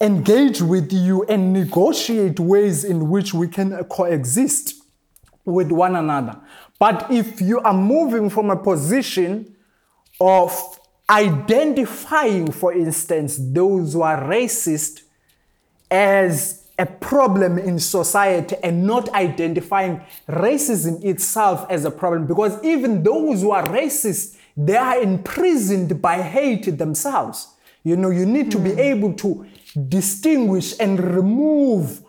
engage 0.00 0.60
with 0.60 0.92
you 0.92 1.24
and 1.24 1.52
negotiate 1.52 2.40
ways 2.40 2.84
in 2.84 3.08
which 3.08 3.32
we 3.32 3.46
can 3.48 3.82
coexist 3.84 4.74
with 5.44 5.70
one 5.70 5.96
another. 5.96 6.38
But 6.80 7.10
if 7.10 7.40
you 7.40 7.60
are 7.60 7.74
moving 7.74 8.28
from 8.28 8.50
a 8.50 8.56
position 8.56 9.56
of 10.20 10.80
identifying, 11.08 12.50
for 12.50 12.72
instance, 12.72 13.38
those 13.40 13.92
who 13.92 14.02
are 14.02 14.20
racist 14.22 15.02
as 15.90 16.64
a 16.78 16.86
problem 16.86 17.58
in 17.58 17.78
society 17.78 18.56
and 18.62 18.86
not 18.86 19.08
identifying 19.10 20.00
racism 20.28 21.02
itself 21.04 21.66
as 21.68 21.84
a 21.84 21.90
problem. 21.90 22.26
Because 22.26 22.62
even 22.64 23.02
those 23.02 23.42
who 23.42 23.50
are 23.50 23.64
racist 23.64 24.36
they 24.58 24.76
are 24.76 25.00
imprisoned 25.00 26.02
by 26.02 26.20
hate 26.20 26.78
themselves. 26.78 27.54
You 27.84 27.96
know 27.96 28.10
you 28.10 28.26
need 28.26 28.50
to 28.50 28.58
be 28.58 28.72
hmm. 28.72 28.80
able 28.80 29.12
to 29.14 29.46
distinguish 29.88 30.74
and 30.80 30.98
remove 31.14 32.02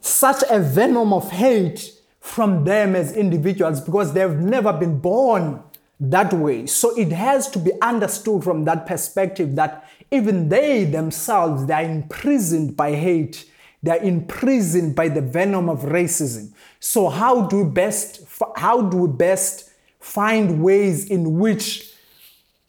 such 0.00 0.42
a 0.50 0.58
venom 0.58 1.12
of 1.12 1.30
hate 1.30 1.92
from 2.20 2.64
them 2.64 2.96
as 2.96 3.16
individuals 3.16 3.80
because 3.80 4.12
they've 4.12 4.38
never 4.38 4.72
been 4.72 4.98
born 4.98 5.62
that 6.00 6.32
way. 6.32 6.66
So 6.66 6.96
it 6.98 7.12
has 7.12 7.48
to 7.50 7.58
be 7.60 7.70
understood 7.80 8.42
from 8.42 8.64
that 8.64 8.86
perspective 8.86 9.54
that 9.54 9.85
even 10.10 10.48
they 10.48 10.84
themselves, 10.84 11.66
they 11.66 11.74
are 11.74 11.82
imprisoned 11.82 12.76
by 12.76 12.92
hate. 12.92 13.50
They 13.82 13.92
are 13.92 14.02
imprisoned 14.02 14.94
by 14.94 15.08
the 15.08 15.20
venom 15.20 15.68
of 15.68 15.82
racism. 15.82 16.52
So 16.80 17.08
how 17.08 17.46
do 17.46 17.64
we 17.64 17.70
best, 17.70 18.22
how 18.56 18.82
do 18.82 18.96
we 18.96 19.08
best 19.08 19.70
find 20.00 20.62
ways 20.62 21.10
in 21.10 21.38
which 21.38 21.92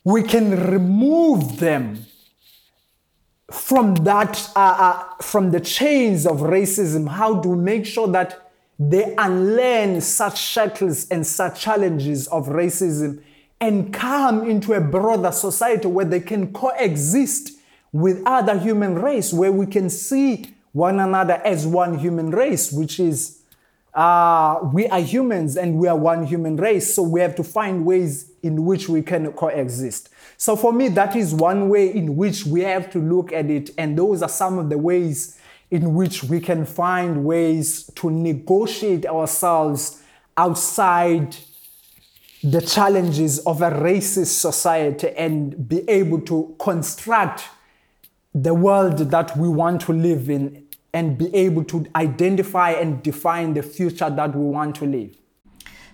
we 0.04 0.24
can 0.24 0.72
remove 0.72 1.60
them 1.60 2.06
from 3.52 3.96
that, 3.96 4.50
uh, 4.56 4.60
uh, 4.60 5.22
from 5.22 5.52
the 5.52 5.60
chains 5.60 6.26
of 6.26 6.38
racism? 6.40 7.08
How 7.08 7.36
do 7.36 7.50
we 7.50 7.58
make 7.58 7.86
sure 7.86 8.08
that 8.10 8.52
they 8.80 9.16
unlearn 9.18 10.02
such 10.02 10.40
shackles 10.40 11.08
and 11.10 11.26
such 11.26 11.62
challenges 11.62 12.28
of 12.28 12.48
racism 12.48 13.24
and 13.60 13.92
come 13.94 14.48
into 14.48 14.74
a 14.74 14.82
broader 14.82 15.32
society 15.32 15.88
where 15.88 16.06
they 16.06 16.20
can 16.20 16.54
coexist 16.54 17.54
with 17.92 18.22
other 18.26 18.58
human 18.58 18.96
race, 18.96 19.34
where 19.34 19.52
we 19.52 19.66
can 19.66 19.90
see 19.90 20.54
one 20.74 21.00
another 21.00 21.42
as 21.44 21.66
one 21.66 21.98
human 21.98 22.30
race, 22.30 22.72
which 22.72 23.00
is 23.00 23.42
uh, 23.94 24.60
we 24.74 24.86
are 24.88 25.00
humans 25.00 25.58
and 25.58 25.80
we 25.80 25.88
are 25.88 25.98
one 25.98 26.24
human 26.24 26.56
race. 26.56 26.94
So 26.94 27.02
we 27.02 27.20
have 27.22 27.36
to 27.36 27.44
find 27.44 27.84
ways 27.84 28.32
in 28.44 28.66
which 28.66 28.88
we 28.88 29.02
can 29.02 29.32
coexist. 29.34 30.10
So 30.38 30.56
for 30.56 30.72
me, 30.72 30.90
that 30.90 31.16
is 31.16 31.34
one 31.34 31.68
way 31.70 31.92
in 31.92 32.16
which 32.16 32.46
we 32.46 32.62
have 32.62 32.92
to 32.92 33.00
look 33.00 33.34
at 33.34 33.50
it. 33.50 33.72
And 33.76 33.98
those 33.98 34.22
are 34.22 34.30
some 34.30 34.60
of 34.60 34.70
the 34.70 34.78
ways 34.78 35.40
in 35.72 35.96
which 35.96 36.24
we 36.24 36.40
can 36.40 36.64
find 36.64 37.26
ways 37.26 37.90
to 37.96 38.12
negotiate 38.12 39.08
ourselves 39.08 40.04
outside 40.38 41.36
the 42.44 42.62
challenges 42.62 43.40
of 43.40 43.62
a 43.62 43.72
racist 43.72 44.40
society 44.40 45.10
and 45.10 45.68
be 45.68 45.88
able 45.90 46.22
to 46.22 46.56
construct 46.60 47.46
the 48.34 48.54
world 48.54 48.98
that 48.98 49.36
we 49.38 49.50
want 49.50 49.82
to 49.82 49.94
live 49.94 50.30
in 50.30 50.68
and 50.94 51.18
be 51.18 51.34
able 51.36 51.64
to 51.64 51.86
identify 51.96 52.72
and 52.72 53.02
define 53.04 53.54
the 53.54 53.64
future 53.64 54.10
that 54.10 54.36
we 54.36 54.44
want 54.44 54.76
to 54.76 54.86
live. 54.86 55.16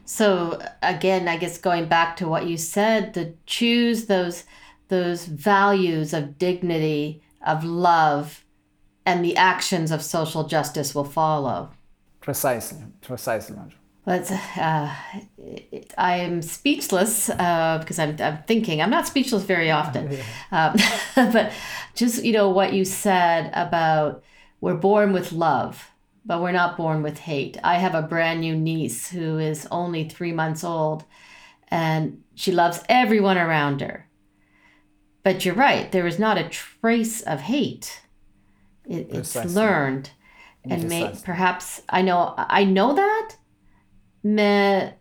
So 0.06 0.62
again, 0.82 1.28
I 1.28 1.38
guess 1.38 1.58
going 1.58 1.88
back 1.88 2.18
to 2.18 2.28
what 2.28 2.46
you 2.46 2.58
said, 2.58 3.14
to 3.14 3.34
choose 3.46 4.06
those 4.06 4.44
those 4.90 5.26
values 5.26 6.14
of 6.14 6.38
dignity, 6.38 7.24
of 7.46 7.64
love, 7.64 8.44
and 9.06 9.24
the 9.24 9.36
actions 9.36 9.92
of 9.92 10.04
social 10.04 10.44
justice 10.44 10.94
will 10.94 11.06
follow. 11.06 11.72
Precisely, 12.22 12.84
precisely. 13.02 13.58
But 14.06 14.30
uh, 14.58 14.94
I 15.98 16.18
am 16.18 16.42
speechless 16.42 17.30
uh, 17.30 17.78
because 17.80 18.00
I'm, 18.00 18.18
I'm 18.20 18.44
thinking. 18.44 18.82
I'm 18.82 18.90
not 18.90 19.08
speechless 19.08 19.44
very 19.44 19.72
often. 19.72 20.18
Um, 20.52 20.76
but 21.16 21.52
just, 21.96 22.24
you 22.24 22.32
know, 22.32 22.50
what 22.50 22.74
you 22.74 22.86
said 22.86 23.50
about 23.54 24.24
we're 24.62 24.76
born 24.76 25.14
with 25.14 25.32
love, 25.32 25.90
but 26.26 26.42
we're 26.42 26.52
not 26.52 26.78
born 26.78 27.02
with 27.02 27.18
hate. 27.18 27.58
I 27.64 27.80
have 27.80 27.96
a 27.96 28.04
brand 28.04 28.42
new 28.42 28.56
niece 28.56 29.10
who 29.10 29.40
is 29.40 29.68
only 29.72 30.08
three 30.08 30.32
months 30.32 30.64
old 30.64 31.06
and 31.70 32.22
she 32.36 32.52
loves 32.52 32.82
everyone 32.88 33.40
around 33.40 33.82
her. 33.82 34.08
But 35.24 35.44
you're 35.44 35.56
right, 35.56 35.92
there 35.92 36.06
is 36.06 36.20
not 36.20 36.38
a 36.38 36.50
trace 36.50 37.22
of 37.22 37.42
hate. 37.42 38.02
It, 38.86 39.08
it's 39.12 39.36
learned. 39.56 40.12
And 40.66 40.88
may, 40.88 41.14
perhaps 41.24 41.82
I 41.90 42.04
know 42.04 42.36
I 42.38 42.64
know 42.64 42.94
that 42.94 43.36
mais 44.24 44.94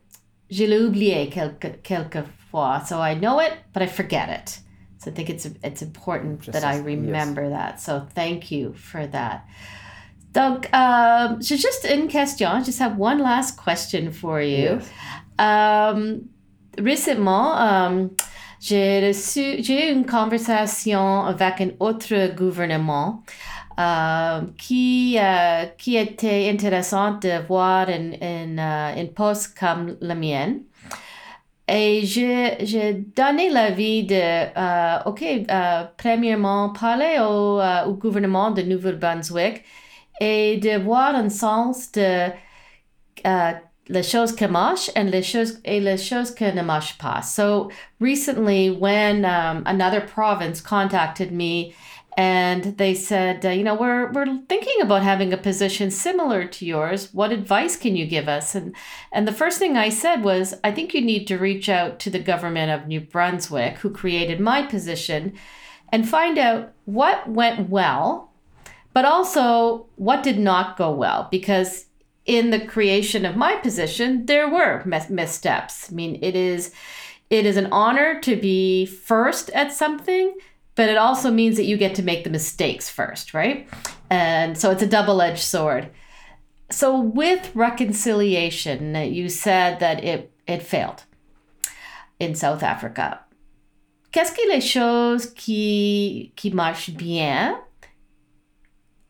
je 0.50 0.64
l'ai 0.64 0.80
oublié 0.80 1.28
quelque, 1.28 1.82
quelques 1.82 2.24
fois. 2.50 2.82
So 2.86 3.00
I 3.00 3.14
know 3.14 3.40
it, 3.40 3.52
but 3.72 3.82
I 3.82 3.86
forget 3.86 4.28
it. 4.28 4.58
So 4.98 5.10
I 5.10 5.14
think 5.14 5.30
it's 5.30 5.46
it's 5.64 5.82
important 5.82 6.42
Just 6.42 6.52
that 6.52 6.64
I 6.64 6.78
remember 6.78 7.42
yes. 7.42 7.52
that. 7.52 7.80
So 7.80 8.06
thank 8.14 8.50
you 8.52 8.72
for 8.74 9.06
that. 9.08 9.44
Donc, 10.32 10.68
um, 10.72 11.40
j'ai 11.42 11.56
juste 11.56 11.84
une 11.84 12.08
question. 12.08 12.48
I 12.48 12.62
just 12.62 12.78
have 12.78 12.96
one 12.96 13.18
last 13.18 13.56
question 13.56 14.12
for 14.12 14.40
you. 14.40 14.80
Yes. 14.80 14.88
Um, 15.38 16.28
récemment, 16.78 17.54
um, 17.58 18.10
j'ai 18.60 19.08
reçu, 19.08 19.62
j'ai 19.62 19.88
eu 19.88 19.92
une 19.92 20.06
conversation 20.06 21.26
avec 21.26 21.60
un 21.60 21.70
autre 21.80 22.34
gouvernement 22.34 23.22
qui, 24.58 25.16
euh, 25.18 25.64
qui 25.78 25.96
était 25.96 26.50
intéressant 26.50 27.12
de 27.12 27.46
voir 27.46 27.88
une, 27.88 28.14
une, 28.20 28.58
euh, 28.58 29.00
une 29.00 29.08
poste 29.08 29.58
comme 29.58 29.96
la 30.00 30.14
mienne. 30.14 30.60
Et 31.68 32.02
j'ai 32.04 32.92
donné 33.16 33.48
l'avis 33.48 34.04
de, 34.04 35.08
OK, 35.08 35.24
premièrement, 35.96 36.70
parler 36.70 37.18
au, 37.20 37.60
au 37.88 37.94
gouvernement 37.94 38.50
de 38.50 38.62
Nouveau-Brunswick 38.62 39.62
et 40.20 40.58
de 40.58 40.78
voir 40.82 41.14
un 41.14 41.30
sens 41.30 41.90
de 41.92 42.30
les 43.88 44.02
choses 44.02 44.32
que 44.34 44.46
marchent 44.46 44.90
and 44.96 45.10
les 45.10 45.22
choses 45.22 45.60
et 45.64 45.80
les 45.80 45.98
choses 45.98 46.30
que 46.34 46.44
ne 46.44 46.62
marchent 46.62 46.98
pas. 46.98 47.22
So 47.22 47.70
recently, 48.00 48.70
when 48.70 49.24
um, 49.24 49.62
another 49.66 50.00
province 50.00 50.60
contacted 50.60 51.32
me 51.32 51.74
and 52.16 52.76
they 52.76 52.94
said, 52.94 53.44
uh, 53.46 53.50
you 53.50 53.64
know, 53.64 53.74
we're 53.74 54.12
we're 54.12 54.38
thinking 54.48 54.80
about 54.82 55.02
having 55.02 55.32
a 55.32 55.38
position 55.38 55.90
similar 55.90 56.44
to 56.44 56.66
yours. 56.66 57.12
What 57.14 57.32
advice 57.32 57.76
can 57.76 57.96
you 57.96 58.06
give 58.06 58.28
us? 58.28 58.54
And 58.54 58.76
and 59.12 59.26
the 59.26 59.32
first 59.32 59.58
thing 59.58 59.76
I 59.76 59.88
said 59.88 60.22
was, 60.22 60.54
I 60.62 60.72
think 60.72 60.92
you 60.92 61.00
need 61.00 61.26
to 61.28 61.38
reach 61.38 61.68
out 61.68 61.98
to 62.00 62.10
the 62.10 62.18
government 62.18 62.70
of 62.70 62.86
New 62.86 63.00
Brunswick, 63.00 63.78
who 63.78 63.90
created 63.90 64.40
my 64.40 64.62
position, 64.62 65.32
and 65.90 66.08
find 66.08 66.36
out 66.36 66.72
what 66.84 67.28
went 67.28 67.70
well, 67.70 68.32
but 68.92 69.06
also 69.06 69.86
what 69.96 70.22
did 70.22 70.38
not 70.38 70.76
go 70.76 70.90
well, 70.90 71.28
because 71.30 71.86
in 72.26 72.50
the 72.50 72.64
creation 72.64 73.24
of 73.24 73.36
my 73.36 73.56
position, 73.56 74.26
there 74.26 74.48
were 74.48 74.82
mis- 74.84 75.10
missteps. 75.10 75.90
I 75.90 75.94
mean, 75.94 76.18
it 76.22 76.36
is 76.36 76.72
it 77.30 77.46
is 77.46 77.56
an 77.56 77.68
honor 77.72 78.20
to 78.20 78.36
be 78.36 78.84
first 78.84 79.48
at 79.50 79.72
something, 79.72 80.36
but 80.74 80.88
it 80.88 80.96
also 80.96 81.30
means 81.30 81.56
that 81.56 81.64
you 81.64 81.76
get 81.76 81.94
to 81.96 82.02
make 82.02 82.24
the 82.24 82.30
mistakes 82.30 82.88
first, 82.88 83.34
right? 83.34 83.68
And 84.10 84.56
so 84.56 84.70
it's 84.70 84.82
a 84.82 84.86
double-edged 84.86 85.42
sword. 85.42 85.90
So 86.70 86.98
with 86.98 87.50
reconciliation, 87.54 88.94
you 88.94 89.28
said 89.28 89.80
that 89.80 90.02
it 90.04 90.30
it 90.46 90.62
failed 90.62 91.04
in 92.18 92.34
South 92.34 92.62
Africa. 92.62 93.20
Qu'est-ce 94.10 94.32
que 94.32 94.48
les 94.48 94.60
choses 94.60 95.26
qui 95.34 96.32
qui 96.36 96.50
marchent 96.50 96.96
bien 96.96 97.58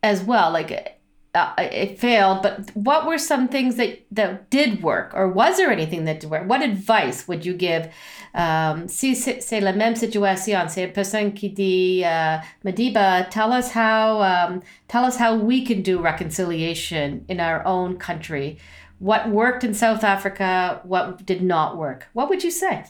as 0.01 0.23
well? 0.23 0.51
Like 0.51 0.99
uh, 1.35 1.53
it 1.57 1.99
failed, 1.99 2.43
but 2.43 2.69
what 2.75 3.07
were 3.07 3.17
some 3.17 3.47
things 3.47 3.75
that, 3.75 4.05
that 4.11 4.49
did 4.51 4.83
work? 4.83 5.11
Or 5.15 5.27
was 5.27 5.57
there 5.57 5.71
anything 5.71 6.05
that 6.05 6.19
did 6.19 6.29
work? 6.29 6.47
What 6.47 6.61
advice 6.61 7.27
would 7.27 7.45
you 7.45 7.53
give? 7.53 7.91
Um, 8.35 8.87
si 8.87 9.15
c'est 9.15 9.61
la 9.61 9.73
même 9.73 9.95
situation, 9.95 10.69
c'est 10.69 10.83
a 10.83 10.87
person 10.87 11.31
qui 11.31 11.49
dit, 11.49 12.03
uh, 12.03 12.41
Madiba, 12.63 13.27
tell 13.29 13.51
us 13.51 13.71
how, 13.71 14.21
um, 14.21 14.61
tell 14.87 15.05
us 15.05 15.15
how 15.15 15.35
we 15.35 15.65
can 15.65 15.81
do 15.81 15.99
reconciliation 15.99 17.25
in 17.27 17.39
our 17.39 17.65
own 17.65 17.97
country. 17.97 18.57
What 18.99 19.29
worked 19.29 19.63
in 19.63 19.73
South 19.73 20.03
Africa? 20.03 20.81
What 20.83 21.25
did 21.25 21.41
not 21.41 21.77
work? 21.77 22.07
What 22.13 22.29
would 22.29 22.43
you 22.43 22.51
say? 22.51 22.85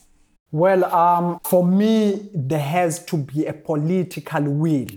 Well, 0.51 0.85
um, 0.85 1.39
for 1.43 1.65
me, 1.65 2.29
there 2.33 2.59
has 2.59 3.03
to 3.05 3.17
be 3.17 3.45
a 3.45 3.53
political 3.53 4.43
will 4.43 4.87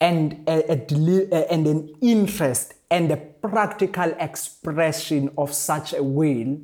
and, 0.00 0.44
a, 0.46 0.72
a, 0.72 1.52
and 1.52 1.66
an 1.66 1.94
interest 2.00 2.74
and 2.90 3.10
a 3.10 3.16
practical 3.16 4.14
expression 4.18 5.30
of 5.36 5.52
such 5.52 5.92
a 5.92 6.02
will 6.02 6.58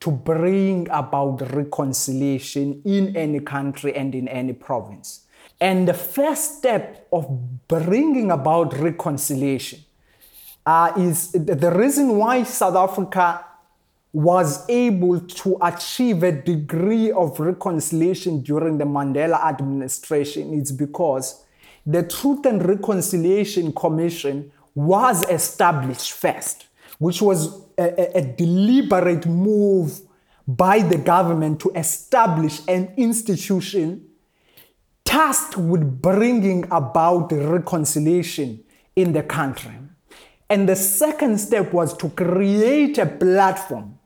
to 0.00 0.10
bring 0.10 0.88
about 0.90 1.52
reconciliation 1.52 2.80
in 2.84 3.16
any 3.16 3.40
country 3.40 3.94
and 3.94 4.14
in 4.14 4.28
any 4.28 4.52
province. 4.52 5.26
And 5.60 5.86
the 5.86 5.94
first 5.94 6.58
step 6.58 7.06
of 7.12 7.68
bringing 7.68 8.30
about 8.30 8.76
reconciliation 8.78 9.80
uh, 10.64 10.92
is 10.96 11.32
the 11.32 11.70
reason 11.74 12.16
why 12.16 12.44
South 12.44 12.76
Africa 12.76 13.44
was 14.12 14.68
able 14.68 15.20
to 15.20 15.56
achieve 15.62 16.22
a 16.22 16.32
degree 16.32 17.12
of 17.12 17.38
reconciliation 17.38 18.40
during 18.40 18.78
the 18.78 18.84
Mandela 18.84 19.44
administration 19.44 20.52
is 20.54 20.72
because 20.72 21.44
the 21.86 22.02
Truth 22.02 22.46
and 22.46 22.64
Reconciliation 22.64 23.72
Commission 23.72 24.52
was 24.74 25.28
established 25.28 26.12
first, 26.12 26.66
which 26.98 27.20
was 27.20 27.64
a, 27.78 28.18
a, 28.18 28.22
deliberate 28.22 29.26
move 29.26 30.00
by 30.46 30.80
the 30.80 30.98
government 30.98 31.60
to 31.60 31.70
establish 31.74 32.60
an 32.68 32.92
institution 32.96 34.06
tasked 35.04 35.56
with 35.56 36.00
bringing 36.02 36.64
about 36.70 37.32
reconciliation 37.32 38.62
in 38.94 39.12
the 39.12 39.22
country. 39.22 39.72
And 40.48 40.68
the 40.68 40.76
second 40.76 41.38
step 41.38 41.72
was 41.72 41.96
to 41.98 42.10
create 42.10 42.98
a 42.98 43.06
platform 43.06 43.98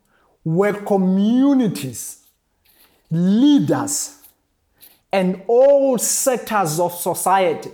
where 0.43 0.75
communities, 0.75 2.27
leaders, 3.11 4.24
and 5.15 5.41
all 5.47 5.97
sectors 5.97 6.81
of 6.81 6.93
society 6.93 7.71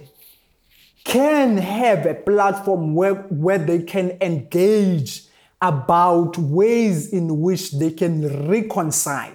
can 1.05 1.57
have 1.57 2.05
a 2.05 2.15
platform 2.15 2.95
where, 2.95 3.15
where 3.15 3.57
they 3.57 3.83
can 3.83 4.11
engage 4.21 5.23
about 5.63 6.37
ways 6.37 7.11
in 7.15 7.41
which 7.41 7.73
they 7.73 7.93
can 7.93 8.47
reconcile, 8.47 9.33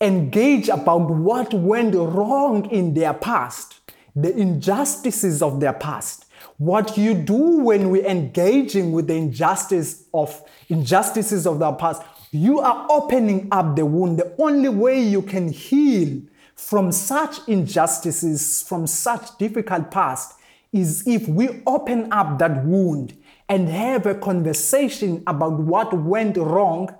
engage 0.00 0.68
about 0.68 1.10
what 1.10 1.52
went 1.52 1.96
wrong 1.96 2.70
in 2.70 2.94
their 2.94 3.14
past, 3.14 3.80
the 4.14 4.32
injustices 4.36 5.42
of 5.42 5.58
their 5.58 5.72
past. 5.72 6.26
What 6.58 6.96
you 6.96 7.14
do 7.14 7.58
when 7.58 7.90
we're 7.90 8.06
engaging 8.06 8.92
with 8.92 9.08
the 9.08 9.14
injustice 9.14 10.04
of 10.14 10.40
injustices 10.68 11.48
of 11.48 11.58
the 11.58 11.72
past, 11.72 12.00
you 12.30 12.60
are 12.60 12.86
opening 12.88 13.48
up 13.50 13.74
the 13.74 13.84
wound. 13.84 14.20
The 14.20 14.32
only 14.38 14.68
way 14.68 15.00
you 15.00 15.22
can 15.22 15.48
heal 15.48 16.22
from 16.54 16.92
such 16.92 17.46
injustices, 17.48 18.62
from 18.62 18.86
such 18.86 19.36
difficult 19.38 19.90
past, 19.90 20.38
is 20.72 21.06
if 21.06 21.28
we 21.28 21.62
open 21.66 22.12
up 22.12 22.38
that 22.38 22.64
wound 22.64 23.16
and 23.48 23.68
have 23.68 24.06
a 24.06 24.14
conversation 24.14 25.22
about 25.26 25.60
what 25.60 25.92
went 25.92 26.36
wrong 26.36 26.94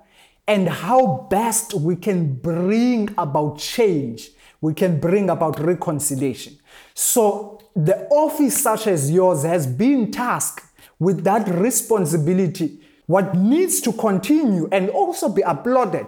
and 0.47 0.69
how 0.69 1.27
best 1.29 1.73
we 1.73 1.95
can 1.95 2.35
bring 2.35 3.09
about 3.17 3.57
change, 3.57 4.29
we 4.61 4.73
can 4.73 4.99
bring 4.99 5.29
about 5.29 5.59
reconciliation. 5.59 6.57
So, 6.93 7.59
the 7.75 8.07
office 8.07 8.61
such 8.61 8.87
as 8.87 9.11
yours 9.11 9.43
has 9.43 9.67
been 9.67 10.11
tasked 10.11 10.65
with 10.99 11.23
that 11.25 11.47
responsibility. 11.49 12.79
What 13.07 13.35
needs 13.35 13.81
to 13.81 13.91
continue 13.91 14.69
and 14.71 14.89
also 14.89 15.29
be 15.29 15.41
applauded 15.41 16.07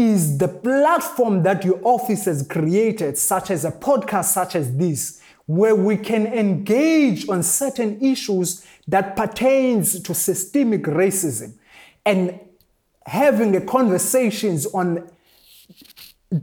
is 0.00 0.38
the 0.38 0.48
platform 0.48 1.42
that 1.42 1.64
your 1.64 1.78
office 1.84 2.24
has 2.24 2.46
created, 2.46 3.18
such 3.18 3.50
as 3.50 3.64
a 3.64 3.70
podcast 3.70 4.26
such 4.26 4.56
as 4.56 4.76
this, 4.76 5.20
where 5.46 5.74
we 5.74 5.96
can 5.96 6.26
engage 6.26 7.28
on 7.28 7.42
certain 7.42 8.00
issues 8.00 8.64
that 8.88 9.14
pertains 9.14 10.00
to 10.00 10.14
systemic 10.14 10.84
racism 10.84 11.52
and 12.06 12.40
having 13.04 13.54
a 13.54 13.60
conversations 13.60 14.66
on 14.66 15.08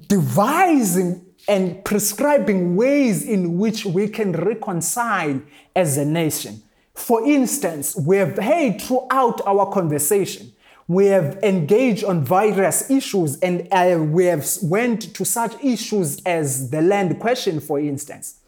devising 0.07 1.25
and 1.47 1.83
prescribing 1.83 2.75
ways 2.75 3.23
in 3.23 3.57
which 3.57 3.85
we 3.85 4.07
can 4.07 4.33
reconcile 4.33 5.41
as 5.75 5.97
a 5.97 6.05
nation. 6.05 6.61
For 6.93 7.25
instance, 7.25 7.95
we 7.95 8.17
have 8.17 8.37
heard 8.37 8.81
throughout 8.81 9.41
our 9.45 9.71
conversation 9.71 10.51
we 10.87 11.07
have 11.07 11.37
engaged 11.43 12.03
on 12.05 12.23
various 12.23 12.89
issues 12.89 13.37
and 13.39 13.67
uh, 13.71 13.97
we 13.99 14.25
have 14.25 14.47
went 14.63 15.13
to 15.13 15.25
such 15.25 15.53
issues 15.63 16.21
as 16.25 16.69
the 16.69 16.81
land 16.81 17.19
question 17.19 17.59
for 17.59 17.79
instance. 17.79 18.39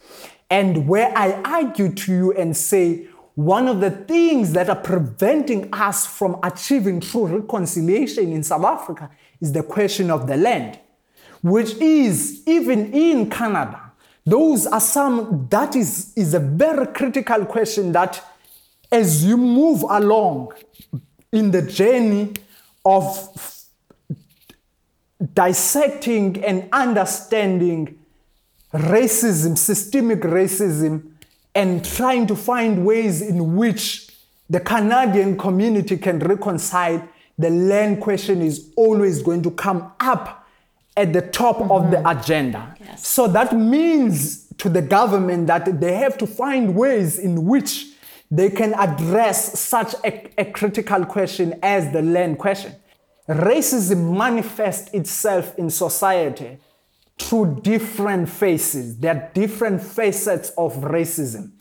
And 0.50 0.88
where 0.88 1.16
i 1.18 1.34
argue 1.44 1.94
to 1.94 2.14
you 2.14 2.34
and 2.34 2.56
say 2.56 3.08
one 3.36 3.68
of 3.68 3.80
the 3.80 3.92
things 3.92 4.52
that 4.54 4.70
are 4.70 4.76
preventing 4.76 5.70
us 5.74 6.06
from 6.06 6.38
achieving 6.44 7.00
true 7.00 7.28
reconciliation 7.28 8.32
in 8.34 8.44
south 8.44 8.66
africa 8.66 9.10
is 9.40 9.54
the 9.54 9.64
question 9.64 10.12
of 10.12 10.28
the 10.28 10.36
land 10.36 10.80
which 11.42 11.76
is 11.76 12.42
even 12.48 12.92
in 12.92 13.30
canada 13.30 13.80
those 14.26 14.68
are 14.68 14.82
some 14.82 15.48
that 15.50 15.76
is, 15.76 16.12
is 16.18 16.34
a 16.34 16.40
very 16.40 16.86
critical 16.88 17.46
question 17.46 17.94
that 17.94 18.22
as 18.92 19.24
you 19.24 19.38
move 19.38 19.84
along 19.84 20.52
in 21.32 21.52
the 21.52 21.62
journey 21.62 22.34
of 22.86 23.68
dissecting 25.34 26.44
and 26.44 26.70
understanding 26.72 28.00
racism, 28.74 29.58
systemic 29.58 30.22
racism, 30.22 31.12
and 31.56 31.84
trying 31.84 32.28
to 32.28 32.36
find 32.36 32.86
ways 32.86 33.22
in 33.22 33.56
which 33.56 34.10
the 34.50 34.60
Canadian 34.60 35.38
community 35.38 35.98
can 35.98 36.20
reconcile, 36.20 37.08
the 37.38 37.50
land 37.50 38.02
question 38.02 38.42
is 38.42 38.72
always 38.76 39.22
going 39.22 39.42
to 39.44 39.52
come 39.52 39.92
up 40.00 40.48
at 40.96 41.14
the 41.14 41.22
top 41.22 41.58
mm-hmm. 41.58 41.72
of 41.72 41.92
the 41.92 41.98
mm-hmm. 41.98 42.20
agenda. 42.20 42.76
Yes. 42.80 43.08
So 43.08 43.28
that 43.28 43.56
means 43.56 44.48
to 44.58 44.70
the 44.70 44.82
government 44.82 45.48
that 45.48 45.80
they 45.80 45.96
have 45.96 46.18
to 46.18 46.28
find 46.28 46.76
ways 46.76 47.18
in 47.18 47.46
which 47.46 47.88
they 48.32 48.50
can 48.50 48.74
address 48.76 49.60
such 49.60 49.96
a, 50.04 50.30
a 50.38 50.46
critical 50.52 51.06
question 51.06 51.60
as 51.64 51.92
the 51.92 52.02
land 52.02 52.38
question. 52.38 52.76
Racism 53.28 54.18
manifests 54.18 54.94
itself 54.94 55.58
in 55.58 55.70
society 55.70 56.58
through 57.18 57.60
different 57.62 58.30
faces. 58.30 58.98
There 58.98 59.16
are 59.16 59.32
different 59.34 59.82
facets 59.82 60.52
of 60.52 60.74
racism. 60.76 61.52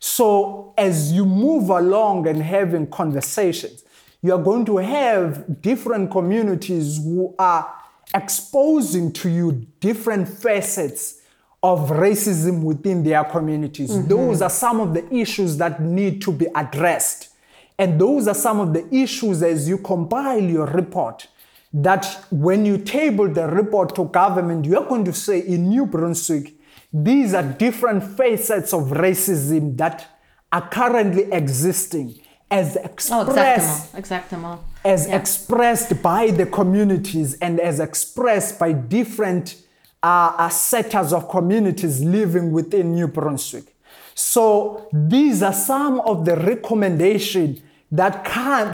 So, 0.00 0.74
as 0.78 1.12
you 1.12 1.26
move 1.26 1.70
along 1.70 2.28
and 2.28 2.42
having 2.42 2.86
conversations, 2.86 3.84
you 4.22 4.32
are 4.32 4.42
going 4.42 4.64
to 4.66 4.76
have 4.76 5.60
different 5.60 6.10
communities 6.10 6.98
who 6.98 7.34
are 7.38 7.74
exposing 8.14 9.12
to 9.12 9.28
you 9.28 9.66
different 9.80 10.28
facets 10.28 11.17
of 11.62 11.90
racism 11.90 12.62
within 12.62 13.02
their 13.02 13.24
communities. 13.24 13.90
Mm-hmm. 13.90 14.08
Those 14.08 14.42
are 14.42 14.50
some 14.50 14.80
of 14.80 14.94
the 14.94 15.12
issues 15.12 15.56
that 15.56 15.80
need 15.82 16.22
to 16.22 16.32
be 16.32 16.46
addressed. 16.54 17.30
And 17.78 18.00
those 18.00 18.28
are 18.28 18.34
some 18.34 18.60
of 18.60 18.72
the 18.72 18.92
issues 18.94 19.42
as 19.42 19.68
you 19.68 19.78
compile 19.78 20.42
your 20.42 20.66
report. 20.66 21.26
That 21.72 22.06
when 22.30 22.64
you 22.64 22.78
table 22.78 23.28
the 23.28 23.46
report 23.46 23.94
to 23.96 24.04
government, 24.06 24.64
you're 24.64 24.86
going 24.86 25.04
to 25.04 25.12
say 25.12 25.40
in 25.40 25.68
New 25.68 25.86
Brunswick, 25.86 26.54
these 26.92 27.34
are 27.34 27.42
different 27.42 28.02
facets 28.02 28.72
of 28.72 28.84
racism 28.84 29.76
that 29.76 30.06
are 30.50 30.66
currently 30.68 31.30
existing 31.30 32.18
as 32.50 32.76
expressed, 32.76 33.94
oh, 33.94 33.98
exactement, 33.98 34.58
as 34.84 35.06
yeah. 35.06 35.16
expressed 35.16 36.02
by 36.02 36.30
the 36.30 36.46
communities 36.46 37.34
and 37.40 37.60
as 37.60 37.78
expressed 37.78 38.58
by 38.58 38.72
different 38.72 39.56
uh, 40.02 40.48
sectors 40.48 41.12
of 41.12 41.28
communities 41.28 42.02
living 42.02 42.52
within 42.52 42.94
New 42.94 43.08
Brunswick. 43.08 43.74
So 44.14 44.88
these 44.92 45.42
are 45.42 45.52
some 45.52 46.00
of 46.00 46.24
the 46.24 46.36
recommendations 46.36 47.60
that 47.90 48.24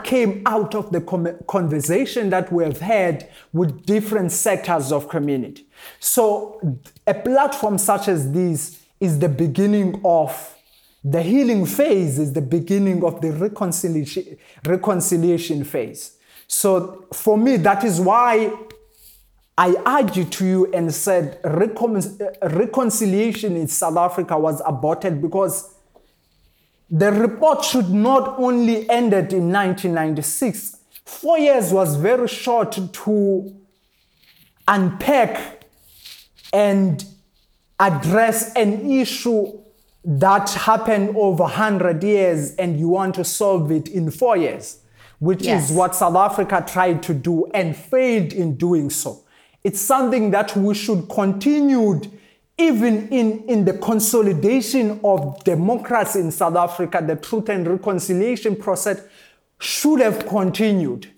came 0.02 0.42
out 0.44 0.74
of 0.74 0.90
the 0.90 1.00
conversation 1.46 2.30
that 2.30 2.52
we 2.52 2.64
have 2.64 2.80
had 2.80 3.28
with 3.52 3.86
different 3.86 4.32
sectors 4.32 4.90
of 4.90 5.08
community. 5.08 5.66
So 6.00 6.80
a 7.06 7.14
platform 7.14 7.78
such 7.78 8.08
as 8.08 8.32
this 8.32 8.82
is 8.98 9.18
the 9.18 9.28
beginning 9.28 10.00
of 10.04 10.56
the 11.04 11.22
healing 11.22 11.66
phase 11.66 12.18
is 12.18 12.32
the 12.32 12.40
beginning 12.40 13.04
of 13.04 13.20
the 13.20 13.30
reconciliation, 13.32 14.38
reconciliation 14.64 15.62
phase. 15.62 16.16
So 16.46 17.04
for 17.12 17.36
me, 17.36 17.58
that 17.58 17.84
is 17.84 18.00
why 18.00 18.50
I 19.56 19.76
argued 19.86 20.32
to 20.32 20.46
you 20.46 20.72
and 20.72 20.92
said 20.92 21.38
recon- 21.44 22.18
reconciliation 22.42 23.56
in 23.56 23.68
South 23.68 23.96
Africa 23.96 24.36
was 24.36 24.60
aborted 24.66 25.22
because 25.22 25.74
the 26.90 27.12
report 27.12 27.64
should 27.64 27.90
not 27.90 28.38
only 28.38 28.88
ended 28.90 29.32
in 29.32 29.52
1996. 29.52 30.76
Four 31.04 31.38
years 31.38 31.72
was 31.72 31.96
very 31.96 32.26
short 32.26 32.78
to 32.92 33.54
unpack 34.66 35.64
and 36.52 37.04
address 37.78 38.52
an 38.54 38.90
issue 38.90 39.60
that 40.04 40.50
happened 40.50 41.16
over 41.16 41.44
100 41.44 42.02
years 42.02 42.54
and 42.56 42.78
you 42.78 42.88
want 42.88 43.14
to 43.14 43.24
solve 43.24 43.70
it 43.70 43.88
in 43.88 44.10
four 44.10 44.36
years, 44.36 44.80
which 45.18 45.42
yes. 45.42 45.70
is 45.70 45.76
what 45.76 45.94
South 45.94 46.16
Africa 46.16 46.64
tried 46.66 47.02
to 47.04 47.14
do 47.14 47.46
and 47.54 47.76
failed 47.76 48.32
in 48.32 48.56
doing 48.56 48.90
so. 48.90 49.23
It's 49.64 49.80
something 49.80 50.30
that 50.30 50.54
we 50.56 50.74
should 50.74 51.08
continue 51.08 52.00
even 52.58 53.08
in, 53.08 53.44
in 53.44 53.64
the 53.64 53.72
consolidation 53.72 55.00
of 55.02 55.42
democracy 55.42 56.20
in 56.20 56.30
South 56.30 56.56
Africa, 56.56 57.02
the 57.04 57.16
truth 57.16 57.48
and 57.48 57.66
reconciliation 57.66 58.54
process 58.54 59.00
should 59.58 60.00
have 60.00 60.26
continued. 60.28 61.10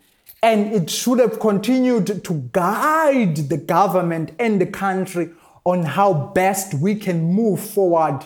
And 0.42 0.72
it 0.72 0.88
should 0.88 1.18
have 1.18 1.40
continued 1.40 2.24
to 2.24 2.34
guide 2.52 3.36
the 3.48 3.56
government 3.56 4.32
and 4.38 4.60
the 4.60 4.66
country 4.66 5.30
on 5.64 5.82
how 5.82 6.30
best 6.34 6.74
we 6.74 6.94
can 6.94 7.24
move 7.24 7.60
forward 7.60 8.24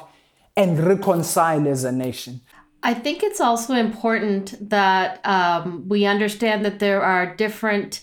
and 0.56 0.78
reconcile 0.78 1.66
as 1.66 1.84
a 1.84 1.92
nation. 1.92 2.42
I 2.82 2.94
think 2.94 3.22
it's 3.22 3.40
also 3.40 3.74
important 3.74 4.70
that 4.70 5.24
um, 5.26 5.88
we 5.88 6.04
understand 6.04 6.64
that 6.64 6.78
there 6.78 7.02
are 7.02 7.34
different 7.34 8.02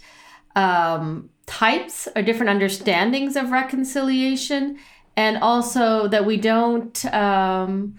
um, 0.56 1.30
types 1.48 2.08
or 2.16 2.22
different 2.22 2.52
understandings 2.52 3.36
of 3.36 3.52
reconciliation, 3.52 4.78
and 5.16 5.38
also 5.38 6.08
that 6.08 6.26
we 6.26 6.38
don't 6.38 7.06
um, 7.14 7.96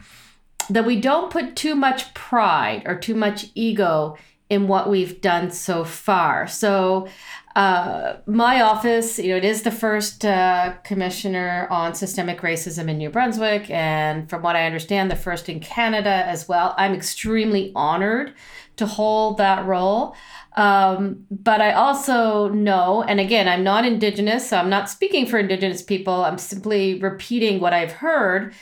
that 0.70 0.86
we 0.86 1.00
don't 1.00 1.30
put 1.30 1.56
too 1.56 1.74
much 1.74 2.14
pride 2.14 2.82
or 2.86 2.94
too 2.94 3.14
much 3.14 3.46
ego 3.54 4.16
in 4.48 4.68
what 4.68 4.88
we've 4.88 5.20
done 5.20 5.50
so 5.50 5.84
far. 5.84 6.46
So 6.46 7.08
uh, 7.56 8.18
my 8.26 8.60
office, 8.60 9.18
you 9.18 9.30
know, 9.30 9.36
it 9.36 9.44
is 9.44 9.62
the 9.62 9.70
first 9.70 10.24
uh, 10.24 10.74
commissioner 10.84 11.66
on 11.70 11.94
systemic 11.94 12.40
racism 12.40 12.88
in 12.88 12.98
New 12.98 13.10
Brunswick, 13.10 13.68
and 13.70 14.28
from 14.30 14.42
what 14.42 14.56
I 14.56 14.64
understand, 14.64 15.10
the 15.10 15.16
first 15.16 15.48
in 15.48 15.60
Canada 15.60 16.24
as 16.26 16.48
well. 16.48 16.74
I'm 16.78 16.94
extremely 16.94 17.72
honored 17.74 18.34
to 18.76 18.86
hold 18.86 19.38
that 19.38 19.66
role. 19.66 20.14
Um, 20.58 21.24
but 21.30 21.60
I 21.60 21.70
also 21.70 22.48
know, 22.48 23.04
and 23.04 23.20
again, 23.20 23.46
I'm 23.46 23.62
not 23.62 23.84
Indigenous, 23.84 24.50
so 24.50 24.56
I'm 24.56 24.68
not 24.68 24.90
speaking 24.90 25.24
for 25.24 25.38
Indigenous 25.38 25.82
people. 25.82 26.24
I'm 26.24 26.36
simply 26.36 26.98
repeating 26.98 27.60
what 27.60 27.72
I've 27.72 27.92
heard 27.92 28.52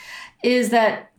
is 0.44 0.68
that 0.70 1.10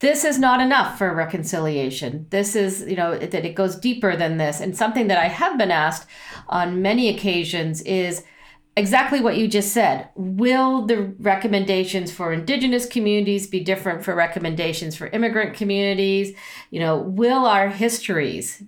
this 0.00 0.22
is 0.22 0.38
not 0.38 0.60
enough 0.60 0.98
for 0.98 1.14
reconciliation. 1.14 2.26
This 2.28 2.54
is, 2.54 2.84
you 2.86 2.96
know, 2.96 3.16
that 3.16 3.46
it 3.46 3.54
goes 3.54 3.76
deeper 3.76 4.14
than 4.14 4.36
this. 4.36 4.60
And 4.60 4.76
something 4.76 5.06
that 5.06 5.16
I 5.16 5.28
have 5.28 5.56
been 5.56 5.70
asked 5.70 6.06
on 6.48 6.82
many 6.82 7.08
occasions 7.08 7.80
is 7.82 8.24
exactly 8.76 9.22
what 9.22 9.38
you 9.38 9.48
just 9.48 9.72
said. 9.72 10.10
Will 10.16 10.84
the 10.84 11.14
recommendations 11.18 12.12
for 12.12 12.30
indigenous 12.30 12.84
communities 12.84 13.46
be 13.46 13.60
different 13.60 14.04
for 14.04 14.14
recommendations 14.14 14.96
for 14.96 15.06
immigrant 15.06 15.56
communities? 15.56 16.36
You 16.70 16.80
know, 16.80 16.98
will 16.98 17.46
our 17.46 17.70
histories 17.70 18.62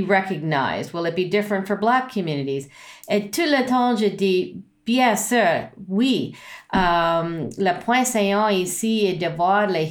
be 0.00 0.02
recognized? 0.02 0.92
Will 0.92 1.06
it 1.06 1.16
be 1.16 1.28
different 1.28 1.66
for 1.66 1.76
black 1.76 2.12
communities? 2.12 2.68
Et 3.08 3.30
tout 3.30 3.46
le 3.46 3.66
temps, 3.66 3.96
je 3.96 4.08
dis, 4.08 4.62
Bien 4.84 5.14
sûr, 5.14 5.70
oui. 5.88 6.34
Euh, 6.74 7.48
le 7.56 7.84
point 7.84 8.04
saillant 8.04 8.48
ici 8.48 9.06
est 9.06 9.14
de 9.14 9.28
voir 9.28 9.68
les 9.68 9.86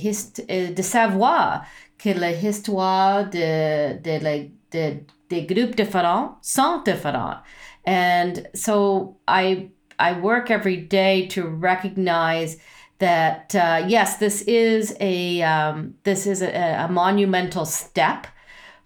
euh, 0.49 0.73
de 0.73 0.81
savoir 0.81 1.65
que 1.97 2.09
l'histoire 2.09 3.29
de, 3.29 3.93
de, 4.01 4.49
de, 4.71 4.97
des 5.29 5.45
groupes 5.45 5.77
différents 5.77 6.35
sont 6.41 6.81
différents. 6.83 7.37
And 7.85 8.47
so 8.53 9.15
I, 9.29 9.69
I 9.97 10.11
work 10.13 10.51
every 10.51 10.77
day 10.77 11.27
to 11.27 11.47
recognize 11.47 12.57
that 12.99 13.55
uh, 13.55 13.85
yes, 13.87 14.17
this 14.17 14.41
is 14.41 14.93
a 14.99 15.41
um, 15.41 15.95
this 16.03 16.27
is 16.27 16.41
a, 16.41 16.85
a, 16.85 16.87
monumental 16.89 17.65
step 17.65 18.27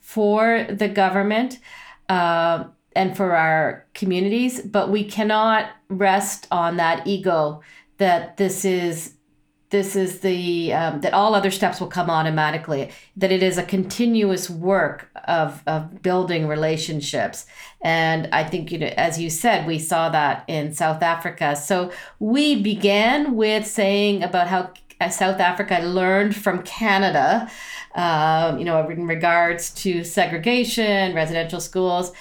for 0.06 0.68
the 0.70 0.88
government. 0.88 1.60
Uh, 2.08 2.66
and 2.98 3.18
for 3.18 3.36
our 3.36 3.86
communities, 3.94 4.62
but 4.62 4.90
we 4.90 5.04
cannot 5.04 5.70
rest 5.90 6.48
on 6.50 6.78
that 6.78 7.06
ego 7.06 7.62
that 7.98 8.38
this 8.38 8.64
is 8.64 9.16
this 9.72 9.96
is 9.96 10.20
the 10.20 10.72
um, 10.74 11.02
that 11.02 11.14
all 11.14 11.36
other 11.36 11.52
steps 11.52 11.82
will 11.82 11.88
come 11.88 12.10
automatically 12.10 12.92
that 13.18 13.32
it 13.32 13.42
is 13.44 13.58
a 13.58 13.64
continuous 13.64 14.50
work 14.50 15.10
of, 15.28 15.62
of 15.68 16.02
building 16.02 16.48
relationships 16.48 17.46
and 17.82 18.30
i 18.32 18.44
think 18.44 18.72
you 18.72 18.78
know 18.78 18.92
as 18.96 19.20
you 19.20 19.30
said 19.30 19.66
we 19.66 19.80
saw 19.80 20.08
that 20.10 20.46
in 20.48 20.72
south 20.72 21.02
africa 21.02 21.56
so 21.56 21.92
we 22.20 22.62
began 22.62 23.36
with 23.36 23.66
saying 23.66 24.24
about 24.24 24.48
how 24.48 24.72
south 25.10 25.40
africa 25.42 25.80
learned 25.84 26.36
from 26.36 26.62
canada 26.62 27.50
um, 27.96 28.60
you 28.60 28.66
know 28.66 28.88
in 28.90 29.08
regards 29.08 29.72
to 29.72 30.04
segregation 30.04 31.16
residential 31.16 31.60
schools 31.60 32.12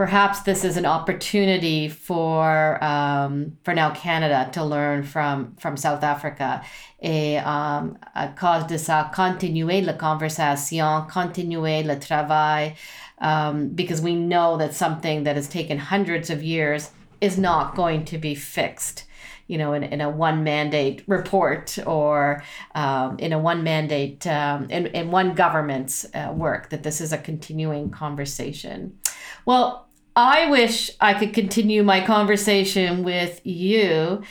perhaps 0.00 0.40
this 0.44 0.64
is 0.64 0.78
an 0.78 0.86
opportunity 0.86 1.86
for 1.86 2.82
um, 2.82 3.58
for 3.64 3.74
now 3.74 3.90
Canada 3.90 4.48
to 4.50 4.64
learn 4.64 5.02
from 5.02 5.54
from 5.56 5.76
South 5.76 6.02
Africa. 6.02 6.62
Um, 7.02 7.98
à 8.16 8.34
cause 8.34 8.66
de 8.66 8.78
ça 8.78 9.12
continuer 9.12 9.82
la 9.82 9.92
conversation 9.94 11.06
continuer 11.06 11.82
le 11.82 11.96
travail 11.96 12.76
um, 13.18 13.68
because 13.68 14.00
we 14.00 14.14
know 14.14 14.56
that 14.56 14.74
something 14.74 15.24
that 15.24 15.36
has 15.36 15.48
taken 15.48 15.76
hundreds 15.78 16.30
of 16.30 16.42
years 16.42 16.90
is 17.20 17.36
not 17.36 17.74
going 17.74 18.04
to 18.06 18.16
be 18.16 18.34
fixed 18.34 19.04
you 19.50 19.58
know, 19.58 19.72
in, 19.72 19.82
in 19.82 20.00
a 20.00 20.08
one 20.08 20.44
mandate 20.44 21.02
report 21.08 21.76
or 21.84 22.42
um, 22.76 23.18
in 23.18 23.32
a 23.32 23.38
one 23.38 23.64
mandate, 23.64 24.24
um, 24.26 24.70
in, 24.70 24.86
in 24.86 25.10
one 25.10 25.34
government's 25.34 26.06
uh, 26.14 26.32
work, 26.32 26.70
that 26.70 26.84
this 26.84 27.00
is 27.00 27.12
a 27.12 27.18
continuing 27.18 27.90
conversation. 27.90 28.96
Well, 29.44 29.88
I 30.14 30.48
wish 30.50 30.90
I 31.00 31.14
could 31.14 31.34
continue 31.34 31.82
my 31.82 32.00
conversation 32.06 33.02
with 33.02 33.40
you. 33.44 34.22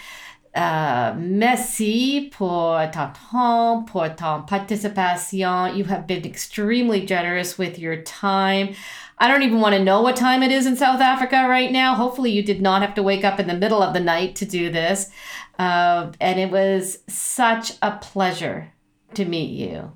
Uh, 0.56 1.14
merci 1.18 2.30
pour 2.32 2.90
ton 2.92 3.14
temps, 3.14 3.86
pour 3.88 4.10
ton 4.10 4.46
participation. 4.46 5.76
You 5.76 5.84
have 5.86 6.08
been 6.08 6.26
extremely 6.26 7.06
generous 7.06 7.58
with 7.58 7.78
your 7.78 8.02
time. 8.04 8.74
I 9.20 9.28
don't 9.28 9.44
even 9.44 9.60
want 9.60 9.76
to 9.76 9.84
know 9.84 10.02
what 10.02 10.16
time 10.16 10.42
it 10.44 10.52
is 10.52 10.66
in 10.66 10.78
South 10.78 11.02
Africa 11.02 11.46
right 11.50 11.72
now. 11.72 11.94
Hopefully, 11.96 12.32
you 12.32 12.42
did 12.42 12.62
not 12.62 12.82
have 12.82 12.96
to 12.96 13.04
wake 13.04 13.26
up 13.26 13.40
in 13.40 13.48
the 13.48 13.54
middle 13.54 13.84
of 13.84 13.94
the 13.94 14.00
night 14.00 14.36
to 14.38 14.46
do 14.46 14.72
this. 14.72 15.10
Uh, 15.58 16.12
and 16.22 16.40
it 16.40 16.52
was 16.52 17.00
such 17.08 17.74
a 17.82 17.98
pleasure 17.98 18.72
to 19.16 19.26
meet 19.26 19.50
you. 19.50 19.92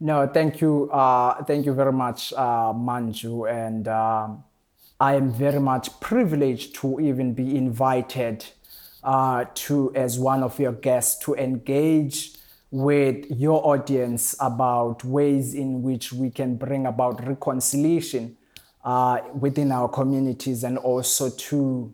No, 0.00 0.26
thank 0.26 0.60
you. 0.60 0.90
Uh, 0.90 1.44
thank 1.44 1.66
you 1.66 1.72
very 1.72 1.92
much, 1.92 2.32
uh, 2.32 2.72
Manju. 2.72 3.48
And 3.48 3.86
um, 3.86 4.42
I 4.98 5.14
am 5.14 5.30
very 5.30 5.60
much 5.60 6.00
privileged 6.00 6.74
to 6.76 6.98
even 7.00 7.34
be 7.34 7.56
invited 7.56 8.46
uh, 9.04 9.44
to, 9.54 9.92
as 9.94 10.18
one 10.18 10.42
of 10.42 10.58
your 10.58 10.72
guests, 10.72 11.22
to 11.26 11.34
engage 11.34 12.32
with 12.70 13.26
your 13.30 13.66
audience 13.66 14.36
about 14.38 15.04
ways 15.04 15.54
in 15.54 15.82
which 15.82 16.12
we 16.12 16.30
can 16.30 16.56
bring 16.56 16.86
about 16.86 17.26
reconciliation 17.26 18.36
uh, 18.84 19.20
within 19.34 19.72
our 19.72 19.88
communities 19.88 20.62
and 20.62 20.78
also 20.78 21.30
to 21.30 21.92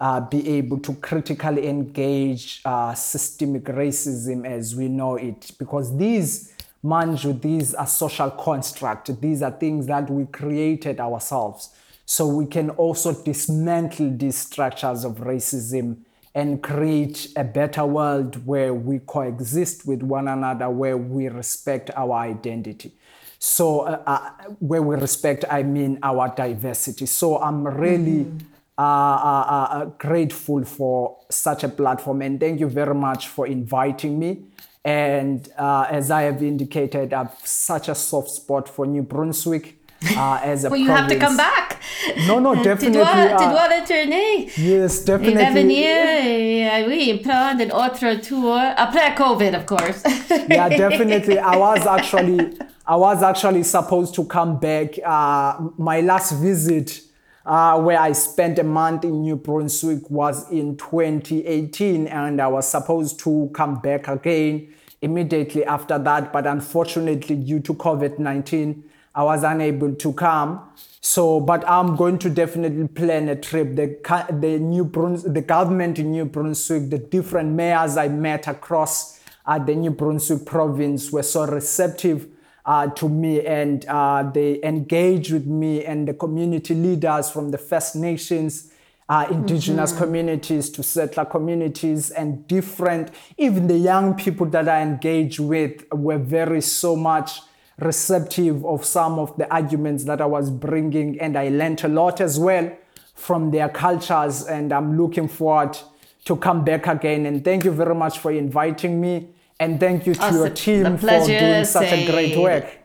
uh, 0.00 0.20
be 0.20 0.48
able 0.48 0.78
to 0.78 0.94
critically 0.96 1.68
engage 1.68 2.60
uh, 2.64 2.94
systemic 2.94 3.64
racism 3.64 4.46
as 4.46 4.74
we 4.74 4.88
know 4.88 5.16
it. 5.16 5.52
Because 5.58 5.96
these, 5.96 6.54
manju, 6.82 7.40
these 7.40 7.74
are 7.74 7.86
social 7.86 8.30
constructs. 8.30 9.10
These 9.20 9.42
are 9.42 9.52
things 9.52 9.86
that 9.86 10.10
we 10.10 10.26
created 10.26 11.00
ourselves. 11.00 11.70
So 12.06 12.26
we 12.26 12.46
can 12.46 12.70
also 12.70 13.12
dismantle 13.22 14.16
these 14.16 14.36
structures 14.36 15.04
of 15.04 15.16
racism 15.16 16.03
and 16.34 16.62
create 16.62 17.28
a 17.36 17.44
better 17.44 17.86
world 17.86 18.44
where 18.44 18.74
we 18.74 18.98
coexist 18.98 19.86
with 19.86 20.02
one 20.02 20.26
another, 20.26 20.68
where 20.68 20.96
we 20.96 21.28
respect 21.28 21.90
our 21.96 22.12
identity. 22.14 22.92
So, 23.38 23.80
uh, 23.80 24.02
uh, 24.06 24.30
where 24.58 24.82
we 24.82 24.96
respect, 24.96 25.44
I 25.48 25.62
mean 25.62 25.98
our 26.02 26.34
diversity. 26.34 27.06
So, 27.06 27.38
I'm 27.38 27.66
really 27.66 28.24
mm-hmm. 28.24 28.46
uh, 28.76 28.82
uh, 28.82 29.68
uh 29.70 29.84
grateful 29.98 30.64
for 30.64 31.18
such 31.30 31.62
a 31.62 31.68
platform, 31.68 32.22
and 32.22 32.40
thank 32.40 32.58
you 32.58 32.68
very 32.68 32.94
much 32.94 33.28
for 33.28 33.46
inviting 33.46 34.18
me. 34.18 34.44
And 34.84 35.48
uh, 35.56 35.86
as 35.90 36.10
I 36.10 36.22
have 36.22 36.42
indicated, 36.42 37.12
I 37.12 37.24
have 37.24 37.38
such 37.44 37.88
a 37.88 37.94
soft 37.94 38.30
spot 38.30 38.68
for 38.68 38.86
New 38.86 39.02
Brunswick 39.02 39.83
uh, 40.16 40.40
as 40.42 40.64
a 40.64 40.70
well, 40.70 40.78
you 40.78 40.86
province. 40.86 41.12
have 41.12 41.20
to 41.20 41.26
come 41.26 41.36
back. 41.36 41.80
No, 42.26 42.38
no, 42.38 42.54
definitely. 42.62 42.92
tu, 42.92 42.98
dois, 42.98 43.06
uh, 43.06 43.38
tu 43.38 43.44
dois 43.44 43.68
retourner. 43.68 44.50
Yes, 44.56 45.04
definitely. 45.04 45.44
Va 45.44 45.50
venir, 45.50 46.88
oui, 46.88 47.20
prendre 47.22 47.62
un 47.62 47.70
autre 47.70 48.20
tour 48.20 48.58
après 48.76 49.14
COVID, 49.16 49.54
of 49.54 49.66
course. 49.66 50.02
yeah, 50.48 50.68
definitely. 50.68 51.38
I 51.38 51.56
was 51.56 51.86
actually, 51.86 52.58
I 52.86 52.96
was 52.96 53.22
actually 53.22 53.62
supposed 53.62 54.14
to 54.16 54.24
come 54.24 54.58
back. 54.58 54.98
Uh, 55.04 55.68
my 55.78 56.00
last 56.00 56.32
visit. 56.32 57.00
Uh, 57.46 57.78
where 57.78 58.00
I 58.00 58.12
spent 58.12 58.58
a 58.58 58.64
month 58.64 59.04
in 59.04 59.20
New 59.20 59.36
Brunswick 59.36 60.10
was 60.10 60.50
in 60.50 60.78
2018, 60.78 62.06
and 62.06 62.40
I 62.40 62.46
was 62.46 62.66
supposed 62.66 63.20
to 63.20 63.50
come 63.52 63.82
back 63.82 64.08
again 64.08 64.72
immediately 65.02 65.62
after 65.62 65.98
that. 65.98 66.32
But 66.32 66.46
unfortunately, 66.46 67.36
due 67.36 67.60
to 67.60 67.74
COVID 67.74 68.18
19, 68.18 68.82
I 69.14 69.22
was 69.22 69.44
unable 69.44 69.94
to 69.94 70.12
come. 70.12 70.60
So, 71.00 71.38
but 71.38 71.68
I'm 71.68 71.96
going 71.96 72.18
to 72.20 72.30
definitely 72.30 72.88
plan 72.88 73.28
a 73.28 73.36
trip. 73.36 73.76
The, 73.76 73.98
the 74.40 74.58
New 74.58 74.84
Bruns, 74.84 75.22
the 75.22 75.42
government 75.42 75.98
in 75.98 76.12
New 76.12 76.24
Brunswick, 76.24 76.90
the 76.90 76.98
different 76.98 77.52
mayors 77.52 77.96
I 77.96 78.08
met 78.08 78.48
across 78.48 79.20
uh, 79.46 79.58
the 79.58 79.74
New 79.74 79.90
Brunswick 79.90 80.46
province 80.46 81.12
were 81.12 81.22
so 81.22 81.46
receptive 81.46 82.28
uh, 82.66 82.88
to 82.88 83.08
me 83.08 83.44
and 83.44 83.84
uh, 83.86 84.22
they 84.22 84.62
engaged 84.62 85.32
with 85.32 85.46
me 85.46 85.84
and 85.84 86.08
the 86.08 86.14
community 86.14 86.74
leaders 86.74 87.30
from 87.30 87.50
the 87.50 87.58
First 87.58 87.94
Nations, 87.94 88.72
uh, 89.08 89.26
indigenous 89.30 89.90
mm-hmm. 89.90 90.04
communities 90.04 90.70
to 90.70 90.82
settler 90.82 91.26
communities 91.26 92.10
and 92.10 92.48
different, 92.48 93.10
even 93.36 93.66
the 93.66 93.76
young 93.76 94.14
people 94.14 94.46
that 94.46 94.66
I 94.66 94.80
engaged 94.80 95.40
with 95.40 95.84
were 95.92 96.18
very 96.18 96.62
so 96.62 96.96
much 96.96 97.40
receptive 97.78 98.64
of 98.64 98.84
some 98.84 99.18
of 99.18 99.36
the 99.36 99.52
arguments 99.52 100.04
that 100.04 100.20
I 100.20 100.26
was 100.26 100.50
bringing, 100.50 101.20
and 101.20 101.36
I 101.36 101.48
learned 101.48 101.84
a 101.84 101.88
lot 101.88 102.20
as 102.20 102.38
well 102.38 102.70
from 103.14 103.50
their 103.50 103.68
cultures. 103.68 104.44
And 104.44 104.72
I'm 104.72 104.96
looking 104.96 105.28
forward 105.28 105.78
to 106.24 106.36
come 106.36 106.64
back 106.64 106.86
again. 106.86 107.26
And 107.26 107.44
thank 107.44 107.64
you 107.64 107.72
very 107.72 107.94
much 107.94 108.18
for 108.18 108.32
inviting 108.32 109.00
me, 109.00 109.28
and 109.58 109.78
thank 109.78 110.06
you 110.06 110.14
to 110.14 110.26
oh, 110.26 110.34
your 110.34 110.50
team 110.50 110.98
for 110.98 111.26
doing 111.26 111.64
such 111.64 111.92
a 111.92 112.06
great 112.06 112.36
work. 112.36 112.78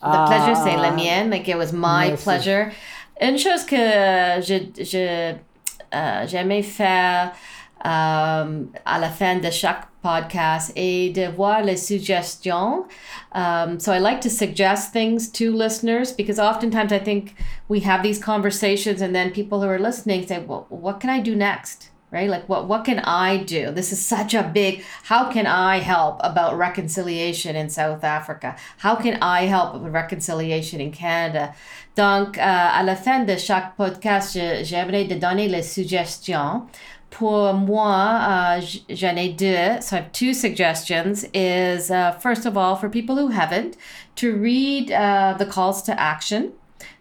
The 0.00 0.26
pleasure, 0.26 0.54
c'est 0.54 0.76
la 0.76 0.92
mienne. 0.92 1.30
Like 1.30 1.48
it 1.48 1.56
was 1.56 1.72
my 1.72 2.10
merci. 2.10 2.22
pleasure. 2.22 2.72
Une 3.20 3.36
chose 3.36 3.64
que 3.64 3.76
je, 4.40 4.70
je 4.84 5.34
uh, 5.92 6.26
j'aimais 6.26 6.62
faire 6.62 7.32
à 7.84 8.98
la 9.00 9.08
fin 9.08 9.36
de 9.40 9.50
chaque 9.50 9.88
podcast 10.02 10.72
et 10.76 11.10
de 11.10 11.26
voir 11.28 11.62
les 11.62 11.76
suggestions. 11.76 12.86
Um, 13.32 13.78
so 13.78 13.92
I 13.92 13.98
like 13.98 14.20
to 14.22 14.30
suggest 14.30 14.92
things 14.92 15.28
to 15.32 15.52
listeners 15.52 16.12
because 16.12 16.38
oftentimes 16.38 16.92
I 16.92 16.98
think 16.98 17.34
we 17.68 17.80
have 17.80 18.02
these 18.02 18.18
conversations 18.18 19.00
and 19.00 19.14
then 19.14 19.30
people 19.32 19.60
who 19.60 19.68
are 19.68 19.78
listening 19.78 20.26
say, 20.26 20.38
well, 20.38 20.66
what 20.70 21.00
can 21.00 21.10
I 21.10 21.20
do 21.20 21.34
next? 21.34 21.90
Right? 22.10 22.30
Like 22.30 22.48
what 22.48 22.66
what 22.68 22.86
can 22.86 23.00
I 23.00 23.36
do? 23.36 23.70
This 23.70 23.92
is 23.92 24.02
such 24.02 24.32
a 24.32 24.42
big 24.42 24.82
how 25.04 25.30
can 25.30 25.46
I 25.46 25.80
help 25.80 26.20
about 26.24 26.56
reconciliation 26.56 27.54
in 27.54 27.68
South 27.68 28.02
Africa? 28.02 28.56
How 28.78 28.94
can 28.96 29.18
I 29.20 29.42
help 29.42 29.74
with 29.74 29.92
reconciliation 29.92 30.80
in 30.80 30.90
Canada? 30.90 31.54
Donc, 31.96 32.38
euh, 32.38 32.40
à 32.40 32.82
la 32.84 32.94
fin 32.94 33.24
de 33.24 33.36
chaque 33.36 33.74
podcast, 33.76 34.38
j'aimerais 34.62 35.04
de 35.04 35.16
donner 35.16 35.48
les 35.48 35.62
suggestions 35.62 36.62
pour 37.10 37.52
moi, 37.54 38.20
uh, 38.20 38.60
j'en 38.90 39.16
ai 39.16 39.28
deux. 39.28 39.80
So 39.82 39.96
I 39.96 40.00
have 40.00 40.12
two 40.12 40.32
suggestions. 40.34 41.24
Is 41.32 41.90
uh, 41.90 42.12
first 42.12 42.46
of 42.46 42.56
all, 42.56 42.76
for 42.76 42.88
people 42.88 43.16
who 43.16 43.28
haven't, 43.28 43.76
to 44.16 44.34
read 44.36 44.92
uh, 44.92 45.34
the 45.38 45.46
calls 45.46 45.82
to 45.82 45.98
action. 45.98 46.52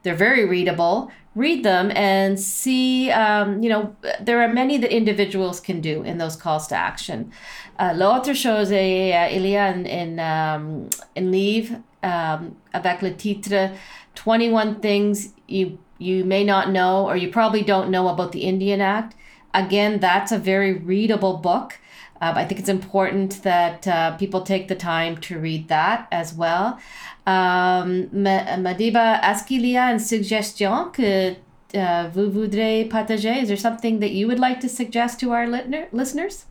They're 0.03 0.15
very 0.15 0.45
readable. 0.45 1.11
Read 1.35 1.63
them 1.63 1.91
and 1.95 2.39
see. 2.39 3.11
Um, 3.11 3.61
you 3.61 3.69
know, 3.69 3.95
there 4.19 4.41
are 4.41 4.47
many 4.47 4.77
that 4.77 4.95
individuals 4.95 5.59
can 5.59 5.81
do 5.81 6.03
in 6.03 6.17
those 6.17 6.35
calls 6.35 6.67
to 6.67 6.75
action. 6.75 7.31
Uh, 7.79 7.93
L'autre 7.95 8.33
chose, 8.33 8.71
est, 8.71 9.13
uh, 9.13 9.35
il 9.35 9.45
y 9.45 9.55
a 9.55 9.67
un, 9.67 9.85
un, 9.85 10.19
um, 10.19 10.89
livre 11.15 11.75
um, 12.01 12.55
avec 12.73 13.01
le 13.01 13.15
titre 13.15 13.71
21 14.15 14.75
Things 14.81 15.33
You 15.47 15.77
You 15.99 16.23
May 16.23 16.43
Not 16.43 16.71
Know 16.71 17.05
or 17.05 17.17
You 17.17 17.29
Probably 17.29 17.61
Don't 17.61 17.91
Know 17.91 18.07
About 18.07 18.31
the 18.31 18.41
Indian 18.41 18.81
Act 18.81 19.15
again, 19.57 19.99
that's 19.99 20.31
a 20.31 20.37
very 20.37 20.73
readable 20.73 21.37
book. 21.37 21.79
Uh, 22.21 22.33
I 22.35 22.45
think 22.45 22.59
it's 22.59 22.69
important 22.69 23.43
that 23.43 23.87
uh, 23.87 24.17
people 24.17 24.41
take 24.41 24.67
the 24.67 24.75
time 24.75 25.17
to 25.17 25.37
read 25.39 25.67
that 25.67 26.07
as 26.11 26.33
well. 26.33 26.79
Um, 27.27 28.09
Madiba, 28.13 29.19
est-ce 29.23 29.43
qu'il 29.43 29.65
y 29.65 29.77
a 29.77 29.91
une 29.91 29.99
suggestion 29.99 30.91
que 30.91 31.35
uh, 31.75 32.09
vous 32.13 32.31
voudrez 32.31 32.85
partager? 32.89 33.41
Is 33.41 33.49
there 33.49 33.57
something 33.57 33.99
that 33.99 34.11
you 34.11 34.27
would 34.27 34.39
like 34.39 34.59
to 34.61 34.69
suggest 34.69 35.19
to 35.19 35.31
our 35.31 35.47
listeners? 35.91 36.45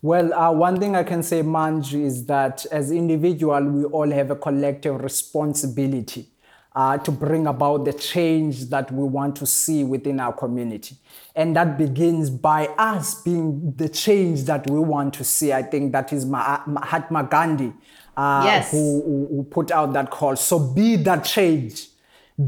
Well, 0.00 0.32
uh, 0.32 0.52
one 0.52 0.78
thing 0.78 0.94
I 0.94 1.02
can 1.02 1.24
say, 1.24 1.42
Manj, 1.42 1.94
is 1.94 2.26
that 2.26 2.64
as 2.70 2.92
individual, 2.92 3.64
we 3.64 3.84
all 3.86 4.10
have 4.12 4.30
a 4.30 4.36
collective 4.36 5.02
responsibility 5.02 6.28
uh, 6.74 6.98
to 6.98 7.10
bring 7.10 7.46
about 7.46 7.84
the 7.84 7.92
change 7.92 8.66
that 8.66 8.90
we 8.92 9.04
want 9.04 9.36
to 9.36 9.46
see 9.46 9.84
within 9.84 10.20
our 10.20 10.32
community. 10.32 10.96
And 11.34 11.54
that 11.56 11.78
begins 11.78 12.30
by 12.30 12.66
us 12.78 13.22
being 13.22 13.72
the 13.76 13.88
change 13.88 14.44
that 14.44 14.68
we 14.68 14.78
want 14.78 15.14
to 15.14 15.24
see. 15.24 15.52
I 15.52 15.62
think 15.62 15.92
that 15.92 16.12
is 16.12 16.24
Mahatma 16.26 17.24
Gandhi 17.24 17.72
uh, 18.16 18.42
yes. 18.44 18.72
who, 18.72 19.28
who 19.30 19.44
put 19.44 19.70
out 19.70 19.92
that 19.92 20.10
call. 20.10 20.34
So 20.34 20.58
be 20.58 20.96
that 20.96 21.24
change. 21.24 21.88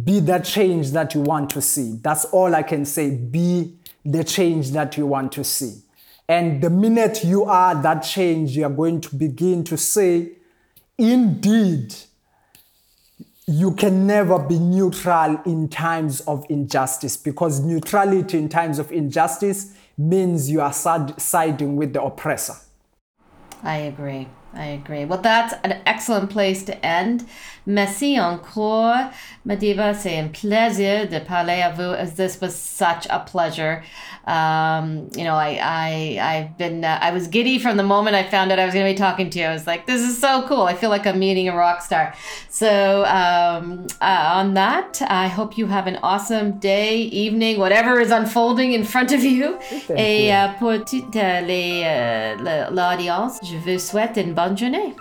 Be 0.04 0.18
that 0.20 0.44
change 0.44 0.90
that 0.90 1.14
you 1.14 1.20
want 1.20 1.50
to 1.50 1.62
see. 1.62 1.98
That's 2.02 2.24
all 2.26 2.54
I 2.54 2.62
can 2.62 2.84
say. 2.84 3.10
Be 3.16 3.76
the 4.04 4.24
change 4.24 4.72
that 4.72 4.96
you 4.96 5.06
want 5.06 5.32
to 5.32 5.44
see. 5.44 5.82
And 6.28 6.62
the 6.62 6.70
minute 6.70 7.24
you 7.24 7.44
are 7.44 7.80
that 7.82 8.00
change, 8.00 8.56
you 8.56 8.64
are 8.64 8.70
going 8.70 9.00
to 9.02 9.14
begin 9.16 9.64
to 9.64 9.76
say, 9.76 10.32
indeed, 10.98 11.94
you 13.50 13.72
can 13.72 14.06
never 14.06 14.38
be 14.38 14.60
neutral 14.60 15.40
in 15.44 15.68
times 15.68 16.20
of 16.20 16.46
injustice 16.48 17.16
because 17.16 17.58
neutrality 17.58 18.38
in 18.38 18.48
times 18.48 18.78
of 18.78 18.92
injustice 18.92 19.74
means 19.98 20.48
you 20.48 20.60
are 20.60 20.72
siding 20.72 21.74
with 21.74 21.92
the 21.92 22.00
oppressor. 22.00 22.54
I 23.64 23.78
agree. 23.78 24.28
I 24.54 24.66
agree. 24.66 25.04
Well, 25.04 25.20
that's 25.20 25.52
an 25.64 25.82
excellent 25.84 26.30
place 26.30 26.62
to 26.64 26.86
end. 26.86 27.26
Merci 27.66 28.18
encore, 28.18 29.10
Madiba. 29.44 29.94
C'est 29.94 30.18
un 30.18 30.28
plaisir 30.28 31.08
de 31.08 31.18
parler 31.18 31.62
à 31.62 31.70
vous. 31.70 31.94
As 31.94 32.14
this 32.14 32.40
was 32.40 32.54
such 32.54 33.06
a 33.10 33.20
pleasure. 33.20 33.82
Um, 34.26 35.08
you 35.16 35.24
know, 35.24 35.34
I 35.34 35.58
I 35.60 36.18
I've 36.20 36.58
been 36.58 36.84
uh, 36.84 36.98
I 37.00 37.10
was 37.12 37.26
giddy 37.26 37.58
from 37.58 37.76
the 37.76 37.82
moment 37.82 38.14
I 38.14 38.22
found 38.22 38.52
out 38.52 38.58
I 38.58 38.64
was 38.64 38.74
going 38.74 38.86
to 38.86 38.92
be 38.92 38.96
talking 38.96 39.30
to 39.30 39.38
you. 39.38 39.46
I 39.46 39.52
was 39.52 39.66
like, 39.66 39.86
this 39.86 40.02
is 40.02 40.18
so 40.18 40.46
cool. 40.46 40.62
I 40.62 40.74
feel 40.74 40.90
like 40.90 41.06
I'm 41.06 41.18
meeting 41.18 41.48
a 41.48 41.56
rock 41.56 41.82
star. 41.82 42.14
So 42.48 43.04
um, 43.06 43.86
uh, 44.00 44.32
on 44.34 44.54
that, 44.54 45.02
I 45.08 45.28
hope 45.28 45.58
you 45.58 45.66
have 45.66 45.86
an 45.86 45.98
awesome 46.02 46.58
day, 46.58 46.98
evening, 46.98 47.58
whatever 47.58 47.98
is 48.00 48.10
unfolding 48.10 48.72
in 48.72 48.84
front 48.84 49.12
of 49.12 49.22
you. 49.22 49.58
Thank 49.60 49.98
Et 49.98 50.30
uh, 50.30 50.52
pour 50.58 50.84
toute 50.84 51.14
l'audience, 52.70 53.40
je 53.42 53.56
vous 53.56 53.78
souhaite 53.78 54.16
une 54.16 54.34
bonne 54.34 54.56
journée. 54.56 54.94